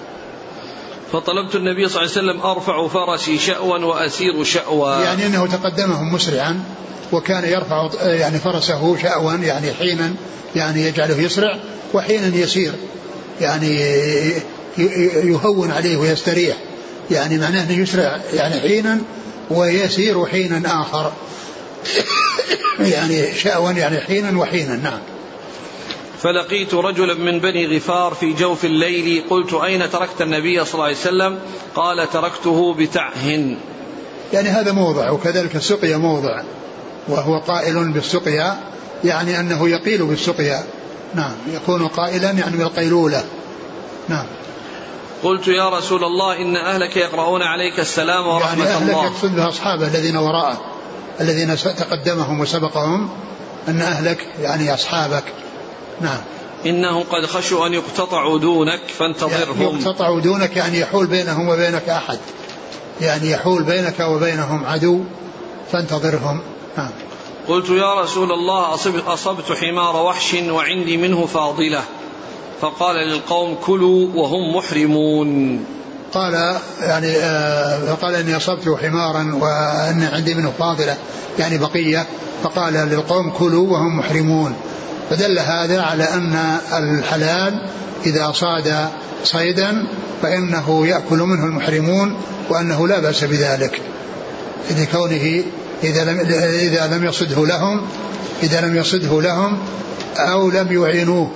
فطلبت 1.12 1.55
النبي 1.55 1.88
صلى 1.88 2.03
الله 2.03 2.12
عليه 2.16 2.28
وسلم 2.28 2.40
أرفع 2.40 2.88
فرسي 2.88 3.38
شأوا 3.38 3.78
وأسير 3.78 4.45
شأوا. 4.45 5.03
يعني 5.03 5.26
أنه 5.26 5.47
تقدمهم 5.47 6.14
مسرعا 6.14 6.61
وكان 7.12 7.45
يرفع 7.45 7.88
يعني 8.03 8.38
فرسه 8.38 8.97
شأوا 8.97 9.32
يعني 9.32 9.72
حينا 9.72 10.14
يعني 10.57 10.82
يجعله 10.82 11.20
يسرع 11.20 11.59
وحينا 11.95 12.36
يسير 12.36 12.72
يعني 13.40 13.80
يهون 15.24 15.70
عليه 15.70 15.97
ويستريح. 15.97 16.57
يعني 17.11 17.38
معناه 17.38 17.62
إنه 17.62 17.78
يسرع 17.78 18.20
يعني 18.32 18.61
حينا 18.61 18.99
ويسير 19.51 20.26
حينا 20.26 20.80
آخر. 20.80 21.12
يعني 22.95 23.35
شأوا 23.35 23.70
يعني 23.70 24.01
حينا 24.01 24.39
وحينا 24.39 24.76
نعم. 24.76 25.01
فلقيت 26.22 26.74
رجلا 26.74 27.14
من 27.14 27.39
بني 27.39 27.76
غفار 27.76 28.14
في 28.14 28.32
جوف 28.32 28.64
الليل 28.64 29.24
قلت 29.30 29.55
أين 29.55 29.91
تركت 29.91 30.22
النبي 30.22 30.64
صلى 30.64 30.74
الله 30.74 30.85
عليه 30.85 30.97
وسلم؟ 30.97 31.39
قال 31.74 32.11
تركته 32.11 32.74
بتعه 32.74 33.57
يعني 34.32 34.49
هذا 34.49 34.72
موضع 34.72 35.11
وكذلك 35.11 35.57
السقيا 35.57 35.97
موضع 35.97 36.43
وهو 37.09 37.39
قائل 37.39 37.93
بالسقيا 37.93 38.61
يعني 39.05 39.41
أنه 39.41 39.68
يقيل 39.68 40.07
بالسقيا. 40.07 40.64
نعم 41.14 41.32
يكون 41.53 41.87
قائلا 41.87 42.30
يعني 42.30 42.57
بالقيلولة 42.57 43.24
نعم. 44.09 44.26
قلت 45.22 45.49
يا 45.49 45.68
رسول 45.68 46.05
الله 46.05 46.37
إن 46.37 46.57
أهلك 46.57 46.97
يقرؤون 46.97 47.43
عليك 47.43 47.80
السلام 47.80 48.26
ورحمة 48.26 48.68
يعني 48.68 48.82
الله 48.85 49.01
أهلك 49.01 49.12
يقصد 49.12 49.37
بها 49.37 49.49
أصحابه 49.49 49.87
الذين 49.87 50.16
وراءه. 50.16 50.74
الذين 51.21 51.57
تقدمهم 51.57 52.41
وسبقهم 52.41 53.09
أن 53.69 53.81
أهلك 53.81 54.29
يعني 54.41 54.75
أصحابك. 54.75 55.25
نعم. 56.01 56.21
إنهم 56.67 57.03
قد 57.03 57.27
خشوا 57.27 57.67
أن 57.67 57.73
يقتطعوا 57.73 58.39
دونك 58.39 58.81
فانتظرهم. 58.99 59.62
يعني 59.62 59.75
يقتطعوا 59.75 60.21
دونك 60.21 60.57
يعني 60.57 60.81
يحول 60.81 61.07
بينهم 61.07 61.49
وبينك 61.49 61.89
أحد. 61.89 62.19
يعني 63.01 63.31
يحول 63.31 63.62
بينك 63.62 64.01
وبينهم 64.01 64.65
عدو 64.65 65.01
فانتظرهم. 65.73 66.41
نعم. 66.77 66.91
قلت 67.49 67.69
يا 67.71 68.01
رسول 68.01 68.33
الله 68.33 68.75
أصبت 69.07 69.53
حمار 69.53 69.97
وحش 69.97 70.35
وعندي 70.35 70.97
منه 70.97 71.27
فاضلة. 71.27 71.83
فقال 72.61 72.97
للقوم 72.97 73.57
كلوا 73.67 74.09
وهم 74.15 74.57
محرمون. 74.57 75.65
قال 76.15 76.57
يعني 76.81 77.17
آه 77.17 77.95
فقال 77.95 78.15
إني 78.15 78.37
أصبت 78.37 78.79
حمارا 78.83 79.35
وان 79.35 80.09
عندي 80.12 80.35
منه 80.35 80.53
فاضلة 80.59 80.97
يعني 81.39 81.59
بقية. 81.59 82.07
فقال 82.43 82.73
للقوم 82.73 83.31
كلوا 83.31 83.73
وهم 83.73 83.99
محرمون. 83.99 84.55
فدل 85.11 85.39
هذا 85.39 85.83
على 85.83 86.05
أن 86.05 86.59
الحلال 86.73 87.67
إذا 88.07 88.33
صاد 88.33 88.89
صيدا 89.25 89.87
فإنه 90.23 90.87
يأكل 90.87 91.19
منه 91.19 91.45
المحرمون 91.45 92.17
وأنه 92.51 92.89
لا 92.89 93.01
بأس 93.01 93.25
بذلك. 93.25 93.81
لكونه 94.71 95.45
إذا 95.85 96.05
لم 96.05 96.21
إذا 96.41 96.87
لم 96.87 97.05
يصده 97.05 97.47
لهم 97.47 97.81
إذا 98.43 98.61
لم 98.61 98.77
يصده 98.77 99.21
لهم 99.21 99.59
أو 100.17 100.51
لم 100.51 100.83
يعينوه 100.83 101.31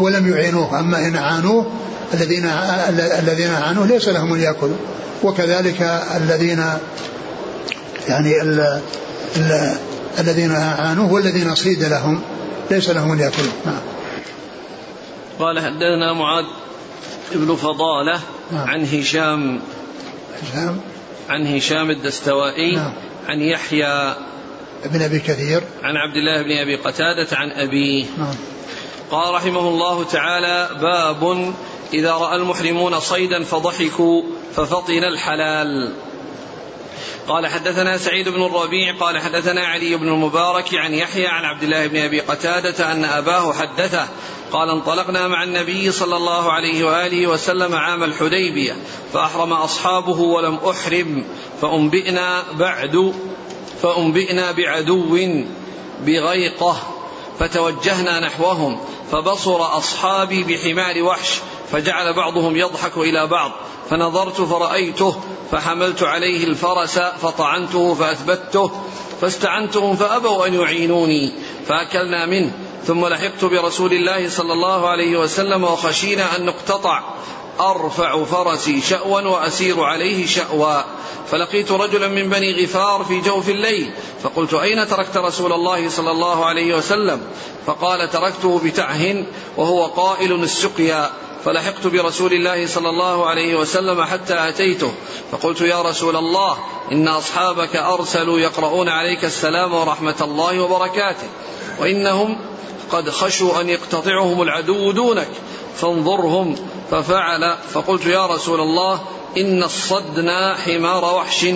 ولم 0.00 0.32
يعينوه 0.32 0.80
أما 0.80 0.98
إن 0.98 1.16
اعانوه 1.16 1.66
الذين 2.14 2.46
الذين 3.18 3.50
اعانوه 3.50 3.86
ليس 3.86 4.08
لهم 4.08 4.32
ان 4.32 4.40
ياكلوا 4.40 4.76
وكذلك 5.22 5.82
الذين 6.16 6.64
يعني 8.08 8.42
ال 8.42 8.80
ال 9.36 9.76
الذين 10.18 10.50
اعانوه 10.50 11.12
والذين 11.12 11.54
صيد 11.54 11.84
لهم 11.84 12.20
ليس 12.70 12.90
لهم 12.90 13.12
ان 13.12 13.18
ياكلوا 13.18 13.52
نعم. 13.66 13.80
قال 15.38 15.60
حدثنا 15.60 16.12
معاذ 16.12 16.44
ابن 17.32 17.56
فضالة 17.56 18.20
نعم. 18.52 18.68
عن 18.68 18.84
هشام. 18.84 19.60
هشام. 20.42 20.80
عن 21.28 21.46
هشام 21.46 21.90
الدستوائي. 21.90 22.76
نعم. 22.76 22.92
عن 23.28 23.40
يحيى. 23.40 24.14
ابن 24.84 25.02
أبي 25.02 25.18
كثير. 25.18 25.62
عن 25.82 25.96
عبد 25.96 26.16
الله 26.16 26.42
بن 26.42 26.58
أبي 26.58 26.76
قتادة 26.76 27.36
عن 27.36 27.50
أبيه. 27.50 28.04
نعم. 28.18 28.34
قال 29.10 29.34
رحمه 29.34 29.68
الله 29.68 30.04
تعالى 30.04 30.68
باب 30.80 31.52
إذا 31.94 32.12
رأى 32.12 32.36
المحرمون 32.36 33.00
صيدا 33.00 33.44
فضحكوا 33.44 34.22
ففطن 34.56 35.04
الحلال. 35.04 35.92
قال 37.28 37.46
حدثنا 37.46 37.98
سعيد 37.98 38.28
بن 38.28 38.42
الربيع 38.42 38.94
قال 39.00 39.18
حدثنا 39.18 39.66
علي 39.66 39.96
بن 39.96 40.08
المبارك 40.08 40.74
عن 40.74 40.94
يحيى 40.94 41.26
عن 41.26 41.44
عبد 41.44 41.62
الله 41.62 41.86
بن 41.86 41.96
أبي 41.96 42.20
قتادة 42.20 42.92
أن 42.92 43.04
أباه 43.04 43.52
حدثه 43.52 44.08
قال 44.52 44.70
انطلقنا 44.70 45.28
مع 45.28 45.42
النبي 45.42 45.92
صلى 45.92 46.16
الله 46.16 46.52
عليه 46.52 46.84
وآله 46.84 47.26
وسلم 47.26 47.74
عام 47.74 48.04
الحديبية 48.04 48.76
فأحرم 49.12 49.52
أصحابه 49.52 50.20
ولم 50.20 50.58
أحرم 50.70 51.24
فأنبئنا 51.60 52.42
بعد 52.58 53.14
فأنبئنا 53.82 54.52
بعدو 54.52 55.18
بغيقة 56.00 56.76
فتوجهنا 57.38 58.20
نحوهم 58.20 58.80
فبصر 59.12 59.76
أصحابي 59.76 60.44
بحمار 60.44 61.02
وحش 61.02 61.38
فجعل 61.72 62.12
بعضهم 62.12 62.56
يضحك 62.56 62.96
إلى 62.96 63.26
بعض. 63.26 63.50
فنظرت 63.90 64.40
فرأيته 64.40 65.20
فحملت 65.52 66.02
عليه 66.02 66.44
الفرس 66.44 66.98
فطعنته 66.98 67.94
فأثبته 67.94 68.70
فاستعنتهم 69.20 69.96
فأبوا 69.96 70.46
أن 70.46 70.54
يعينوني. 70.54 71.32
فأكلنا 71.68 72.26
منه. 72.26 72.52
ثم 72.86 73.06
لحقت 73.06 73.44
برسول 73.44 73.92
الله 73.92 74.28
صلى 74.28 74.52
الله 74.52 74.88
عليه 74.88 75.16
وسلم 75.16 75.64
وخشينا 75.64 76.36
أن 76.36 76.46
نقتطع. 76.46 77.02
أرفع 77.60 78.24
فرسي 78.24 78.80
شأوا 78.80 79.20
وأسير 79.20 79.82
عليه 79.82 80.26
شأوا. 80.26 80.82
فلقيت 81.30 81.72
رجلا 81.72 82.08
من 82.08 82.28
بني 82.28 82.64
غفار 82.64 83.04
في 83.04 83.20
جوف 83.20 83.48
الليل. 83.48 83.90
فقلت 84.22 84.54
أين 84.54 84.88
تركت 84.88 85.16
رسول 85.16 85.52
الله 85.52 85.88
صلى 85.88 86.10
الله 86.10 86.44
عليه 86.44 86.76
وسلم؟ 86.76 87.20
فقال 87.66 88.10
تركته 88.10 88.60
بتعه 88.64 89.26
وهو 89.56 89.84
قائل 89.84 90.32
السقيا. 90.32 91.10
فلحقت 91.44 91.86
برسول 91.86 92.32
الله 92.32 92.66
صلى 92.66 92.88
الله 92.90 93.26
عليه 93.26 93.54
وسلم 93.54 94.02
حتى 94.02 94.48
أتيته 94.48 94.92
فقلت 95.32 95.60
يا 95.60 95.82
رسول 95.82 96.16
الله 96.16 96.58
إن 96.92 97.08
أصحابك 97.08 97.76
أرسلوا 97.76 98.38
يقرؤون 98.38 98.88
عليك 98.88 99.24
السلام 99.24 99.74
ورحمة 99.74 100.14
الله 100.20 100.60
وبركاته 100.60 101.26
وإنهم 101.80 102.36
قد 102.90 103.10
خشوا 103.10 103.60
أن 103.60 103.68
يقتطعهم 103.68 104.42
العدو 104.42 104.92
دونك 104.92 105.28
فانظرهم 105.76 106.56
ففعل 106.90 107.56
فقلت 107.72 108.06
يا 108.06 108.26
رسول 108.26 108.60
الله 108.60 109.00
إن 109.36 109.62
الصدنا 109.62 110.56
حمار 110.56 111.04
وحش 111.04 111.46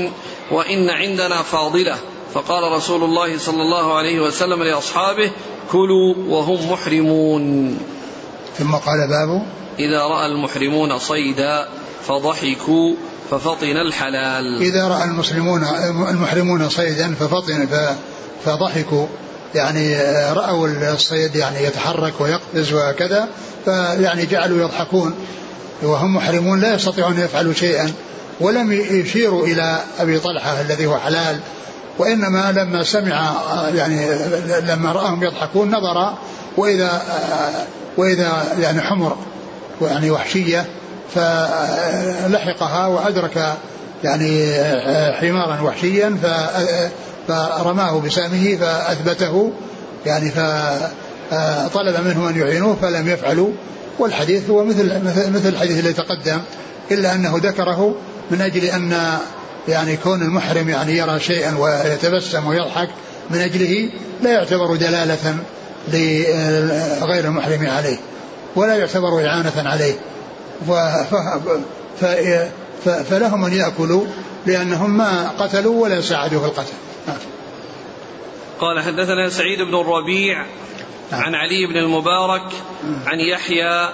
وإن 0.51 0.91
عندنا 0.91 1.43
فاضلة 1.43 1.97
فقال 2.35 2.73
رسول 2.73 3.05
الله 3.05 3.39
صلى 3.39 3.63
الله 3.63 3.95
عليه 3.95 4.21
وسلم 4.21 4.63
لأصحابه 4.63 5.31
كلوا 5.73 6.15
وهم 6.29 6.73
محرمون. 6.73 7.79
ثم 8.59 8.75
قال 8.75 9.09
باب 9.09 9.47
إذا 9.79 10.03
رأى 10.03 10.27
المحرمون 10.27 10.99
صيدا 10.99 11.69
فضحكوا 12.09 12.95
ففطن 13.31 13.77
الحلال. 13.77 14.63
إذا 14.63 14.89
رأى 14.89 15.05
المسلمون 15.05 15.65
المحرمون 16.11 16.69
صيدا 16.69 17.15
ففطن 17.15 17.69
فضحكوا. 18.45 19.07
يعني 19.55 19.97
رأوا 20.33 20.69
الصيد 20.69 21.37
يعني 21.37 21.65
يتحرك 21.65 22.21
ويقفز 22.21 22.73
وكذا 22.73 23.29
فيعني 23.65 24.27
جعلوا 24.27 24.61
يضحكون. 24.61 25.15
وهم 25.83 26.17
محرمون 26.17 26.61
لا 26.61 26.75
يستطيعون 26.75 27.13
أن 27.13 27.25
يفعلوا 27.25 27.53
شيئا 27.53 27.93
ولم 28.41 28.73
يشيروا 28.73 29.47
إلى 29.47 29.81
أبي 29.99 30.19
طلحة 30.19 30.61
الذي 30.61 30.87
هو 30.87 30.99
حلال. 30.99 31.41
وإنما 31.99 32.53
لما 32.53 32.85
سمع 32.85 33.35
يعني 33.75 34.09
لما 34.61 34.93
رآهم 34.93 35.25
يضحكون 35.25 35.71
نظر 35.71 36.15
وإذا 36.57 37.03
وإذا 37.97 38.57
يعني 38.61 38.81
حمر. 38.81 39.17
يعني 39.81 40.11
وحشية 40.11 40.67
فلحقها 41.15 42.87
وأدرك 42.87 43.55
يعني 44.05 44.55
حمارا 45.13 45.61
وحشيا 45.61 46.17
فرماه 47.29 48.01
بسامه 48.01 48.57
فأثبته 48.61 49.53
يعني 50.07 50.31
فطلب 50.31 52.07
منه 52.07 52.29
أن 52.29 52.41
يعينوه 52.41 52.77
فلم 52.83 53.09
يفعلوا. 53.09 53.51
والحديث 53.99 54.51
هو 54.51 54.65
مثل 54.65 55.05
مثل 55.35 55.49
الحديث 55.49 55.79
الذي 55.79 55.93
تقدم 55.93 56.39
إلا 56.91 57.15
أنه 57.15 57.41
ذكره 57.43 57.95
من 58.31 58.41
أجل 58.41 58.65
أن 58.65 59.19
يعني 59.69 59.97
كون 59.97 60.23
المحرم 60.23 60.69
يعني 60.69 60.97
يرى 60.97 61.21
شيئا 61.21 61.59
ويتبسم 61.59 62.47
ويضحك 62.47 62.89
من 63.31 63.39
أجله 63.39 63.89
لا 64.23 64.33
يعتبر 64.33 64.77
دلالة 64.77 65.37
لغير 67.01 67.25
المحرم 67.25 67.67
عليه. 67.67 67.97
ولا 68.57 68.75
يعتبر 68.75 69.27
إعانة 69.27 69.53
عليه. 69.57 69.95
فلهم 73.11 73.45
أن 73.45 73.53
يأكلوا 73.53 74.07
لأنهم 74.47 74.97
ما 74.97 75.31
قتلوا 75.39 75.83
ولا 75.83 76.01
ساعدوا 76.01 76.41
في 76.41 76.47
القتل. 76.47 76.73
قال 78.61 78.83
حدثنا 78.83 79.31
سعيد 79.31 79.63
بن 79.63 79.75
الربيع 79.75 80.47
عن 81.13 81.35
علي 81.35 81.67
بن 81.67 81.77
المبارك 81.77 82.53
عن 83.07 83.21
يحيى 83.21 83.89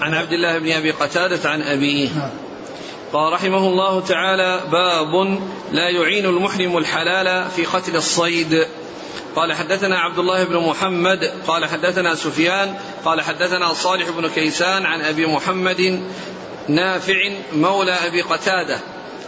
عن 0.00 0.14
عبد 0.14 0.32
الله 0.32 0.58
بن 0.58 0.72
أبي 0.72 0.90
قتادة 0.90 1.50
عن 1.50 1.62
أبيه. 1.62 2.08
قال 3.12 3.32
رحمه 3.32 3.68
الله 3.68 4.00
تعالى 4.00 4.60
باب 4.72 5.38
لا 5.72 5.90
يعين 5.90 6.26
المحرم 6.26 6.76
الحلال 6.76 7.50
في 7.50 7.64
قتل 7.64 7.96
الصيد. 7.96 8.66
قال 9.36 9.52
حدثنا 9.52 9.98
عبد 9.98 10.18
الله 10.18 10.44
بن 10.44 10.56
محمد 10.56 11.32
قال 11.46 11.64
حدثنا 11.64 12.14
سفيان 12.14 12.78
قال 13.04 13.20
حدثنا 13.20 13.72
صالح 13.72 14.10
بن 14.10 14.28
كيسان 14.28 14.86
عن 14.86 15.00
أبي 15.00 15.26
محمد 15.26 16.02
نافع 16.68 17.30
مولى 17.52 17.92
أبي 17.92 18.22
قتادة 18.22 18.78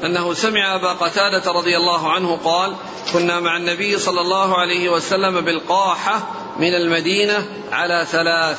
أنه 0.05 0.35
سمع 0.35 0.75
أبا 0.75 0.93
قتادة 0.93 1.53
رضي 1.53 1.77
الله 1.77 2.13
عنه 2.13 2.39
قال 2.45 2.75
كنا 3.13 3.41
مع 3.41 3.57
النبي 3.57 3.99
صلى 3.99 4.21
الله 4.21 4.59
عليه 4.59 4.89
وسلم 4.89 5.41
بالقاحة 5.41 6.31
من 6.59 6.75
المدينة 6.75 7.47
على 7.73 8.07
ثلاث. 8.11 8.59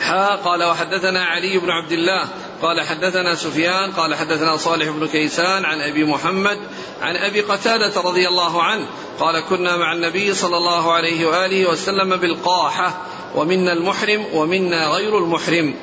حا 0.00 0.36
قال 0.36 0.64
وحدثنا 0.64 1.24
علي 1.24 1.58
بن 1.58 1.70
عبد 1.70 1.92
الله 1.92 2.28
قال 2.62 2.80
حدثنا 2.80 3.34
سفيان 3.34 3.92
قال 3.92 4.14
حدثنا 4.14 4.56
صالح 4.56 4.88
بن 4.88 5.06
كيسان 5.06 5.64
عن 5.64 5.80
أبي 5.80 6.04
محمد 6.04 6.58
عن 7.00 7.16
أبي 7.16 7.40
قتادة 7.40 8.00
رضي 8.00 8.28
الله 8.28 8.62
عنه 8.62 8.86
قال 9.20 9.40
كنا 9.40 9.76
مع 9.76 9.92
النبي 9.92 10.34
صلى 10.34 10.56
الله 10.56 10.92
عليه 10.92 11.26
وآله 11.26 11.70
وسلم 11.70 12.16
بالقاحة 12.16 12.96
ومنا 13.34 13.72
المحرم 13.72 14.26
ومنا 14.34 14.88
غير 14.88 15.18
المحرم 15.18 15.74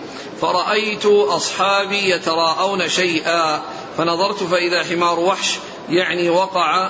فرأيت 0.42 1.06
أصحابي 1.06 2.10
يتراءون 2.10 2.90
شيئا 2.90 3.62
فنظرت 3.98 4.44
فإذا 4.44 4.84
حمار 4.84 5.20
وحش 5.20 5.58
يعني 5.90 6.30
وقع 6.30 6.90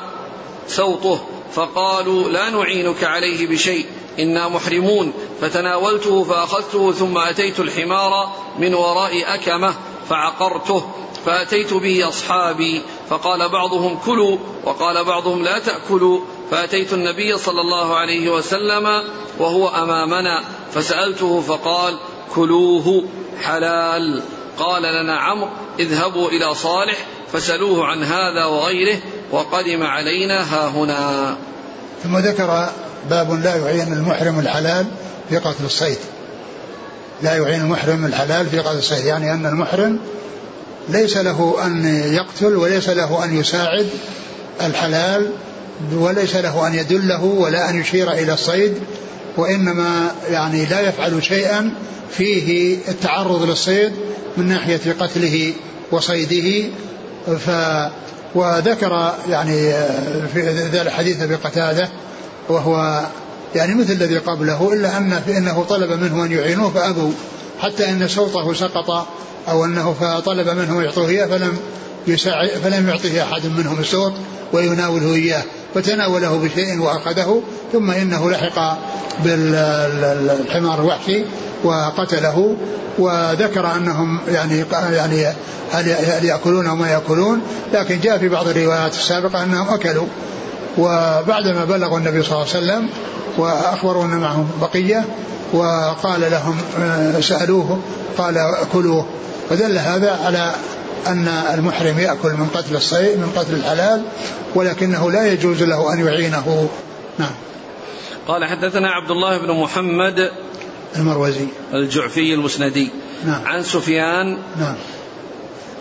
سوطه 0.67 1.27
فقالوا 1.53 2.29
لا 2.29 2.49
نعينك 2.49 3.03
عليه 3.03 3.47
بشيء 3.47 3.85
إنا 4.19 4.47
محرمون. 4.47 5.13
فتناولته 5.41 6.23
فأخذته 6.23 6.91
ثم 6.91 7.17
أتيت 7.17 7.59
الحمار 7.59 8.31
من 8.59 8.73
وراء 8.73 9.33
أكمة 9.33 9.73
فعقرته 10.09 10.85
فأتيت 11.25 11.73
به 11.73 12.09
أصحابي 12.09 12.81
فقال 13.09 13.49
بعضهم 13.49 13.97
كلوا 14.05 14.37
وقال 14.63 15.03
بعضهم 15.03 15.43
لا 15.43 15.59
تأكلوا. 15.59 16.19
فأتيت 16.51 16.93
النبي 16.93 17.37
صلى 17.37 17.61
الله 17.61 17.95
عليه 17.95 18.29
وسلم 18.29 19.03
وهو 19.39 19.67
أمامنا 19.67 20.43
فسألته 20.73 21.41
فقال 21.41 21.97
كلوه 22.35 23.03
حلال. 23.41 24.21
قال 24.57 24.83
لنا 24.83 25.17
عمرو 25.19 25.49
اذهبوا 25.79 26.29
إلى 26.29 26.55
صالح 26.55 26.97
فسلوه 27.33 27.85
عن 27.85 28.03
هذا 28.03 28.45
وغيره 28.45 28.97
وقدم 29.31 29.83
علينا 29.83 30.41
ها 30.41 30.67
هنا. 30.67 31.37
ثم 32.03 32.17
ذكر 32.17 32.69
باب 33.09 33.43
لا 33.43 33.55
يعين 33.55 33.93
المحرم 33.93 34.39
الحلال 34.39 34.85
في 35.29 35.37
قتل 35.37 35.65
الصيد. 35.65 35.97
لا 37.21 37.37
يعين 37.37 37.61
المحرم 37.61 38.05
الحلال 38.05 38.45
في 38.49 38.59
قتل 38.59 38.77
الصيد 38.77 39.05
يعني 39.05 39.33
أن 39.33 39.45
المحرم 39.45 39.99
ليس 40.89 41.17
له 41.17 41.55
أن 41.65 41.85
يقتل 42.13 42.55
وليس 42.55 42.89
له 42.89 43.23
أن 43.25 43.39
يساعد 43.39 43.87
الحلال 44.61 45.29
وليس 45.93 46.35
له 46.35 46.67
أن 46.67 46.73
يدله 46.73 47.23
ولا 47.23 47.69
أن 47.69 47.81
يشير 47.81 48.11
إلى 48.11 48.33
الصيد 48.33 48.73
وإنما 49.37 50.11
يعني 50.29 50.65
لا 50.65 50.81
يفعل 50.81 51.23
شيئا 51.23 51.71
فيه 52.11 52.77
التعرض 52.87 53.43
للصيد 53.43 53.91
من 54.37 54.47
ناحية 54.47 54.95
قتله 54.99 55.53
وصيده. 55.91 56.69
ف 57.25 57.49
وذكر 58.35 59.13
يعني 59.29 59.71
في 60.33 60.67
ذا 60.71 60.81
الحديث 60.81 61.21
أبي 61.21 61.35
قتادة 61.35 61.89
وهو 62.49 63.05
يعني 63.55 63.75
مثل 63.75 63.91
الذي 63.91 64.17
قبله 64.17 64.73
إلا 64.73 64.97
أن 64.97 65.13
إنه 65.13 65.65
طلب 65.69 65.91
منه 65.91 66.25
أن 66.25 66.31
يعينوه 66.31 66.69
فأبوا 66.69 67.11
حتى 67.61 67.89
إن 67.89 68.07
صوته 68.07 68.53
سقط 68.53 69.07
أو 69.49 69.65
أنه 69.65 69.93
فطلب 69.93 70.49
منهم 70.49 70.81
يعطوه 70.81 71.09
إياه 71.09 71.25
فلم 71.25 71.57
يساعد 72.07 72.49
فلم 72.49 72.89
يعطه 72.89 73.23
أحد 73.23 73.45
منهم 73.57 73.79
الصوت 73.79 74.13
ويناوله 74.53 75.13
إياه 75.13 75.43
فتناوله 75.75 76.37
بشيء 76.37 76.79
وأخذه 76.79 77.41
ثم 77.73 77.91
إنه 77.91 78.31
لحق 78.31 78.77
بالحمار 79.23 80.79
الوحشي 80.79 81.23
وقتله 81.63 82.55
وذكر 82.99 83.75
أنهم 83.75 84.19
يعني 84.27 84.65
يعني 84.91 85.33
هل 85.71 86.25
يأكلون 86.25 86.67
أو 86.67 86.75
ما 86.75 86.91
يأكلون 86.91 87.41
لكن 87.73 87.99
جاء 87.99 88.17
في 88.17 88.29
بعض 88.29 88.47
الروايات 88.47 88.93
السابقة 88.93 89.43
أنهم 89.43 89.73
أكلوا. 89.73 90.07
وبعدما 90.77 91.65
بلغوا 91.65 91.97
النبي 91.97 92.23
صلى 92.23 92.31
الله 92.31 92.55
عليه 92.55 92.65
وسلم 92.65 92.89
وأخبروا 93.37 94.05
أن 94.05 94.17
معهم 94.17 94.49
بقية 94.61 95.05
وقال 95.53 96.21
لهم 96.31 96.57
آه، 96.79 97.19
سألوه 97.19 97.79
قال 98.17 98.55
كلوه 98.73 99.05
فدل 99.49 99.77
هذا 99.77 100.19
على 100.25 100.51
أن 101.07 101.27
المحرم 101.27 101.99
يأكل 101.99 102.29
من 102.29 102.49
قتل 102.53 102.75
الصيد 102.75 103.17
من 103.17 103.31
قتل 103.35 103.53
الحلال 103.53 104.01
ولكنه 104.55 105.11
لا 105.11 105.27
يجوز 105.27 105.63
له 105.63 105.93
أن 105.93 106.05
يعينه. 106.05 106.69
نعم. 107.19 107.31
قال 108.27 108.45
حدثنا 108.45 108.89
عبد 108.89 109.11
الله 109.11 109.37
بن 109.37 109.61
محمد 109.61 110.31
المروزي. 110.95 111.47
الجعفي 111.73 112.33
المسندي. 112.33 112.89
نعم. 113.25 113.41
عن 113.45 113.63
سفيان 113.63 114.37
نعم. 114.59 114.75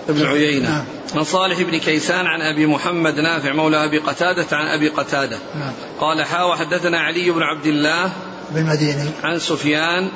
ابن 0.09 0.27
عيينة. 0.27 0.69
نعم. 0.69 0.85
عن 1.15 1.25
صالح 1.25 1.63
بن 1.63 1.79
كيسان 1.79 2.27
عن 2.27 2.43
أبي 2.43 2.67
محمد 2.67 3.21
نافع 3.21 3.53
مولى 3.53 3.85
أبي 3.85 3.99
قتادة 3.99 4.57
عن 4.57 4.67
أبي 4.67 4.89
قتادة. 4.89 5.39
نعم. 5.55 5.73
قال 6.01 6.25
حا 6.25 6.43
وحدثنا 6.43 7.01
علي 7.01 7.31
بن 7.31 7.43
عبد 7.43 7.67
الله 7.67 8.13
بن 8.51 8.65
مديني 8.65 9.11
عن 9.23 9.39
سفيان 9.39 10.09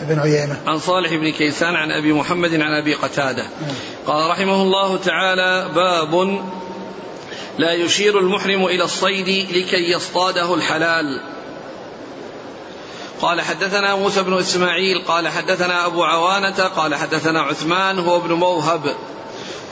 بن 0.00 0.18
عيينة. 0.18 0.60
عن 0.66 0.78
صالح 0.78 1.14
بن 1.14 1.32
كيسان 1.32 1.74
عن 1.74 1.90
أبي 1.90 2.12
محمد 2.12 2.54
عن 2.54 2.72
أبي 2.82 2.94
قتادة. 2.94 3.42
نعم. 3.42 3.74
قال 4.06 4.30
رحمه 4.30 4.62
الله 4.62 4.96
تعالى 4.96 5.68
باب 5.74 6.40
لا 7.58 7.72
يشير 7.72 8.18
المحرم 8.18 8.64
إلى 8.64 8.84
الصيد 8.84 9.28
لكي 9.28 9.92
يصطاده 9.92 10.54
الحلال. 10.54 11.20
قال 13.20 13.40
حدثنا 13.40 13.94
موسى 13.94 14.22
بن 14.22 14.38
إسماعيل. 14.38 14.98
قال 14.98 15.28
حدثنا 15.28 15.86
أبو 15.86 16.04
عوانة. 16.04 16.62
قال 16.62 16.94
حدثنا 16.94 17.40
عثمان. 17.40 17.98
هو 17.98 18.16
ابن 18.16 18.32
موهب. 18.32 18.94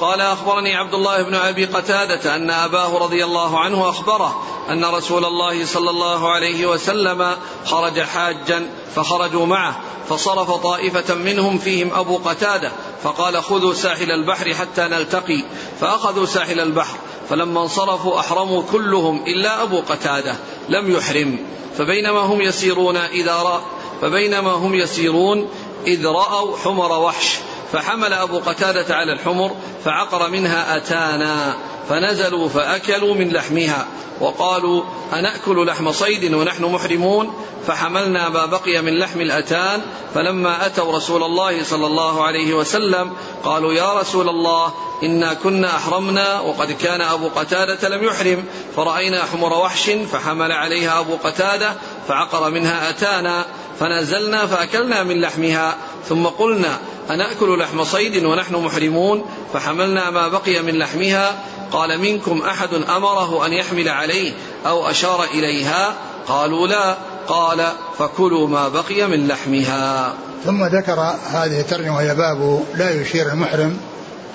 قال 0.01 0.20
أخبرني 0.20 0.77
عبد 0.77 0.95
الله 0.95 1.22
بن 1.22 1.35
أبي 1.35 1.64
قتادة 1.64 2.37
أن 2.37 2.51
أباه 2.51 2.99
رضي 2.99 3.25
الله 3.25 3.59
عنه 3.59 3.89
أخبره 3.89 4.43
أن 4.70 4.85
رسول 4.85 5.25
الله 5.25 5.66
صلى 5.66 5.91
الله 5.91 6.29
عليه 6.33 6.66
وسلم 6.66 7.37
خرج 7.64 8.01
حاجا 8.01 8.70
فخرجوا 8.95 9.47
معه 9.47 9.81
فصرف 10.09 10.51
طائفة 10.51 11.14
منهم 11.14 11.59
فيهم 11.59 11.91
أبو 11.95 12.16
قتادة 12.16 12.72
فقال 13.03 13.43
خذوا 13.43 13.75
ساحل 13.75 14.11
البحر 14.11 14.55
حتى 14.55 14.83
نلتقي 14.83 15.45
فأخذوا 15.81 16.27
ساحل 16.27 16.61
البحر 16.61 16.97
فلما 17.31 17.62
انصرفوا 17.62 18.20
أحرموا 18.20 18.62
كلهم 18.72 19.25
إلا 19.27 19.62
أبو 19.62 19.81
قتادة 19.81 20.37
لم 20.68 20.91
يحرم 20.91 21.39
فبينما 21.79 22.20
هم 22.20 22.41
يسيرون 22.41 22.97
إذا 22.97 23.35
رأ 23.35 23.62
فبينما 24.03 24.51
هم 24.51 24.75
يسيرون 24.75 25.49
إذ 25.87 26.07
رأوا 26.07 26.57
حمر 26.57 26.93
وحش 27.01 27.39
فحمل 27.75 28.12
أبو 28.12 28.39
قتادة 28.39 28.95
على 28.95 29.12
الحمر 29.12 29.57
فعقر 29.85 30.31
منها 30.31 30.77
أتانا 30.77 31.57
فنزلوا 31.89 32.49
فأكلوا 32.49 33.14
من 33.14 33.33
لحمها 33.33 33.87
وقالوا 34.20 34.83
أنأكل 35.12 35.66
لحم 35.66 35.93
صيد 35.93 36.35
ونحن 36.35 36.64
محرمون؟ 36.64 37.35
فحملنا 37.66 38.29
ما 38.29 38.47
بقي 38.47 38.83
من 38.83 38.99
لحم 38.99 39.20
الأتان 39.20 39.81
فلما 40.14 40.66
أتوا 40.66 40.97
رسول 40.97 41.22
الله 41.22 41.64
صلى 41.64 41.87
الله 41.87 42.25
عليه 42.25 42.55
وسلم 42.55 43.12
قالوا 43.45 43.72
يا 43.72 43.95
رسول 43.95 44.29
الله 44.29 44.72
إنا 45.03 45.35
كنا 45.35 45.77
أحرمنا 45.77 46.41
وقد 46.41 46.72
كان 46.72 47.01
أبو 47.01 47.29
قتادة 47.29 47.89
لم 47.89 48.05
يحرم 48.05 48.45
فرأينا 48.77 49.25
حمر 49.33 49.53
وحش 49.53 49.91
فحمل 49.91 50.53
عليها 50.53 51.01
أبو 51.01 51.16
قتادة 51.25 51.75
فعقر 52.09 52.51
منها 52.51 52.91
أتانا 52.91 53.45
فنزلنا 53.81 54.47
فأكلنا 54.47 55.03
من 55.03 55.20
لحمها 55.20 55.77
ثم 56.09 56.27
قلنا 56.27 56.79
أنأكل 57.11 57.59
لحم 57.59 57.85
صيد 57.85 58.25
ونحن 58.25 58.55
محرمون 58.55 59.25
فحملنا 59.53 60.11
ما 60.11 60.29
بقي 60.29 60.63
من 60.63 60.79
لحمها. 60.79 61.35
قال 61.73 62.01
منكم 62.01 62.43
أحد 62.43 62.75
أمره 62.75 63.47
أن 63.47 63.53
يحمل 63.53 63.89
عليه 63.89 64.33
أو 64.67 64.91
أشار 64.91 65.25
إليها؟ 65.25 65.95
قالوا 66.29 66.67
لا. 66.67 66.97
قال 67.29 67.73
فكلوا 67.99 68.49
ما 68.49 68.69
بقي 68.69 69.09
من 69.09 69.29
لحمها. 69.29 70.15
ثم 70.45 70.65
ذكر 70.65 71.01
هذه 71.33 71.61
الترجمة 71.61 71.97
وهي 71.97 72.15
باب 72.15 72.63
لا 72.75 73.01
يشير 73.01 73.33
المحرم 73.33 73.77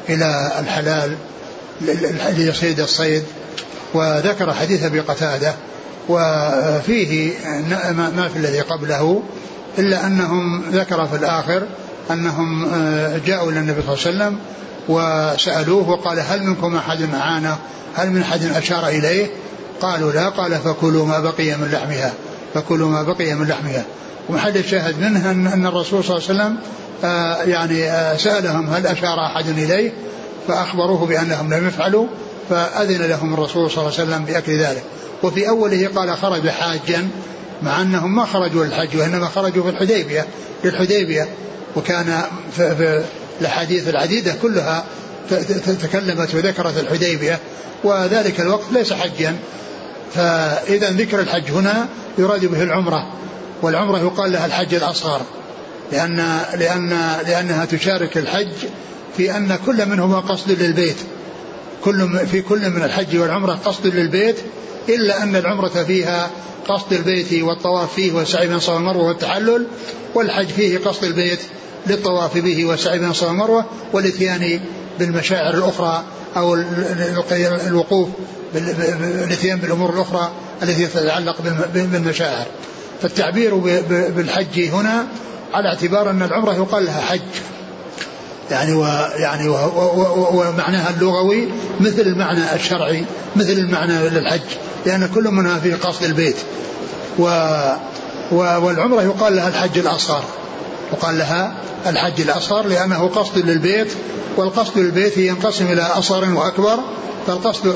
إلى 0.10 0.52
الحلال 0.60 1.18
ليصيد 2.38 2.80
الصيد. 2.80 3.24
وذكر 3.94 4.54
حديث 4.54 4.84
أبي 4.84 5.00
قتادة 5.00 5.54
وفيه 6.10 7.34
ما 7.92 8.30
في 8.34 8.40
الذي 8.40 8.62
قبله 8.62 9.24
إلا 9.78 10.08
أنهم 10.08 10.70
ذكر 10.72 11.06
في 11.06 11.16
الآخر 11.16 11.64
أنهم 12.12 12.66
آه، 12.74 13.18
جاءوا 13.26 13.52
إلى 13.52 13.60
النبي 13.60 13.82
صلى 13.82 13.94
الله 13.94 14.06
عليه 14.06 14.36
وسلم 14.36 14.40
وسألوه 14.90 15.90
وقال 15.90 16.20
هل 16.20 16.44
منكم 16.44 16.76
أحد 16.76 17.14
أعانه 17.14 17.58
هل 17.96 18.10
من 18.10 18.22
أحد 18.22 18.44
أشار 18.44 18.88
إليه؟ 18.88 19.28
قالوا 19.82 20.12
لا. 20.12 20.30
قال 20.30 20.56
فكلوا 20.56 21.06
ما 21.06 21.20
بقي 21.20 21.58
من 21.58 21.70
لحمها 21.72 22.14
فكلوا 22.54 22.90
ما 22.90 23.04
بقي 23.04 23.34
من 23.34 23.48
لحمها. 23.48 23.86
ومحل 24.30 24.58
الشاهد 24.58 25.00
منه 25.00 25.32
أن 25.32 25.66
الرسول 25.66 26.04
صلى 26.04 26.18
الله 26.18 26.30
عليه 26.30 26.40
وسلم 26.40 26.58
آه 27.04 27.44
يعني 27.44 27.92
آه 27.92 28.18
سألهم 28.18 28.70
هل 28.70 28.88
أشار 28.88 29.26
أحد 29.26 29.48
إليه؟ 29.48 29.92
فأخبروه 30.48 31.06
بأنهم 31.06 31.54
لم 31.54 31.68
يفعلوا 31.68 32.08
فأذن 32.50 33.02
لهم 33.02 33.34
الرسول 33.34 33.72
صلى 33.72 33.82
الله 33.82 34.00
عليه 34.00 34.10
وسلم 34.10 34.26
بأكل 34.26 34.60
ذلك. 34.60 34.84
وفي 35.24 35.50
أوله 35.50 35.90
قال 35.96 36.18
خرج 36.18 36.50
حاجا 36.50 37.08
مع 37.64 37.82
أنهم 37.82 38.16
ما 38.16 38.26
خرجوا 38.26 38.66
للحج 38.66 38.98
وإنما 38.98 39.28
خرجوا 39.28 39.64
في 39.64 39.70
الحديبية 39.70 40.28
للحديبية. 40.64 41.28
وكان 41.76 42.22
في 42.56 43.04
الأحاديث 43.42 43.88
العديدة 43.88 44.36
كلها 44.42 44.86
تكلمت 45.82 46.36
وذكرت 46.36 46.78
الحديبية 46.80 47.40
وذلك 47.84 48.42
الوقت 48.42 48.66
ليس 48.72 48.94
حجا. 48.94 49.36
فإذا 50.14 50.90
ذكر 50.92 51.20
الحج 51.20 51.52
هنا 51.52 51.88
يراد 52.18 52.46
به 52.46 52.64
العمرة 52.64 53.14
والعمرة 53.62 54.00
يقال 54.00 54.32
لها 54.32 54.46
الحج 54.46 54.74
الأصغر 54.74 55.22
لأن 55.92 56.40
لأن 56.58 56.90
لأنها 57.28 57.66
تشارك 57.66 58.18
الحج 58.18 58.52
في 59.18 59.38
أن 59.38 59.60
كل 59.66 59.86
منهما 59.86 60.20
قصد 60.20 60.52
للبيت. 60.52 60.98
كل 61.84 62.28
في 62.28 62.42
كل 62.42 62.70
من 62.70 62.84
الحج 62.84 63.18
والعمرة 63.18 63.60
قصد 63.66 63.88
للبيت 63.88 64.36
إلا 64.90 65.24
أن 65.24 65.36
العمرة 65.36 65.84
فيها 65.84 66.30
قصد 66.68 66.94
البيت 66.94 67.44
والطواف 67.44 67.94
فيه 67.94 68.12
والسعي 68.12 68.48
بين 68.48 68.56
الصفا 68.56 68.74
والمروة 68.74 69.08
والتحلل 69.08 69.68
والحج 70.16 70.48
فيه 70.48 70.78
قصد 70.78 71.04
البيت 71.04 71.40
للطواف 71.88 72.38
به 72.38 72.66
والسعي 72.66 73.00
بين 73.00 73.10
الصفا 73.10 73.28
والمروة 73.28 73.66
والإتيان 73.94 74.60
بالمشاعر 75.00 75.54
الأخرى 75.54 76.04
أو 76.38 76.54
الوقوف 77.68 78.10
الإتيان 78.56 79.60
بالأمور 79.60 79.94
الأخرى 79.94 80.32
التي 80.64 80.88
تتعلق 80.88 81.36
بالمشاعر. 81.74 82.46
فالتعبير 83.02 83.56
بالحج 83.90 84.60
هنا 84.60 85.08
على 85.54 85.70
اعتبار 85.70 86.10
أن 86.10 86.24
العمرة 86.24 86.54
يقال 86.54 86.86
لها 86.86 87.02
حج. 87.02 87.22
يعني 88.52 88.74
ويعني 88.74 89.50
ومعناها 90.34 90.90
اللغوي 90.90 91.48
مثل 91.80 92.02
المعنى 92.02 92.56
الشرعي 92.56 93.06
مثل 93.36 93.52
المعنى 93.52 94.10
للحج 94.10 94.42
لأن 94.86 95.10
كل 95.16 95.24
منها 95.24 95.60
في 95.60 95.74
قصد 95.74 96.04
البيت. 96.04 96.36
و 97.20 97.30
والعمرة 98.32 99.02
يقال 99.02 99.36
لها 99.36 99.48
الحج 99.48 99.78
الأصغر 99.78 100.24
يقال 100.94 101.18
لها 101.18 101.54
الحج 101.88 102.22
الأصغر 102.22 102.68
لأنه 102.68 103.08
قصد 103.08 103.38
للبيت 103.38 103.94
والقصد 104.38 104.78
للبيت 104.78 105.18
ينقسم 105.18 105.66
إلى 105.72 105.82
أصغر 105.82 106.34
وأكبر 106.34 106.80
فالقصد 107.28 107.68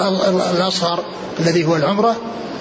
الأصغر 0.55 0.99
الذي 1.39 1.65
هو 1.65 1.75
العمرة 1.75 2.15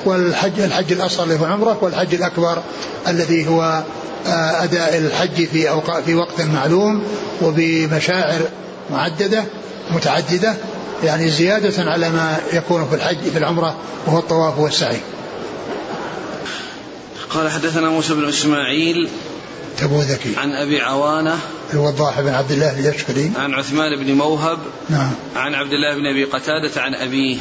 والحج 0.04 0.60
الحج 0.60 0.92
الأصغر 0.92 1.24
اللي 1.24 1.40
هو 1.40 1.44
العمرة 1.44 1.78
والحج 1.80 2.14
الأكبر 2.14 2.62
الذي 3.08 3.48
هو 3.48 3.82
آه، 4.26 4.64
أداء 4.64 4.98
الحج 4.98 5.44
في 5.44 5.70
أوقات 5.70 6.04
في 6.04 6.14
وقت 6.14 6.40
معلوم 6.40 7.02
وبمشاعر 7.42 8.40
معددة 8.90 9.44
متعددة 9.90 10.54
يعني 11.04 11.30
زيادة 11.30 11.90
على 11.90 12.10
ما 12.10 12.36
يكون 12.52 12.88
في 12.88 12.94
الحج 12.94 13.18
في 13.32 13.38
العمرة 13.38 13.74
وهو 14.06 14.18
الطواف 14.18 14.58
والسعي. 14.58 15.00
قال 17.34 17.50
حدثنا 17.50 17.88
موسى 17.88 18.14
بن 18.14 18.28
إسماعيل 18.28 19.08
تبوذكي 19.78 20.36
عن 20.36 20.52
أبي 20.52 20.80
عوانة 20.80 21.38
الوضاح 21.72 22.20
بن 22.20 22.28
عبد 22.28 22.50
الله 22.50 22.78
اليشكري. 22.80 23.32
عن 23.36 23.54
عثمان 23.54 24.04
بن 24.04 24.12
موهب 24.12 24.58
نعم. 24.88 25.10
عن 25.36 25.54
عبد 25.54 25.72
الله 25.72 25.94
بن 25.94 26.06
أبي 26.06 26.24
قتادة 26.24 26.82
عن 26.82 26.94
أبيه. 26.94 27.36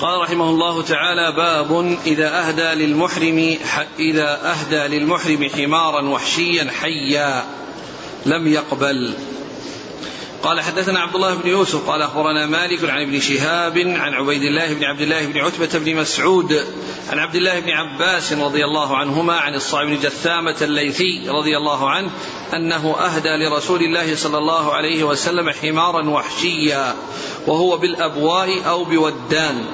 قال 0.00 0.20
رحمه 0.20 0.50
الله 0.50 0.82
تعالى 0.82 1.36
باب 1.36 1.96
إذا 2.06 2.48
أهدى 2.48 2.84
للمحرم 2.84 3.56
إذا 3.98 4.40
أهدى 4.44 4.98
للمحرم 4.98 5.48
حمارا 5.56 6.08
وحشيا 6.08 6.70
حيا 6.80 7.44
لم 8.26 8.46
يقبل. 8.46 9.14
قال 10.46 10.60
حدثنا 10.60 11.00
عبد 11.00 11.14
الله 11.14 11.34
بن 11.34 11.48
يوسف 11.48 11.90
قال 11.90 12.02
أخبرنا 12.02 12.46
مالك 12.46 12.90
عن 12.90 13.02
ابن 13.02 13.20
شهاب 13.20 13.78
عن 13.78 14.14
عبيد 14.14 14.42
الله 14.42 14.74
بن 14.74 14.84
عبد 14.84 15.00
الله 15.00 15.26
بن 15.26 15.38
عتبة 15.38 15.78
بن 15.78 15.96
مسعود 15.96 16.64
عن 17.10 17.18
عبد 17.18 17.36
الله 17.36 17.60
بن 17.60 17.70
عباس 17.70 18.32
رضي 18.32 18.64
الله 18.64 18.96
عنهما 18.96 19.36
عن 19.36 19.54
الصعب 19.54 19.86
بن 19.86 19.96
جثامة 19.96 20.56
الليثي 20.62 21.28
رضي 21.28 21.56
الله 21.56 21.90
عنه 21.90 22.10
أنه 22.54 22.96
أهدى 22.98 23.28
لرسول 23.28 23.82
الله 23.82 24.16
صلى 24.16 24.38
الله 24.38 24.74
عليه 24.74 25.04
وسلم 25.04 25.50
حمارا 25.50 26.10
وحشيا 26.10 26.94
وهو 27.46 27.76
بالأبواء 27.76 28.68
أو 28.68 28.84
بودان 28.84 29.64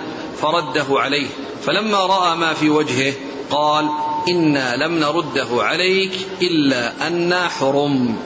فرده 0.40 0.86
عليه 0.90 1.28
فلما 1.62 1.98
رأى 1.98 2.36
ما 2.36 2.54
في 2.54 2.70
وجهه 2.70 3.14
قال 3.50 3.88
إنا 4.28 4.76
لم 4.76 4.98
نرده 4.98 5.48
عليك 5.52 6.12
إلا 6.42 7.06
أنا 7.06 7.48
حرم 7.48 8.16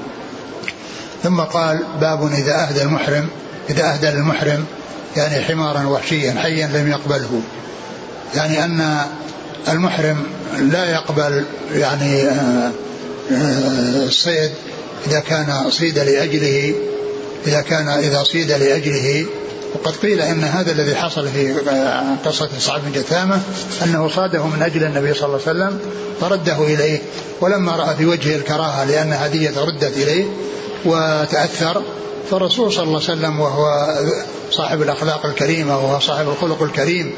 ثم 1.22 1.40
قال 1.40 1.80
باب 2.00 2.32
إذا 2.32 2.68
أهدى 2.68 2.82
المحرم 2.82 3.28
إذا 3.70 3.92
أهدى 3.92 4.06
للمحرم 4.06 4.64
يعني 5.16 5.44
حمارا 5.44 5.86
وحشيا 5.86 6.32
حيا 6.32 6.66
لم 6.66 6.90
يقبله. 6.90 7.40
يعني 8.34 8.64
أن 8.64 8.98
المحرم 9.68 10.22
لا 10.58 10.90
يقبل 10.90 11.44
يعني 11.74 12.22
آه، 12.22 12.70
آه، 13.32 14.04
الصيد 14.06 14.50
إذا 15.06 15.20
كان 15.20 15.70
صيد 15.70 15.98
لأجله 15.98 16.74
إذا 17.46 17.60
كان 17.60 17.88
إذا 17.88 18.22
صيد 18.22 18.52
لأجله. 18.52 19.26
وقد 19.74 19.96
قيل 19.96 20.20
إن 20.20 20.44
هذا 20.44 20.72
الذي 20.72 20.94
حصل 20.94 21.28
في 21.28 21.70
آه، 21.70 22.16
قصة 22.24 22.48
صعب 22.58 22.80
بن 22.86 22.92
جثامة 22.92 23.40
أنه 23.84 24.08
صاده 24.08 24.46
من 24.46 24.62
أجل 24.62 24.84
النبي 24.84 25.14
صلى 25.14 25.24
الله 25.24 25.40
عليه 25.46 25.50
وسلم 25.50 25.78
فرده 26.20 26.64
إليه 26.64 27.02
ولما 27.40 27.76
رأى 27.76 27.96
في 27.96 28.06
وجهه 28.06 28.36
الكراهة 28.36 28.84
لأن 28.84 29.12
هدية 29.12 29.60
ردت 29.60 29.96
إليه 29.96 30.24
وتأثر 30.84 31.82
فالرسول 32.30 32.72
صلى 32.72 32.82
الله 32.82 33.02
عليه 33.08 33.20
وسلم 33.20 33.40
وهو 33.40 33.94
صاحب 34.50 34.82
الأخلاق 34.82 35.26
الكريمة 35.26 35.76
وهو 35.76 36.00
صاحب 36.00 36.28
الخلق 36.28 36.62
الكريم 36.62 37.12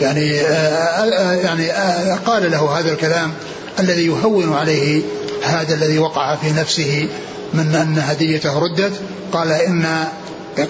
يعني 0.00 0.40
آه، 0.40 0.44
آه، 0.44 1.32
يعني 1.32 1.72
آه، 1.72 2.14
قال 2.16 2.50
له 2.50 2.78
هذا 2.78 2.92
الكلام 2.92 3.32
الذي 3.80 4.06
يهون 4.06 4.52
عليه 4.54 5.02
هذا 5.42 5.74
الذي 5.74 5.98
وقع 5.98 6.36
في 6.36 6.52
نفسه 6.52 7.08
من 7.54 7.74
أن 7.74 7.98
هديته 7.98 8.58
ردت 8.58 8.92
قال 9.32 9.52
إن 9.52 10.06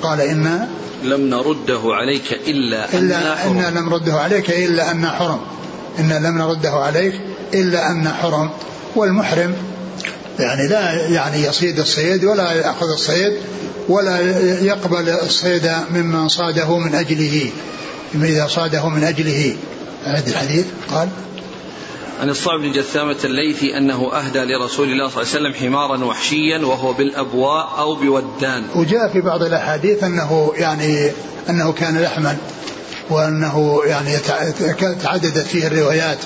قال 0.03 0.21
إن 0.21 0.69
لم 1.03 1.21
نرده 1.21 1.81
عليك 1.85 2.41
إلا 2.49 3.47
أن 3.47 3.75
لم 3.75 3.89
نرده 3.89 4.15
عليك 4.15 4.51
إلا 4.51 4.91
أن 4.91 5.07
حرم. 5.07 5.41
إن 5.99 6.13
لم 6.13 6.39
نرده 6.39 6.71
عليك 6.71 7.21
إلا 7.55 7.91
أن 7.91 8.09
حرم. 8.09 8.51
والمحرم 8.97 9.55
يعني 10.39 10.69
لا 10.69 11.09
يعني 11.09 11.43
يصيد 11.43 11.79
الصيد 11.79 12.25
ولا 12.25 12.53
يأخذ 12.53 12.93
الصيد 12.93 13.33
ولا 13.89 14.21
يقبل 14.63 15.09
الصيد 15.09 15.71
ممن 15.91 16.29
صاده 16.29 16.79
من 16.79 16.95
أجله. 16.95 17.51
إذا 18.15 18.47
صاده 18.47 18.89
من 18.89 19.05
أجله. 19.05 19.57
هذا 20.05 20.31
الحديث. 20.31 20.65
قال 20.91 21.09
عن 22.21 22.31
الصعب 22.31 22.61
بن 22.61 22.73
جثامة 22.73 23.17
الليثي 23.25 23.77
أنه 23.79 24.13
أهدى 24.13 24.39
لرسول 24.39 24.89
الله 24.89 25.09
صلى 25.09 25.23
الله 25.23 25.35
عليه 25.35 25.49
وسلم 25.49 25.55
حمارا 25.55 26.05
وحشيا 26.05 26.59
وهو 26.59 26.93
بالأبواء 26.93 27.75
أو 27.79 27.95
بودان. 27.95 28.65
وجاء 28.75 29.09
في 29.13 29.21
بعض 29.21 29.43
الأحاديث 29.43 30.05
أنه 30.05 30.53
يعني 30.57 31.11
أنه 31.51 31.73
كان 31.73 32.03
لحما 32.03 32.37
وأنه 33.11 33.81
يعني 33.87 34.17
تعددت 35.03 35.47
فيه 35.47 35.67
الروايات. 35.67 36.19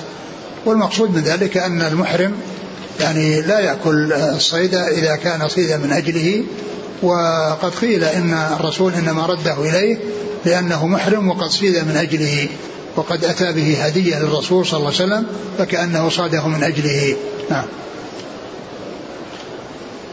والمقصود 0.65 1.15
من 1.15 1.21
ذلك 1.21 1.57
أن 1.57 1.81
المحرم 1.81 2.33
يعني 2.99 3.41
لا 3.41 3.59
يأكل 3.59 4.13
الصيد 4.13 4.75
إذا 4.75 5.15
كان 5.15 5.47
صيدا 5.47 5.77
من 5.77 5.91
أجله. 5.91 6.43
وقد 7.03 7.75
قيل 7.81 8.03
إن 8.03 8.33
الرسول 8.33 8.93
إنما 8.93 9.25
رده 9.25 9.69
إليه 9.69 9.97
لأنه 10.45 10.87
محرم 10.87 11.29
وقد 11.29 11.47
صيد 11.47 11.75
من 11.75 11.97
أجله. 11.97 12.47
وقد 12.95 13.25
أتى 13.25 13.53
به 13.53 13.85
هدية 13.85 14.19
للرسول 14.19 14.65
صلى 14.65 14.77
الله 14.77 14.93
عليه 14.99 15.03
وسلم 15.03 15.25
فكأنه 15.57 16.09
صاده 16.09 16.47
من 16.47 16.63
أجله. 16.63 17.15
نعم. 17.49 17.65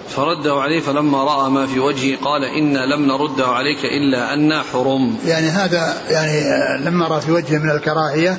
فرده 0.09 0.55
عليه 0.55 0.81
فلما 0.81 1.25
رأى 1.25 1.51
ما 1.51 1.67
في 1.67 1.81
وجهه 1.81 2.17
قال 2.25 2.45
إنا 2.45 2.95
لم 2.95 3.07
نرده 3.07 3.47
عليك 3.47 3.85
إلا 3.85 4.35
أنا 4.35 4.63
حرم. 4.63 5.17
يعني 5.27 5.49
هذا 5.49 6.03
يعني 6.11 6.41
لما 6.85 7.09
رأى 7.09 7.21
في 7.21 7.33
وجهه 7.33 7.59
من 7.59 7.71
الكراهية 7.71 8.39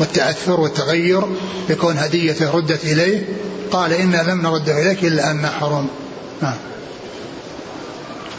والتأثر 0.00 0.60
والتغير 0.60 1.22
بكون 1.68 1.98
هديته 1.98 2.56
ردت 2.56 2.84
إليه. 2.84 3.26
قال 3.70 3.92
إنا 3.92 4.30
لم 4.30 4.42
نرده 4.42 4.82
إليك 4.82 5.04
إلا 5.04 5.30
أن 5.30 5.46
حرم 5.46 5.88
نعم 6.42 6.56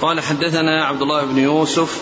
قال 0.01 0.21
حدثنا 0.21 0.85
عبد 0.85 1.01
الله 1.01 1.25
بن 1.25 1.37
يوسف 1.37 2.01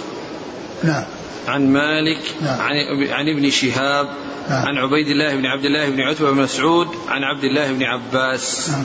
نعم 0.83 1.03
عن 1.47 1.67
مالك 1.73 2.19
نعم. 2.41 2.61
عن, 2.61 2.75
عن 3.09 3.29
ابن 3.29 3.49
شهاب 3.49 4.09
نعم. 4.49 4.65
عن 4.65 4.77
عبيد 4.77 5.07
الله 5.07 5.35
بن 5.35 5.45
عبد 5.45 5.65
الله 5.65 5.89
بن 5.89 6.01
عتبة 6.01 6.31
بن 6.31 6.41
مسعود 6.41 6.87
عن 7.07 7.23
عبد 7.23 7.43
الله 7.43 7.71
بن 7.71 7.83
عباس 7.83 8.69
نعم. 8.69 8.83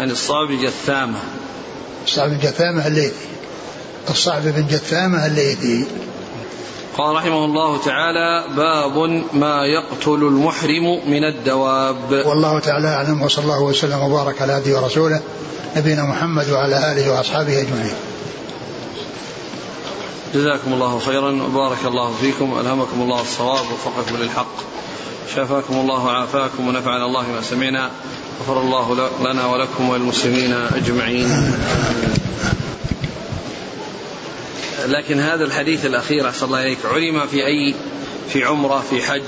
عن 0.00 0.10
الصعب 0.10 0.48
بن 0.48 0.58
جثامة 0.62 1.18
الصعب 2.04 2.30
بن 2.30 2.38
جثامة 2.38 2.86
الليثي 2.86 3.28
الصعب 4.10 4.42
بن 4.42 4.66
جثامة 4.66 5.26
الليثي 5.26 5.86
قال 6.98 7.16
رحمه 7.16 7.44
الله 7.44 7.78
تعالى 7.84 8.44
باب 8.56 9.22
ما 9.32 9.64
يقتل 9.64 10.14
المحرم 10.14 11.00
من 11.06 11.24
الدواب. 11.24 12.22
والله 12.26 12.58
تعالى 12.58 12.88
أعلم 12.88 13.22
وصلى 13.22 13.44
الله 13.44 13.62
وسلم 13.62 13.98
وبارك 14.02 14.42
على 14.42 14.52
عبده 14.52 14.80
ورسوله 14.80 15.20
نبينا 15.76 16.02
محمد 16.02 16.50
وعلى 16.50 16.92
آله 16.92 17.12
وأصحابه 17.12 17.60
أجمعين. 17.60 17.94
جزاكم 20.34 20.72
الله 20.72 20.98
خيرا 20.98 21.42
وبارك 21.42 21.78
الله 21.86 22.14
فيكم 22.20 22.58
ألهمكم 22.60 23.02
الله 23.02 23.20
الصواب 23.20 23.64
ووفقكم 23.70 24.16
للحق. 24.16 24.56
شافاكم 25.34 25.74
الله 25.74 26.04
وعافاكم 26.04 26.68
ونفعنا 26.68 27.06
الله 27.06 27.22
ما 27.22 27.42
سمعنا 27.42 27.90
غفر 28.40 28.60
الله 28.60 29.10
لنا 29.20 29.46
ولكم 29.46 29.88
وللمسلمين 29.88 30.52
أجمعين. 30.52 31.54
لكن 34.88 35.20
هذا 35.20 35.44
الحديث 35.44 35.86
الأخير 35.86 36.28
أحسن 36.28 36.46
الله 36.46 36.62
إليك 36.62 36.78
علم 36.84 37.26
في 37.26 37.46
أي 37.46 37.74
في 38.28 38.44
عمرة 38.44 38.84
في 38.90 39.02
حج. 39.02 39.22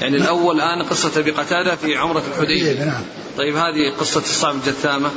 يعني 0.00 0.16
الأول 0.16 0.56
الآن 0.56 0.82
قصة 0.82 1.10
أبي 1.16 1.30
قتادة 1.30 1.76
في 1.76 1.96
عمرة 1.96 2.22
الحديبية. 2.32 2.84
نعم. 2.84 3.02
طيب 3.38 3.56
هذه 3.56 3.92
قصة 4.00 4.20
الصعب 4.20 4.54
الجثامة. 4.54 5.10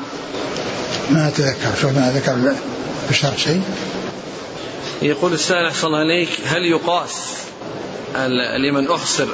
ما 1.10 1.28
أتذكر 1.28 1.76
شو 1.82 1.88
ما 1.88 2.12
ذكر 2.16 2.56
الشرح 3.10 3.38
شيء. 3.38 3.62
يقول 5.02 5.34
السائل 5.34 5.66
أحسن 5.66 5.88
الله 5.88 6.02
إليك 6.02 6.30
هل 6.46 6.66
يقاس 6.66 7.12
لمن 8.58 8.92
أحصر 8.92 9.28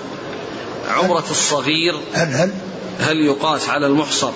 عمرة 0.87 1.25
الصغير؟ 1.31 1.95
هل 2.13 2.27
هل؟ 2.27 2.51
هل 2.99 3.25
يقاس 3.25 3.69
على 3.69 3.87
المحصر 3.87 4.31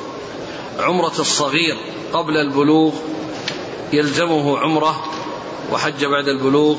عمرة 0.79 1.13
الصغير 1.19 1.77
قبل 2.13 2.37
البلوغ 2.37 2.93
يلزمه 3.93 4.59
عمرة؟ 4.59 5.14
وحج 5.71 6.05
بعد 6.05 6.27
البلوغ. 6.27 6.77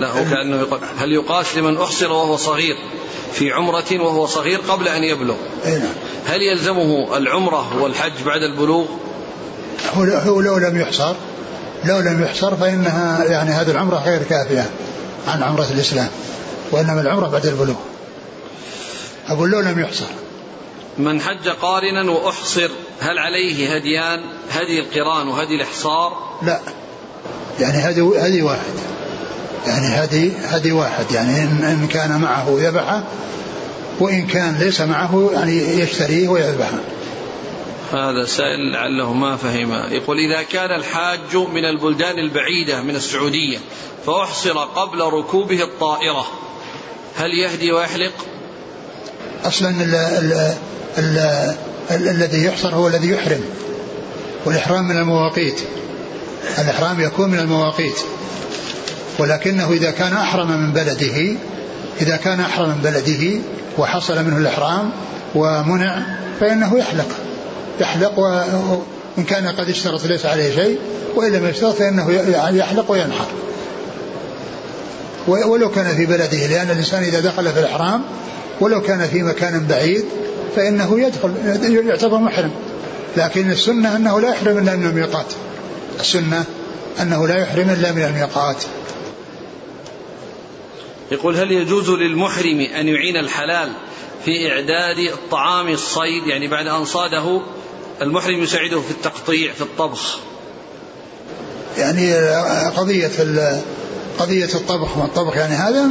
لا 0.00 0.10
هو 0.10 0.24
كأنه 0.24 0.56
يقول 0.56 0.80
هل 0.98 1.12
يقاس 1.12 1.56
لمن 1.56 1.76
أحصر 1.76 2.12
وهو 2.12 2.36
صغير 2.36 2.76
في 3.32 3.52
عمرة 3.52 3.84
وهو 3.92 4.26
صغير 4.26 4.60
قبل 4.68 4.88
أن 4.88 5.04
يبلغ؟ 5.04 5.36
نعم. 5.64 5.82
هل 6.26 6.42
يلزمه 6.42 7.16
العمرة 7.16 7.82
والحج 7.82 8.22
بعد 8.26 8.42
البلوغ؟ 8.42 8.86
هو 9.94 10.40
لو 10.40 10.58
لم 10.58 10.80
يحصر 10.80 11.14
لو 11.84 12.00
لم 12.00 12.22
يحصر 12.22 12.56
فإنها 12.56 13.24
يعني 13.24 13.50
هذه 13.50 13.70
العمرة 13.70 13.96
غير 13.96 14.22
كافية 14.22 14.70
عن 15.28 15.42
عمرة 15.42 15.66
الإسلام 15.70 16.08
وإنما 16.70 17.00
العمرة 17.00 17.28
بعد 17.28 17.46
البلوغ. 17.46 17.76
أقول 19.28 19.50
لو 19.50 19.60
لم 19.60 19.80
يحصر. 19.80 20.06
من 20.98 21.20
حج 21.20 21.48
قارنا 21.48 22.10
وأحصر 22.10 22.70
هل 23.00 23.18
عليه 23.18 23.74
هديان؟ 23.74 24.20
هدي 24.50 24.80
القران 24.80 25.28
وهدي 25.28 25.54
الإحصار؟ 25.54 26.38
لا. 26.42 26.60
يعني 27.60 27.78
هدي 27.78 28.00
هدي 28.00 28.42
واحد. 28.42 28.74
يعني 29.66 29.86
هدي 29.86 30.32
هدي 30.44 30.72
واحد. 30.72 31.12
يعني 31.12 31.42
إن, 31.42 31.64
إن 31.64 31.88
كان 31.88 32.20
معه 32.20 32.46
ذبحه 32.50 33.04
وإن 34.00 34.26
كان 34.26 34.58
ليس 34.58 34.80
معه 34.80 35.30
يعني 35.32 35.80
يشتريه 35.80 36.28
ويذبحه. 36.28 36.78
هذا 37.92 38.24
سائل 38.24 38.72
لعله 38.72 39.12
ما 39.12 39.36
فهم. 39.36 39.92
يقول 39.92 40.18
إذا 40.18 40.42
كان 40.42 40.70
الحاج 40.70 41.36
من 41.36 41.64
البلدان 41.64 42.18
البعيدة 42.18 42.82
من 42.82 42.96
السعودية 42.96 43.58
فأحصر 44.06 44.58
قبل 44.58 45.00
ركوبه 45.00 45.62
الطائرة 45.62 46.26
هل 47.16 47.30
يهدي 47.38 47.72
ويحلق؟ 47.72 48.12
أصلا 49.44 49.70
الذي 51.90 52.44
يحصر 52.44 52.74
هو 52.74 52.88
الذي 52.88 53.10
يحرم. 53.10 53.40
والإحرام 54.44 54.88
من 54.88 54.96
المواقيت. 54.96 55.60
الإحرام 56.58 57.00
يكون 57.00 57.30
من 57.30 57.38
المواقيت. 57.38 57.98
ولكنه 59.18 59.72
إذا 59.72 59.90
كان 59.90 60.12
أحرم 60.12 60.50
من 60.50 60.72
بلده 60.72 61.36
إذا 62.00 62.16
كان 62.16 62.40
أحرم 62.40 62.68
من 62.68 62.80
بلده 62.82 63.40
وحصل 63.78 64.24
منه 64.24 64.36
الإحرام 64.36 64.90
ومنع 65.34 66.02
فإنه 66.40 66.78
يحلق. 66.78 67.08
يحلق 67.80 68.18
وإن 68.18 69.24
كان 69.28 69.48
قد 69.48 69.68
اشترط 69.68 70.04
ليس 70.04 70.26
عليه 70.26 70.54
شيء 70.54 70.78
وإن 71.14 71.32
لم 71.32 71.46
يشترط 71.48 71.74
فإنه 71.74 72.10
يحلق 72.52 72.90
وينحر. 72.90 73.26
ولو 75.26 75.70
كان 75.70 75.96
في 75.96 76.06
بلده 76.06 76.46
لأن 76.46 76.70
الإنسان 76.70 77.02
إذا 77.02 77.20
دخل 77.20 77.52
في 77.52 77.60
الإحرام 77.60 78.02
ولو 78.60 78.82
كان 78.82 79.08
في 79.08 79.22
مكان 79.22 79.66
بعيد 79.66 80.04
فإنه 80.56 81.00
يدخل 81.00 81.32
يعتبر 81.88 82.18
محرم. 82.18 82.50
لكن 83.16 83.50
السنة 83.50 83.96
أنه 83.96 84.20
لا 84.20 84.28
يحرم 84.28 84.58
إلا 84.58 84.76
من 84.76 84.86
الميقات. 84.86 85.26
السنة 86.00 86.44
أنه 87.00 87.28
لا 87.28 87.38
يحرم 87.38 87.70
إلا 87.70 87.92
من 87.92 88.02
الميقات. 88.02 88.56
يقول 91.12 91.36
هل 91.36 91.52
يجوز 91.52 91.90
للمحرم 91.90 92.60
أن 92.60 92.88
يعين 92.88 93.16
الحلال 93.16 93.72
في 94.24 94.52
إعداد 94.52 94.98
الطعام 94.98 95.68
الصيد؟ 95.68 96.26
يعني 96.26 96.48
بعد 96.48 96.66
أن 96.66 96.84
صاده 96.84 97.40
المحرم 98.02 98.42
يساعده 98.42 98.80
في 98.80 98.90
التقطيع 98.90 99.52
في 99.52 99.60
الطبخ. 99.60 100.18
يعني 101.78 102.14
قضية 102.76 103.10
قضية 104.18 104.54
الطبخ 104.54 104.98
والطبخ 104.98 105.36
يعني 105.36 105.54
هذا 105.54 105.88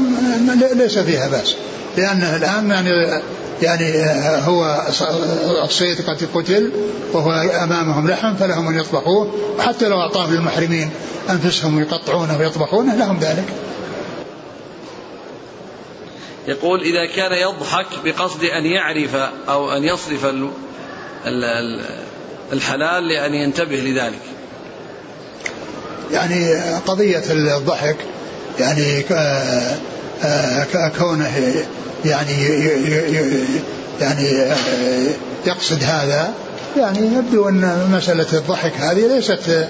ليس 0.74 0.98
فيها 0.98 1.28
بأس. 1.28 1.56
لأنه 1.98 2.36
الآن 2.36 2.70
يعني 2.70 3.22
يعني 3.62 4.06
هو 4.48 4.82
الصيد 5.64 6.02
قد 6.02 6.28
قتل 6.34 6.72
وهو 7.14 7.32
أمامهم 7.64 8.08
لحم 8.08 8.36
فلهم 8.36 8.68
أن 8.68 8.80
يطبخوه. 8.80 9.36
وحتى 9.58 9.88
لو 9.88 10.00
أعطاه 10.00 10.32
للمحرمين 10.32 10.90
أنفسهم 11.30 11.80
يقطعونه 11.80 12.40
ويطبخونه 12.40 12.96
لهم 12.96 13.20
ذلك. 13.20 13.46
يقول 16.48 16.82
إذا 16.82 17.16
كان 17.16 17.32
يضحك 17.32 17.88
بقصد 18.06 18.44
أن 18.44 18.66
يعرف 18.66 19.16
أو 19.50 19.72
أن 19.72 19.84
يصرف 19.84 20.26
الحلال 22.54 23.08
لأن 23.08 23.34
ينتبه 23.34 23.76
لذلك. 23.76 24.22
يعني 26.12 26.62
قضية 26.88 27.24
الضحك 27.30 27.98
يعني 28.60 29.06
كونه 30.98 31.66
يعني 32.06 32.70
يعني 34.02 34.54
يقصد 35.46 35.84
هذا. 35.84 36.34
يعني 36.78 37.00
يبدو 37.00 37.50
أن 37.50 37.90
مسألة 37.94 38.28
الضحك 38.34 38.74
هذه 38.78 39.08
ليست 39.08 39.68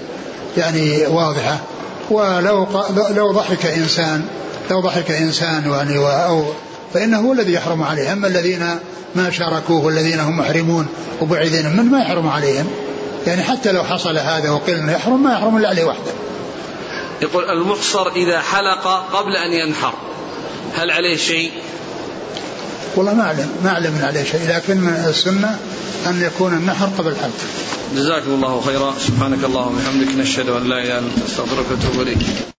يعني 0.56 1.06
واضحة. 1.06 1.58
ولو 2.10 2.66
لو 3.10 3.32
ضحك 3.32 3.66
إنسان 3.66 4.24
لو 4.70 4.80
ضحك 4.80 5.10
إنسان 5.10 5.70
يعني 5.70 5.98
أو 5.98 6.44
فإنه 6.94 7.20
هو 7.20 7.32
الذي 7.32 7.52
يحرم 7.52 7.82
عليه. 7.82 8.12
أما 8.12 8.26
الذين 8.26 8.78
ما 9.14 9.30
شاركوه 9.30 9.84
والذين 9.84 10.20
هم 10.20 10.38
محرمون 10.38 10.86
وبعيدين 11.20 11.76
من 11.76 11.84
ما 11.84 12.00
يحرم 12.00 12.28
عليهم. 12.28 12.66
يعني 13.26 13.42
حتى 13.42 13.72
لو 13.72 13.84
حصل 13.84 14.18
هذا 14.18 14.50
وقيل 14.50 14.78
إنه 14.78 14.92
يحرم 14.92 15.22
ما 15.22 15.32
يحرم 15.32 15.56
إلا 15.56 15.68
عليه 15.68 15.84
وحده. 15.84 16.12
يقول 17.22 17.50
المحصر 17.50 18.08
إذا 18.08 18.40
حلق 18.40 18.88
قبل 19.12 19.36
أن 19.36 19.52
ينحر 19.52 19.94
هل 20.74 20.90
عليه 20.90 21.16
شيء؟ 21.16 21.52
والله 22.96 23.14
ما 23.14 23.22
اعلم 23.22 23.48
ما 23.64 23.70
اعلم 23.70 23.94
ان 23.96 24.04
عليه 24.04 24.24
شيء 24.24 24.48
لكن 24.48 24.88
السنة 24.88 25.58
أن 26.06 26.22
يكون 26.22 26.52
النحر 26.54 26.86
قبل 26.98 27.08
الحلق. 27.08 27.40
جزاكم 27.96 28.30
الله 28.30 28.60
خيرا 28.60 28.94
سبحانك 28.98 29.44
اللهم 29.44 29.74
وبحمدك 29.74 30.08
نشهد 30.18 30.48
أن 30.48 30.68
لا 30.68 30.78
إله 30.78 30.98
إلا 30.98 30.98
أنت 30.98 31.18
أستغفرك 31.28 31.66
وأتوب 31.70 32.00
إليك. 32.02 32.55